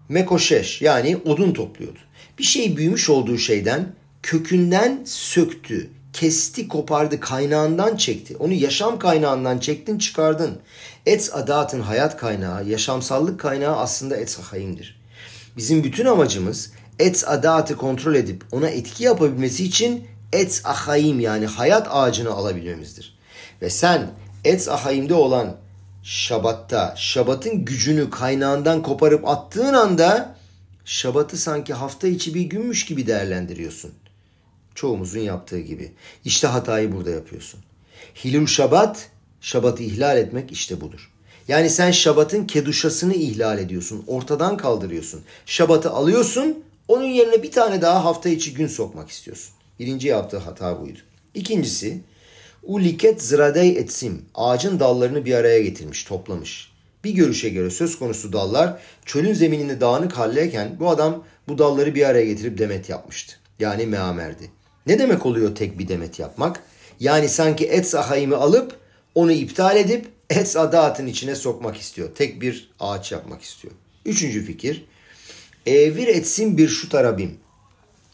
Mekoşeş 0.09 0.81
yani 0.81 1.17
odun 1.17 1.53
topluyordu. 1.53 1.99
Bir 2.39 2.43
şey 2.43 2.77
büyümüş 2.77 3.09
olduğu 3.09 3.37
şeyden 3.37 3.95
kökünden 4.23 5.01
söktü, 5.05 5.89
kesti, 6.13 6.67
kopardı, 6.67 7.19
kaynağından 7.19 7.97
çekti. 7.97 8.37
Onu 8.37 8.53
yaşam 8.53 8.99
kaynağından 8.99 9.59
çektin, 9.59 9.97
çıkardın. 9.97 10.57
Et 11.05 11.29
adatın 11.33 11.81
hayat 11.81 12.17
kaynağı, 12.17 12.69
yaşamsallık 12.69 13.39
kaynağı 13.39 13.75
aslında 13.75 14.17
et 14.17 14.29
sahayimdir. 14.29 15.01
Bizim 15.57 15.83
bütün 15.83 16.05
amacımız 16.05 16.71
et 16.99 17.23
adatı 17.27 17.77
kontrol 17.77 18.15
edip 18.15 18.43
ona 18.51 18.69
etki 18.69 19.03
yapabilmesi 19.03 19.63
için 19.63 20.12
et 20.33 20.61
ahayim 20.63 21.19
yani 21.19 21.45
hayat 21.45 21.87
ağacını 21.89 22.31
alabilmemizdir. 22.31 23.17
Ve 23.61 23.69
sen 23.69 24.11
et 24.43 24.69
ahayimde 24.69 25.13
olan 25.13 25.55
şabatta, 26.03 26.93
şabatın 26.97 27.65
gücünü 27.65 28.09
kaynağından 28.09 28.83
koparıp 28.83 29.27
attığın 29.27 29.73
anda 29.73 30.35
şabatı 30.85 31.37
sanki 31.37 31.73
hafta 31.73 32.07
içi 32.07 32.33
bir 32.33 32.41
günmüş 32.41 32.85
gibi 32.85 33.07
değerlendiriyorsun. 33.07 33.91
Çoğumuzun 34.75 35.19
yaptığı 35.19 35.59
gibi. 35.59 35.91
İşte 36.25 36.47
hatayı 36.47 36.91
burada 36.91 37.09
yapıyorsun. 37.09 37.59
Hilul 38.23 38.47
şabat, 38.47 39.09
şabatı 39.41 39.83
ihlal 39.83 40.17
etmek 40.17 40.51
işte 40.51 40.81
budur. 40.81 41.11
Yani 41.47 41.69
sen 41.69 41.91
şabatın 41.91 42.47
keduşasını 42.47 43.13
ihlal 43.13 43.59
ediyorsun. 43.59 44.03
Ortadan 44.07 44.57
kaldırıyorsun. 44.57 45.21
Şabatı 45.45 45.89
alıyorsun, 45.89 46.63
onun 46.87 47.03
yerine 47.03 47.43
bir 47.43 47.51
tane 47.51 47.81
daha 47.81 48.05
hafta 48.05 48.29
içi 48.29 48.53
gün 48.53 48.67
sokmak 48.67 49.09
istiyorsun. 49.09 49.53
Birinci 49.79 50.07
yaptığı 50.07 50.37
hata 50.37 50.81
buydu. 50.81 50.99
İkincisi 51.33 52.01
uliket 52.63 53.21
zradey 53.21 53.69
etsim 53.69 54.25
ağacın 54.35 54.79
dallarını 54.79 55.25
bir 55.25 55.33
araya 55.33 55.61
getirmiş, 55.61 56.03
toplamış. 56.03 56.71
Bir 57.03 57.11
görüşe 57.11 57.49
göre 57.49 57.69
söz 57.69 57.99
konusu 57.99 58.33
dallar 58.33 58.79
çölün 59.05 59.33
zemininde 59.33 59.81
dağınık 59.81 60.13
haldeyken 60.13 60.75
bu 60.79 60.89
adam 60.89 61.23
bu 61.47 61.57
dalları 61.57 61.95
bir 61.95 62.09
araya 62.09 62.25
getirip 62.25 62.57
demet 62.57 62.89
yapmıştı. 62.89 63.35
Yani 63.59 63.85
meamerdi. 63.85 64.51
Ne 64.87 64.99
demek 64.99 65.25
oluyor 65.25 65.55
tek 65.55 65.79
bir 65.79 65.87
demet 65.87 66.19
yapmak? 66.19 66.63
Yani 66.99 67.29
sanki 67.29 67.65
et 67.65 67.87
sahayimi 67.87 68.35
alıp 68.35 68.77
onu 69.15 69.31
iptal 69.31 69.77
edip 69.77 70.07
et 70.29 70.47
sadatın 70.47 71.07
içine 71.07 71.35
sokmak 71.35 71.77
istiyor. 71.77 72.09
Tek 72.15 72.41
bir 72.41 72.69
ağaç 72.79 73.11
yapmak 73.11 73.41
istiyor. 73.41 73.73
Üçüncü 74.05 74.45
fikir. 74.45 74.85
Evir 75.65 76.07
etsin 76.07 76.57
bir 76.57 76.67
şu 76.67 76.89
tarabim. 76.89 77.37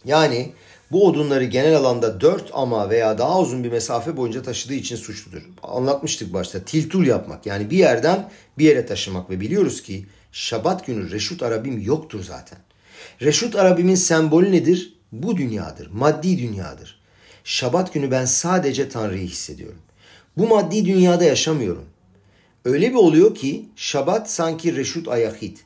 Yani 0.06 0.52
bu 0.92 1.08
odunları 1.08 1.44
genel 1.44 1.76
alanda 1.76 2.22
4 2.22 2.50
ama 2.54 2.90
veya 2.90 3.18
daha 3.18 3.40
uzun 3.40 3.64
bir 3.64 3.72
mesafe 3.72 4.18
boyunca 4.18 4.44
taşıdığı 4.44 4.74
için 4.74 4.96
suçludur. 4.96 5.42
Anlatmıştık 5.64 6.34
başta. 6.34 6.60
Tiltul 6.60 7.06
yapmak 7.06 7.46
yani 7.46 7.70
bir 7.70 7.78
yerden 7.78 8.32
bir 8.58 8.66
yere 8.66 8.86
taşımak 8.86 9.30
ve 9.30 9.40
biliyoruz 9.40 9.84
ki 9.84 10.06
Şabat 10.32 10.86
günü 10.86 11.12
Reşut 11.12 11.44
Arabim 11.44 11.82
yoktur 11.82 12.24
zaten. 12.24 12.60
Reşut 13.22 13.56
Arabim'in 13.56 13.96
sembolü 13.96 14.52
nedir? 14.52 14.94
Bu 15.12 15.38
dünyadır, 15.38 15.88
maddi 15.88 16.38
dünyadır. 16.38 17.00
Şabat 17.44 17.94
günü 17.94 18.12
ben 18.12 18.26
sadece 18.26 18.90
Tanrı'yı 18.90 19.28
hissediyorum. 19.28 19.82
Bu 20.38 20.48
maddi 20.48 20.86
dünyada 20.86 21.24
yaşamıyorum. 21.24 21.86
Öyle 22.66 22.90
bir 22.90 22.96
oluyor 22.96 23.36
ki 23.36 23.66
Şabat 23.76 24.32
sanki 24.32 24.76
Reşut 24.76 25.08
Ayahit. 25.08 25.64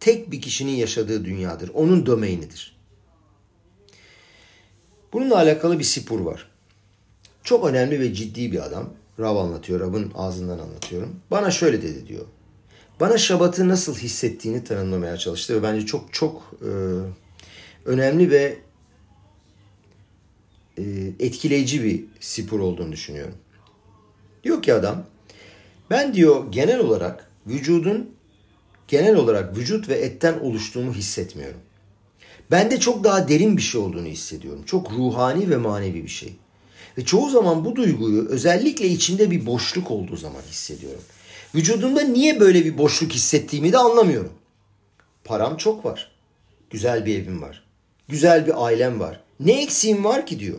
Tek 0.00 0.30
bir 0.30 0.40
kişinin 0.40 0.72
yaşadığı 0.72 1.24
dünyadır. 1.24 1.70
Onun 1.74 2.06
domainidir. 2.06 2.79
Bununla 5.12 5.36
alakalı 5.36 5.78
bir 5.78 5.84
sipur 5.84 6.20
var. 6.20 6.50
Çok 7.44 7.68
önemli 7.68 8.00
ve 8.00 8.14
ciddi 8.14 8.52
bir 8.52 8.66
adam. 8.66 8.90
Rav 9.20 9.36
anlatıyor, 9.36 9.80
Rav'ın 9.80 10.12
ağzından 10.14 10.58
anlatıyorum. 10.58 11.20
Bana 11.30 11.50
şöyle 11.50 11.82
dedi 11.82 12.06
diyor. 12.06 12.24
Bana 13.00 13.18
Şabat'ı 13.18 13.68
nasıl 13.68 13.96
hissettiğini 13.96 14.64
tanımlamaya 14.64 15.16
çalıştı 15.16 15.54
ve 15.54 15.62
bence 15.62 15.86
çok 15.86 16.12
çok 16.12 16.54
e, 16.62 16.70
önemli 17.84 18.30
ve 18.30 18.58
e, 20.78 20.82
etkileyici 21.20 21.84
bir 21.84 22.04
spor 22.20 22.60
olduğunu 22.60 22.92
düşünüyorum. 22.92 23.34
Diyor 24.44 24.62
ki 24.62 24.74
adam, 24.74 25.04
ben 25.90 26.14
diyor 26.14 26.52
genel 26.52 26.78
olarak 26.78 27.30
vücudun 27.46 28.10
genel 28.88 29.16
olarak 29.16 29.56
vücut 29.56 29.88
ve 29.88 29.94
etten 29.94 30.38
oluştuğunu 30.38 30.94
hissetmiyorum. 30.94 31.60
Bende 32.50 32.80
çok 32.80 33.04
daha 33.04 33.28
derin 33.28 33.56
bir 33.56 33.62
şey 33.62 33.80
olduğunu 33.80 34.06
hissediyorum. 34.06 34.62
Çok 34.66 34.92
ruhani 34.92 35.50
ve 35.50 35.56
manevi 35.56 36.02
bir 36.02 36.08
şey. 36.08 36.36
Ve 36.98 37.04
çoğu 37.04 37.30
zaman 37.30 37.64
bu 37.64 37.76
duyguyu 37.76 38.28
özellikle 38.28 38.86
içinde 38.86 39.30
bir 39.30 39.46
boşluk 39.46 39.90
olduğu 39.90 40.16
zaman 40.16 40.42
hissediyorum. 40.50 41.02
Vücudumda 41.54 42.00
niye 42.00 42.40
böyle 42.40 42.64
bir 42.64 42.78
boşluk 42.78 43.12
hissettiğimi 43.12 43.72
de 43.72 43.78
anlamıyorum. 43.78 44.32
Param 45.24 45.56
çok 45.56 45.84
var. 45.84 46.10
Güzel 46.70 47.06
bir 47.06 47.18
evim 47.18 47.42
var. 47.42 47.64
Güzel 48.08 48.46
bir 48.46 48.66
ailem 48.66 49.00
var. 49.00 49.20
Ne 49.40 49.62
eksiğim 49.62 50.04
var 50.04 50.26
ki 50.26 50.40
diyor. 50.40 50.58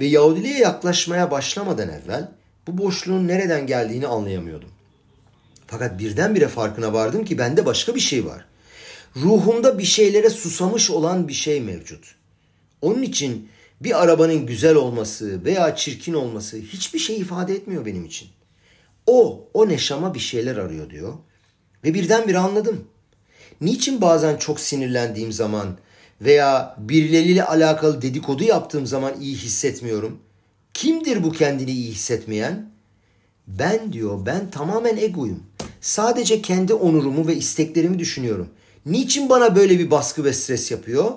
Ve 0.00 0.06
Yahudiliğe 0.06 0.58
yaklaşmaya 0.58 1.30
başlamadan 1.30 1.88
evvel 1.88 2.28
bu 2.66 2.78
boşluğun 2.78 3.28
nereden 3.28 3.66
geldiğini 3.66 4.06
anlayamıyordum. 4.06 4.68
Fakat 5.66 5.98
birdenbire 5.98 6.48
farkına 6.48 6.92
vardım 6.92 7.24
ki 7.24 7.38
bende 7.38 7.66
başka 7.66 7.94
bir 7.94 8.00
şey 8.00 8.26
var. 8.26 8.44
Ruhumda 9.16 9.78
bir 9.78 9.84
şeylere 9.84 10.30
susamış 10.30 10.90
olan 10.90 11.28
bir 11.28 11.32
şey 11.32 11.60
mevcut. 11.60 12.14
Onun 12.82 13.02
için 13.02 13.48
bir 13.80 14.02
arabanın 14.02 14.46
güzel 14.46 14.74
olması 14.74 15.44
veya 15.44 15.76
çirkin 15.76 16.14
olması 16.14 16.56
hiçbir 16.56 16.98
şey 16.98 17.16
ifade 17.16 17.54
etmiyor 17.54 17.86
benim 17.86 18.04
için. 18.04 18.28
O, 19.06 19.48
o 19.54 19.68
neşama 19.68 20.14
bir 20.14 20.20
şeyler 20.20 20.56
arıyor 20.56 20.90
diyor. 20.90 21.14
Ve 21.84 21.94
birdenbire 21.94 22.38
anladım. 22.38 22.84
Niçin 23.60 24.00
bazen 24.00 24.36
çok 24.36 24.60
sinirlendiğim 24.60 25.32
zaman 25.32 25.78
veya 26.20 26.76
birileriyle 26.78 27.44
alakalı 27.44 28.02
dedikodu 28.02 28.44
yaptığım 28.44 28.86
zaman 28.86 29.20
iyi 29.20 29.36
hissetmiyorum? 29.36 30.18
Kimdir 30.74 31.22
bu 31.22 31.32
kendini 31.32 31.70
iyi 31.70 31.90
hissetmeyen? 31.90 32.70
Ben 33.46 33.92
diyor, 33.92 34.26
ben 34.26 34.50
tamamen 34.50 34.96
egoyum. 34.96 35.42
Sadece 35.80 36.42
kendi 36.42 36.74
onurumu 36.74 37.26
ve 37.26 37.36
isteklerimi 37.36 37.98
düşünüyorum. 37.98 38.48
Niçin 38.86 39.28
bana 39.28 39.56
böyle 39.56 39.78
bir 39.78 39.90
baskı 39.90 40.24
ve 40.24 40.32
stres 40.32 40.70
yapıyor? 40.70 41.12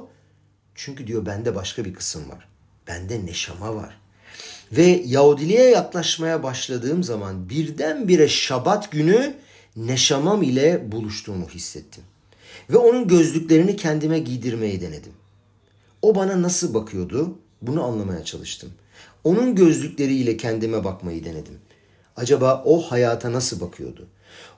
Çünkü 0.75 1.07
diyor 1.07 1.25
bende 1.25 1.55
başka 1.55 1.85
bir 1.85 1.93
kısım 1.93 2.29
var. 2.29 2.47
Bende 2.87 3.25
neşama 3.25 3.75
var. 3.75 3.99
Ve 4.71 5.03
Yahudiliğe 5.05 5.69
yaklaşmaya 5.69 6.43
başladığım 6.43 7.03
zaman 7.03 7.49
birdenbire 7.49 8.27
Şabat 8.27 8.91
günü 8.91 9.35
neşamam 9.75 10.43
ile 10.43 10.91
buluştuğumu 10.91 11.49
hissettim. 11.49 12.03
Ve 12.69 12.77
onun 12.77 13.07
gözlüklerini 13.07 13.75
kendime 13.75 14.19
giydirmeyi 14.19 14.81
denedim. 14.81 15.13
O 16.01 16.15
bana 16.15 16.41
nasıl 16.41 16.73
bakıyordu 16.73 17.39
bunu 17.61 17.83
anlamaya 17.83 18.25
çalıştım. 18.25 18.69
Onun 19.23 19.55
gözlükleriyle 19.55 20.37
kendime 20.37 20.83
bakmayı 20.83 21.25
denedim. 21.25 21.57
Acaba 22.15 22.63
o 22.65 22.81
hayata 22.81 23.31
nasıl 23.31 23.61
bakıyordu? 23.61 24.07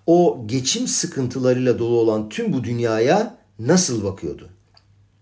O 0.07 0.43
geçim 0.45 0.87
sıkıntılarıyla 0.87 1.79
dolu 1.79 1.99
olan 1.99 2.29
tüm 2.29 2.53
bu 2.53 2.63
dünyaya 2.63 3.37
nasıl 3.59 4.03
bakıyordu? 4.03 4.49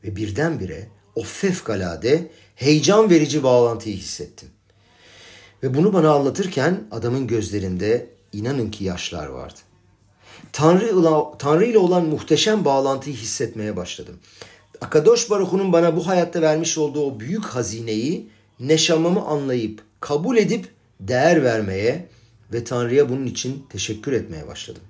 Ve 0.04 0.16
birdenbire 0.16 0.88
o 1.16 1.24
fevkalade 1.24 2.32
heyecan 2.56 3.10
verici 3.10 3.44
bağlantıyı 3.44 3.96
hissettim. 3.96 4.50
Ve 5.64 5.74
bunu 5.74 5.94
bana 5.94 6.12
anlatırken 6.12 6.84
adamın 6.92 7.28
gözlerinde 7.28 8.10
inanın 8.34 8.72
ki 8.72 8.84
yaşlar 8.84 9.28
vardı. 9.28 9.60
Tanrı 10.52 11.04
Tanrı 11.40 11.66
ile 11.66 11.78
olan 11.78 12.06
muhteşem 12.06 12.66
bağlantıyı 12.66 13.16
hissetmeye 13.16 13.76
başladım. 13.78 14.20
Akadosh 14.82 15.30
Baruch'un 15.30 15.74
bana 15.74 15.96
bu 15.96 16.08
hayatta 16.08 16.42
vermiş 16.42 16.78
olduğu 16.78 17.06
o 17.06 17.20
büyük 17.20 17.46
hazineyi 17.46 18.30
neşamamı 18.60 19.26
anlayıp, 19.26 19.84
kabul 20.00 20.38
edip 20.38 20.68
değer 21.00 21.44
vermeye 21.44 22.08
ve 22.54 22.64
Tanrı'ya 22.64 23.10
bunun 23.10 23.26
için 23.26 23.66
teşekkür 23.70 24.14
etmeye 24.14 24.48
başladım. 24.48 24.82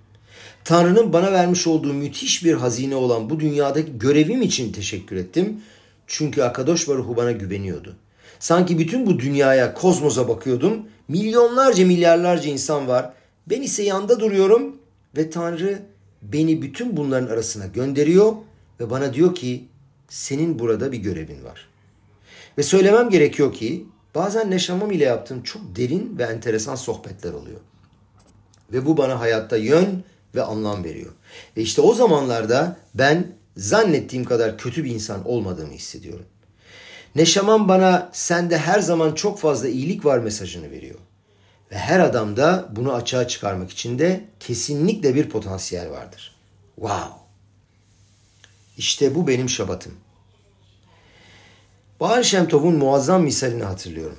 Tanrı'nın 0.63 1.13
bana 1.13 1.31
vermiş 1.31 1.67
olduğu 1.67 1.93
müthiş 1.93 2.45
bir 2.45 2.53
hazine 2.53 2.95
olan 2.95 3.29
bu 3.29 3.39
dünyadaki 3.39 3.99
görevim 3.99 4.41
için 4.41 4.71
teşekkür 4.71 5.15
ettim. 5.15 5.61
Çünkü 6.07 6.41
Akadosh 6.41 6.87
Baruhu 6.87 7.17
bana 7.17 7.31
güveniyordu. 7.31 7.95
Sanki 8.39 8.79
bütün 8.79 9.05
bu 9.05 9.19
dünyaya, 9.19 9.73
kozmosa 9.73 10.27
bakıyordum. 10.27 10.85
Milyonlarca, 11.07 11.85
milyarlarca 11.85 12.49
insan 12.49 12.87
var. 12.87 13.13
Ben 13.47 13.61
ise 13.61 13.83
yanda 13.83 14.19
duruyorum 14.19 14.75
ve 15.17 15.29
Tanrı 15.29 15.79
beni 16.21 16.61
bütün 16.61 16.97
bunların 16.97 17.33
arasına 17.33 17.65
gönderiyor 17.65 18.33
ve 18.79 18.89
bana 18.89 19.13
diyor 19.13 19.35
ki 19.35 19.65
senin 20.09 20.59
burada 20.59 20.91
bir 20.91 20.97
görevin 20.97 21.43
var. 21.43 21.67
Ve 22.57 22.63
söylemem 22.63 23.09
gerekiyor 23.09 23.53
ki 23.53 23.85
bazen 24.15 24.51
Neşamam 24.51 24.91
ile 24.91 25.03
yaptığım 25.03 25.43
çok 25.43 25.75
derin 25.75 26.17
ve 26.17 26.23
enteresan 26.23 26.75
sohbetler 26.75 27.33
oluyor. 27.33 27.59
Ve 28.73 28.85
bu 28.85 28.97
bana 28.97 29.19
hayatta 29.19 29.57
yön 29.57 30.03
ve 30.35 30.43
anlam 30.43 30.83
veriyor. 30.83 31.11
Ve 31.57 31.61
işte 31.61 31.81
o 31.81 31.93
zamanlarda 31.93 32.77
ben 32.95 33.27
zannettiğim 33.57 34.25
kadar 34.25 34.57
kötü 34.57 34.83
bir 34.83 34.91
insan 34.91 35.27
olmadığımı 35.27 35.73
hissediyorum. 35.73 36.25
Neşaman 37.15 37.67
bana 37.67 38.09
sende 38.13 38.57
her 38.57 38.79
zaman 38.79 39.13
çok 39.13 39.39
fazla 39.39 39.67
iyilik 39.67 40.05
var 40.05 40.19
mesajını 40.19 40.71
veriyor. 40.71 40.99
Ve 41.71 41.77
her 41.77 41.99
adamda 41.99 42.69
bunu 42.75 42.93
açığa 42.93 43.27
çıkarmak 43.27 43.71
için 43.71 43.99
de 43.99 44.25
kesinlikle 44.39 45.15
bir 45.15 45.29
potansiyel 45.29 45.91
vardır. 45.91 46.35
Wow! 46.75 47.13
İşte 48.77 49.15
bu 49.15 49.27
benim 49.27 49.49
şabatım. 49.49 49.93
Baal 51.99 52.23
Şemtov'un 52.23 52.75
muazzam 52.75 53.23
misalini 53.23 53.63
hatırlıyorum. 53.63 54.17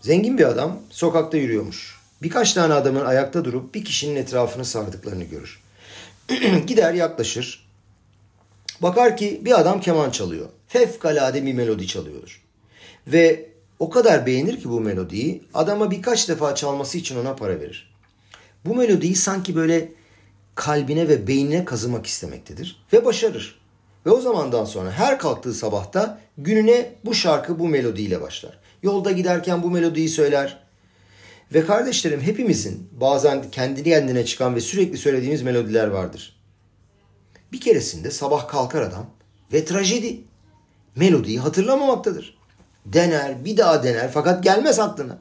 Zengin 0.00 0.38
bir 0.38 0.44
adam 0.44 0.80
sokakta 0.90 1.36
yürüyormuş. 1.36 1.98
Birkaç 2.22 2.52
tane 2.52 2.74
adamın 2.74 3.04
ayakta 3.04 3.44
durup 3.44 3.74
bir 3.74 3.84
kişinin 3.84 4.16
etrafını 4.16 4.64
sardıklarını 4.64 5.24
görür. 5.24 5.62
Gider 6.66 6.94
yaklaşır. 6.94 7.68
Bakar 8.82 9.16
ki 9.16 9.40
bir 9.44 9.60
adam 9.60 9.80
keman 9.80 10.10
çalıyor. 10.10 10.48
Fevkalade 10.68 11.46
bir 11.46 11.52
melodi 11.52 11.86
çalıyordur. 11.86 12.42
Ve 13.06 13.48
o 13.78 13.90
kadar 13.90 14.26
beğenir 14.26 14.60
ki 14.60 14.68
bu 14.68 14.80
melodiyi 14.80 15.44
adama 15.54 15.90
birkaç 15.90 16.28
defa 16.28 16.54
çalması 16.54 16.98
için 16.98 17.16
ona 17.16 17.36
para 17.36 17.60
verir. 17.60 17.94
Bu 18.64 18.74
melodiyi 18.74 19.16
sanki 19.16 19.56
böyle 19.56 19.92
kalbine 20.54 21.08
ve 21.08 21.26
beynine 21.26 21.64
kazımak 21.64 22.06
istemektedir 22.06 22.82
ve 22.92 23.04
başarır. 23.04 23.57
Ve 24.08 24.12
o 24.12 24.20
zamandan 24.20 24.64
sonra 24.64 24.90
her 24.90 25.18
kalktığı 25.18 25.54
sabahta 25.54 26.20
gününe 26.38 26.94
bu 27.04 27.14
şarkı 27.14 27.58
bu 27.58 27.68
melodiyle 27.68 28.20
başlar. 28.20 28.58
Yolda 28.82 29.10
giderken 29.10 29.62
bu 29.62 29.70
melodiyi 29.70 30.08
söyler. 30.08 30.60
Ve 31.54 31.66
kardeşlerim 31.66 32.20
hepimizin 32.20 32.88
bazen 32.92 33.50
kendini 33.50 33.84
kendine 33.84 34.24
çıkan 34.24 34.54
ve 34.54 34.60
sürekli 34.60 34.98
söylediğimiz 34.98 35.42
melodiler 35.42 35.86
vardır. 35.86 36.40
Bir 37.52 37.60
keresinde 37.60 38.10
sabah 38.10 38.48
kalkar 38.48 38.82
adam 38.82 39.06
ve 39.52 39.64
trajedi 39.64 40.20
melodiyi 40.96 41.40
hatırlamamaktadır. 41.40 42.38
Dener, 42.86 43.44
bir 43.44 43.56
daha 43.56 43.82
dener 43.82 44.10
fakat 44.14 44.44
gelmez 44.44 44.78
aklına. 44.78 45.18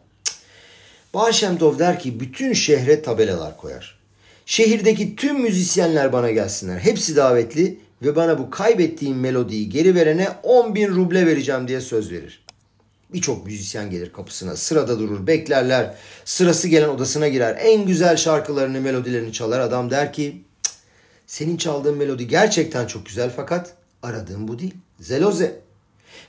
Bahşemtov 1.14 1.80
der 1.80 2.00
ki 2.00 2.20
bütün 2.20 2.54
şehre 2.54 3.02
tabelalar 3.02 3.58
koyar. 3.58 4.00
Şehirdeki 4.46 5.16
tüm 5.16 5.42
müzisyenler 5.42 6.14
bana 6.14 6.32
gelsinler. 6.32 6.80
Hepsi 6.80 7.16
davetli 7.16 7.87
ve 8.02 8.16
bana 8.16 8.40
bu 8.40 8.50
kaybettiğim 8.50 9.20
melodiyi 9.20 9.70
geri 9.70 9.96
verene 9.96 10.30
10 10.44 10.76
bin 10.76 10.88
ruble 10.88 11.26
vereceğim 11.26 11.68
diye 11.68 11.82
söz 11.82 12.12
verir. 12.12 12.44
Birçok 13.14 13.46
müzisyen 13.46 13.90
gelir 13.90 14.14
kapısına. 14.14 14.56
Sırada 14.56 15.00
durur, 15.00 15.28
beklerler. 15.28 15.96
Sırası 16.26 16.68
gelen 16.68 16.90
odasına 16.90 17.28
girer. 17.28 17.58
En 17.62 17.86
güzel 17.86 18.18
şarkılarını, 18.18 18.82
melodilerini 18.82 19.34
çalar. 19.34 19.60
Adam 19.60 19.90
der 19.90 20.14
ki 20.14 20.42
senin 21.28 21.58
çaldığın 21.58 21.98
melodi 21.98 22.28
gerçekten 22.28 22.88
çok 22.88 23.06
güzel 23.06 23.32
fakat 23.36 23.74
aradığım 24.04 24.48
bu 24.48 24.60
değil. 24.60 24.74
Zeloze. 25.00 25.60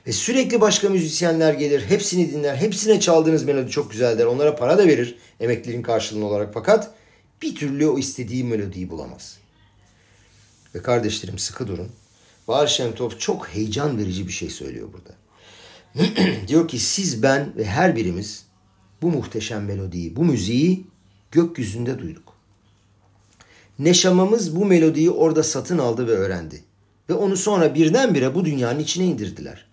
Ve 0.07 0.11
sürekli 0.11 0.61
başka 0.61 0.89
müzisyenler 0.89 1.53
gelir. 1.53 1.81
Hepsini 1.81 2.31
dinler. 2.31 2.55
Hepsine 2.55 2.99
çaldığınız 2.99 3.43
melodi 3.43 3.71
çok 3.71 3.91
güzeldir. 3.91 4.25
Onlara 4.25 4.55
para 4.55 4.77
da 4.77 4.87
verir 4.87 5.17
emeklerin 5.39 5.81
karşılığında 5.81 6.25
olarak. 6.25 6.53
Fakat 6.53 6.91
bir 7.41 7.55
türlü 7.55 7.87
o 7.87 7.99
istediği 7.99 8.43
melodiyi 8.43 8.89
bulamaz. 8.89 9.37
Ve 10.75 10.81
kardeşlerim 10.81 11.39
sıkı 11.39 11.67
durun. 11.67 11.89
Baal 12.47 12.67
Şemtov 12.67 13.09
çok 13.09 13.47
heyecan 13.47 13.97
verici 13.97 14.27
bir 14.27 14.31
şey 14.31 14.49
söylüyor 14.49 14.89
burada. 14.93 15.19
Diyor 16.47 16.67
ki 16.67 16.79
siz, 16.79 17.23
ben 17.23 17.53
ve 17.57 17.65
her 17.65 17.95
birimiz 17.95 18.45
bu 19.01 19.11
muhteşem 19.11 19.65
melodiyi, 19.65 20.15
bu 20.15 20.25
müziği 20.25 20.87
gökyüzünde 21.31 21.99
duyduk. 21.99 22.33
Neşamamız 23.79 24.55
bu 24.55 24.65
melodiyi 24.65 25.11
orada 25.11 25.43
satın 25.43 25.77
aldı 25.77 26.07
ve 26.07 26.11
öğrendi. 26.11 26.63
Ve 27.09 27.13
onu 27.13 27.37
sonra 27.37 27.75
birdenbire 27.75 28.35
bu 28.35 28.45
dünyanın 28.45 28.79
içine 28.79 29.05
indirdiler. 29.05 29.65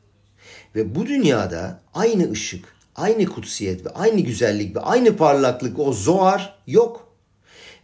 Ve 0.74 0.94
bu 0.94 1.06
dünyada 1.06 1.80
aynı 1.94 2.30
ışık, 2.30 2.64
aynı 2.96 3.26
kutsiyet 3.26 3.86
ve 3.86 3.90
aynı 3.90 4.20
güzellik 4.20 4.76
ve 4.76 4.80
aynı 4.80 5.16
parlaklık 5.16 5.78
o 5.78 5.92
zoar 5.92 6.58
yok. 6.66 7.08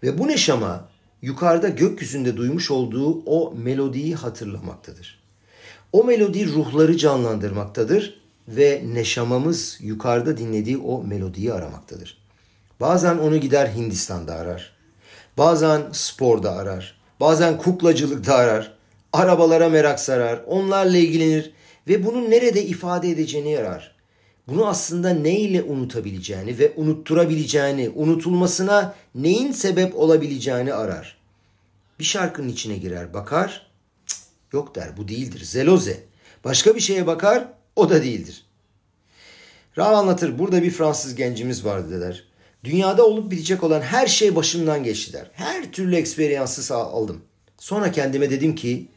Ve 0.02 0.18
bu 0.18 0.28
neşama 0.28 0.91
yukarıda 1.22 1.68
gökyüzünde 1.68 2.36
duymuş 2.36 2.70
olduğu 2.70 3.22
o 3.26 3.54
melodiyi 3.56 4.14
hatırlamaktadır. 4.14 5.22
O 5.92 6.04
melodi 6.04 6.46
ruhları 6.46 6.96
canlandırmaktadır 6.96 8.22
ve 8.48 8.82
neşamamız 8.86 9.78
yukarıda 9.80 10.36
dinlediği 10.36 10.78
o 10.78 11.02
melodiyi 11.02 11.52
aramaktadır. 11.52 12.22
Bazen 12.80 13.18
onu 13.18 13.36
gider 13.36 13.66
Hindistan'da 13.66 14.34
arar. 14.34 14.72
Bazen 15.38 15.82
sporda 15.92 16.52
arar. 16.52 17.00
Bazen 17.20 17.58
kuklacılıkta 17.58 18.34
arar. 18.34 18.74
Arabalara 19.12 19.68
merak 19.68 20.00
sarar. 20.00 20.42
Onlarla 20.46 20.96
ilgilenir 20.96 21.52
ve 21.88 22.06
bunu 22.06 22.30
nerede 22.30 22.64
ifade 22.64 23.10
edeceğini 23.10 23.58
arar. 23.58 23.94
Bunu 24.48 24.66
aslında 24.66 25.10
neyle 25.10 25.62
unutabileceğini 25.62 26.58
ve 26.58 26.72
unutturabileceğini, 26.76 27.90
unutulmasına 27.94 28.94
neyin 29.14 29.52
sebep 29.52 29.96
olabileceğini 29.96 30.74
arar. 30.74 31.16
Bir 31.98 32.04
şarkının 32.04 32.48
içine 32.48 32.76
girer, 32.76 33.14
bakar, 33.14 33.70
yok 34.52 34.74
der 34.74 34.96
bu 34.96 35.08
değildir, 35.08 35.44
zeloze. 35.44 36.00
Başka 36.44 36.74
bir 36.74 36.80
şeye 36.80 37.06
bakar, 37.06 37.48
o 37.76 37.90
da 37.90 38.02
değildir. 38.02 38.44
Rav 39.78 39.94
anlatır, 39.94 40.38
burada 40.38 40.62
bir 40.62 40.70
Fransız 40.70 41.14
gencimiz 41.14 41.64
vardı 41.64 42.00
der. 42.00 42.24
Dünyada 42.64 43.06
olup 43.06 43.30
bitecek 43.30 43.62
olan 43.62 43.80
her 43.80 44.06
şey 44.06 44.36
başımdan 44.36 44.84
geçti 44.84 45.12
der. 45.12 45.30
Her 45.32 45.72
türlü 45.72 45.96
eksperiyansı 45.96 46.74
aldım. 46.74 47.22
Sonra 47.58 47.92
kendime 47.92 48.30
dedim 48.30 48.54
ki, 48.54 48.88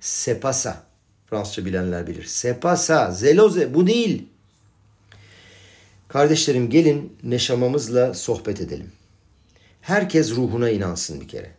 sepasa. 0.00 0.82
Fransızca 1.26 1.64
bilenler 1.64 2.06
bilir. 2.06 2.24
Sepasa, 2.24 3.10
zeloze 3.10 3.74
bu 3.74 3.86
değil. 3.86 4.29
Kardeşlerim 6.12 6.70
gelin 6.70 7.12
neşamamızla 7.22 8.14
sohbet 8.14 8.60
edelim. 8.60 8.92
Herkes 9.80 10.30
ruhuna 10.30 10.70
inansın 10.70 11.20
bir 11.20 11.28
kere. 11.28 11.50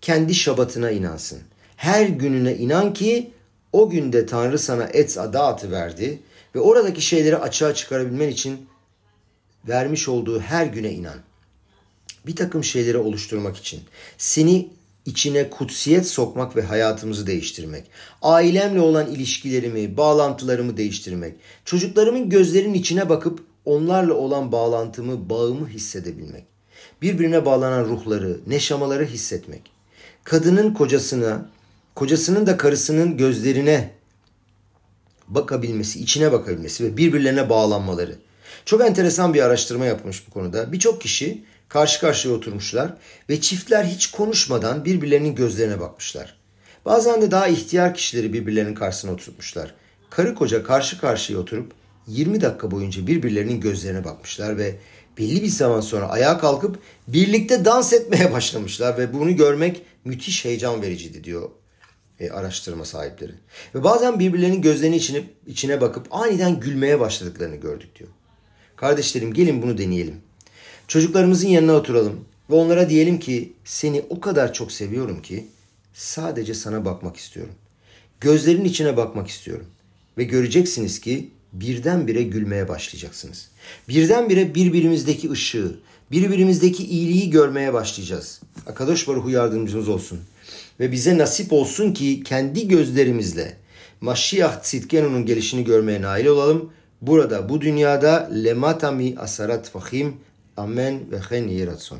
Kendi 0.00 0.34
şabatına 0.34 0.90
inansın. 0.90 1.38
Her 1.76 2.06
gününe 2.06 2.56
inan 2.56 2.92
ki 2.92 3.30
o 3.72 3.90
günde 3.90 4.26
Tanrı 4.26 4.58
sana 4.58 4.84
et 4.84 5.18
adatı 5.18 5.70
verdi 5.70 6.18
ve 6.54 6.60
oradaki 6.60 7.00
şeyleri 7.00 7.36
açığa 7.36 7.74
çıkarabilmen 7.74 8.28
için 8.28 8.66
vermiş 9.68 10.08
olduğu 10.08 10.40
her 10.40 10.66
güne 10.66 10.92
inan. 10.92 11.18
Bir 12.26 12.36
takım 12.36 12.64
şeyleri 12.64 12.98
oluşturmak 12.98 13.56
için 13.56 13.80
seni 14.18 14.68
içine 15.06 15.50
kutsiyet 15.50 16.06
sokmak 16.06 16.56
ve 16.56 16.62
hayatımızı 16.62 17.26
değiştirmek. 17.26 17.84
Ailemle 18.22 18.80
olan 18.80 19.10
ilişkilerimi, 19.10 19.96
bağlantılarımı 19.96 20.76
değiştirmek. 20.76 21.34
Çocuklarımın 21.64 22.30
gözlerinin 22.30 22.74
içine 22.74 23.08
bakıp 23.08 23.47
onlarla 23.68 24.14
olan 24.14 24.52
bağlantımı, 24.52 25.30
bağımı 25.30 25.68
hissedebilmek. 25.68 26.44
Birbirine 27.02 27.44
bağlanan 27.44 27.84
ruhları, 27.84 28.40
neşamaları 28.46 29.04
hissetmek. 29.04 29.70
Kadının 30.24 30.74
kocasına, 30.74 31.50
kocasının 31.94 32.46
da 32.46 32.56
karısının 32.56 33.16
gözlerine 33.16 33.90
bakabilmesi, 35.28 36.00
içine 36.00 36.32
bakabilmesi 36.32 36.84
ve 36.84 36.96
birbirlerine 36.96 37.50
bağlanmaları. 37.50 38.18
Çok 38.64 38.80
enteresan 38.80 39.34
bir 39.34 39.42
araştırma 39.42 39.86
yapmış 39.86 40.26
bu 40.28 40.30
konuda. 40.30 40.72
Birçok 40.72 41.00
kişi 41.00 41.44
karşı 41.68 42.00
karşıya 42.00 42.34
oturmuşlar 42.34 42.94
ve 43.28 43.40
çiftler 43.40 43.84
hiç 43.84 44.10
konuşmadan 44.10 44.84
birbirlerinin 44.84 45.34
gözlerine 45.34 45.80
bakmışlar. 45.80 46.38
Bazen 46.84 47.22
de 47.22 47.30
daha 47.30 47.48
ihtiyar 47.48 47.94
kişileri 47.94 48.32
birbirlerinin 48.32 48.74
karşısına 48.74 49.12
oturtmuşlar. 49.12 49.74
Karı 50.10 50.34
koca 50.34 50.62
karşı 50.62 51.00
karşıya 51.00 51.38
oturup 51.38 51.77
20 52.08 52.40
dakika 52.40 52.70
boyunca 52.70 53.06
birbirlerinin 53.06 53.60
gözlerine 53.60 54.04
bakmışlar 54.04 54.58
ve 54.58 54.74
belli 55.18 55.42
bir 55.42 55.48
zaman 55.48 55.80
sonra 55.80 56.08
ayağa 56.08 56.38
kalkıp 56.38 56.78
birlikte 57.08 57.64
dans 57.64 57.92
etmeye 57.92 58.32
başlamışlar 58.32 58.98
ve 58.98 59.12
bunu 59.12 59.36
görmek 59.36 59.82
müthiş 60.04 60.44
heyecan 60.44 60.82
vericiydi 60.82 61.24
diyor 61.24 61.50
e, 62.20 62.30
araştırma 62.30 62.84
sahipleri. 62.84 63.32
Ve 63.74 63.84
bazen 63.84 64.18
birbirlerinin 64.18 64.62
gözlerinin 64.62 64.96
içine, 64.96 65.22
içine 65.46 65.80
bakıp 65.80 66.06
aniden 66.10 66.60
gülmeye 66.60 67.00
başladıklarını 67.00 67.56
gördük 67.56 67.98
diyor. 67.98 68.10
Kardeşlerim 68.76 69.34
gelin 69.34 69.62
bunu 69.62 69.78
deneyelim. 69.78 70.16
Çocuklarımızın 70.88 71.48
yanına 71.48 71.72
oturalım 71.72 72.24
ve 72.50 72.54
onlara 72.54 72.90
diyelim 72.90 73.18
ki 73.18 73.52
seni 73.64 74.04
o 74.10 74.20
kadar 74.20 74.52
çok 74.52 74.72
seviyorum 74.72 75.22
ki 75.22 75.46
sadece 75.94 76.54
sana 76.54 76.84
bakmak 76.84 77.16
istiyorum. 77.16 77.54
Gözlerin 78.20 78.64
içine 78.64 78.96
bakmak 78.96 79.28
istiyorum. 79.28 79.66
Ve 80.18 80.24
göreceksiniz 80.24 81.00
ki 81.00 81.30
birdenbire 81.52 82.22
gülmeye 82.22 82.68
başlayacaksınız. 82.68 83.48
Birdenbire 83.88 84.54
birbirimizdeki 84.54 85.30
ışığı, 85.30 85.76
birbirimizdeki 86.10 86.84
iyiliği 86.84 87.30
görmeye 87.30 87.72
başlayacağız. 87.72 88.40
Akadosh 88.66 89.08
Baruhu 89.08 89.30
yardımcımız 89.30 89.88
olsun. 89.88 90.20
Ve 90.80 90.92
bize 90.92 91.18
nasip 91.18 91.52
olsun 91.52 91.92
ki 91.92 92.22
kendi 92.22 92.68
gözlerimizle 92.68 93.56
Maşiyah 94.00 94.62
Tzidkenu'nun 94.62 95.26
gelişini 95.26 95.64
görmeye 95.64 96.02
nail 96.02 96.26
olalım. 96.26 96.72
Burada 97.02 97.48
bu 97.48 97.60
dünyada 97.60 98.30
lematami 98.44 99.14
asarat 99.18 99.70
fahim 99.70 100.16
amen 100.56 101.10
ve 101.10 101.18
hen 101.18 101.48
yiratson. 101.48 101.98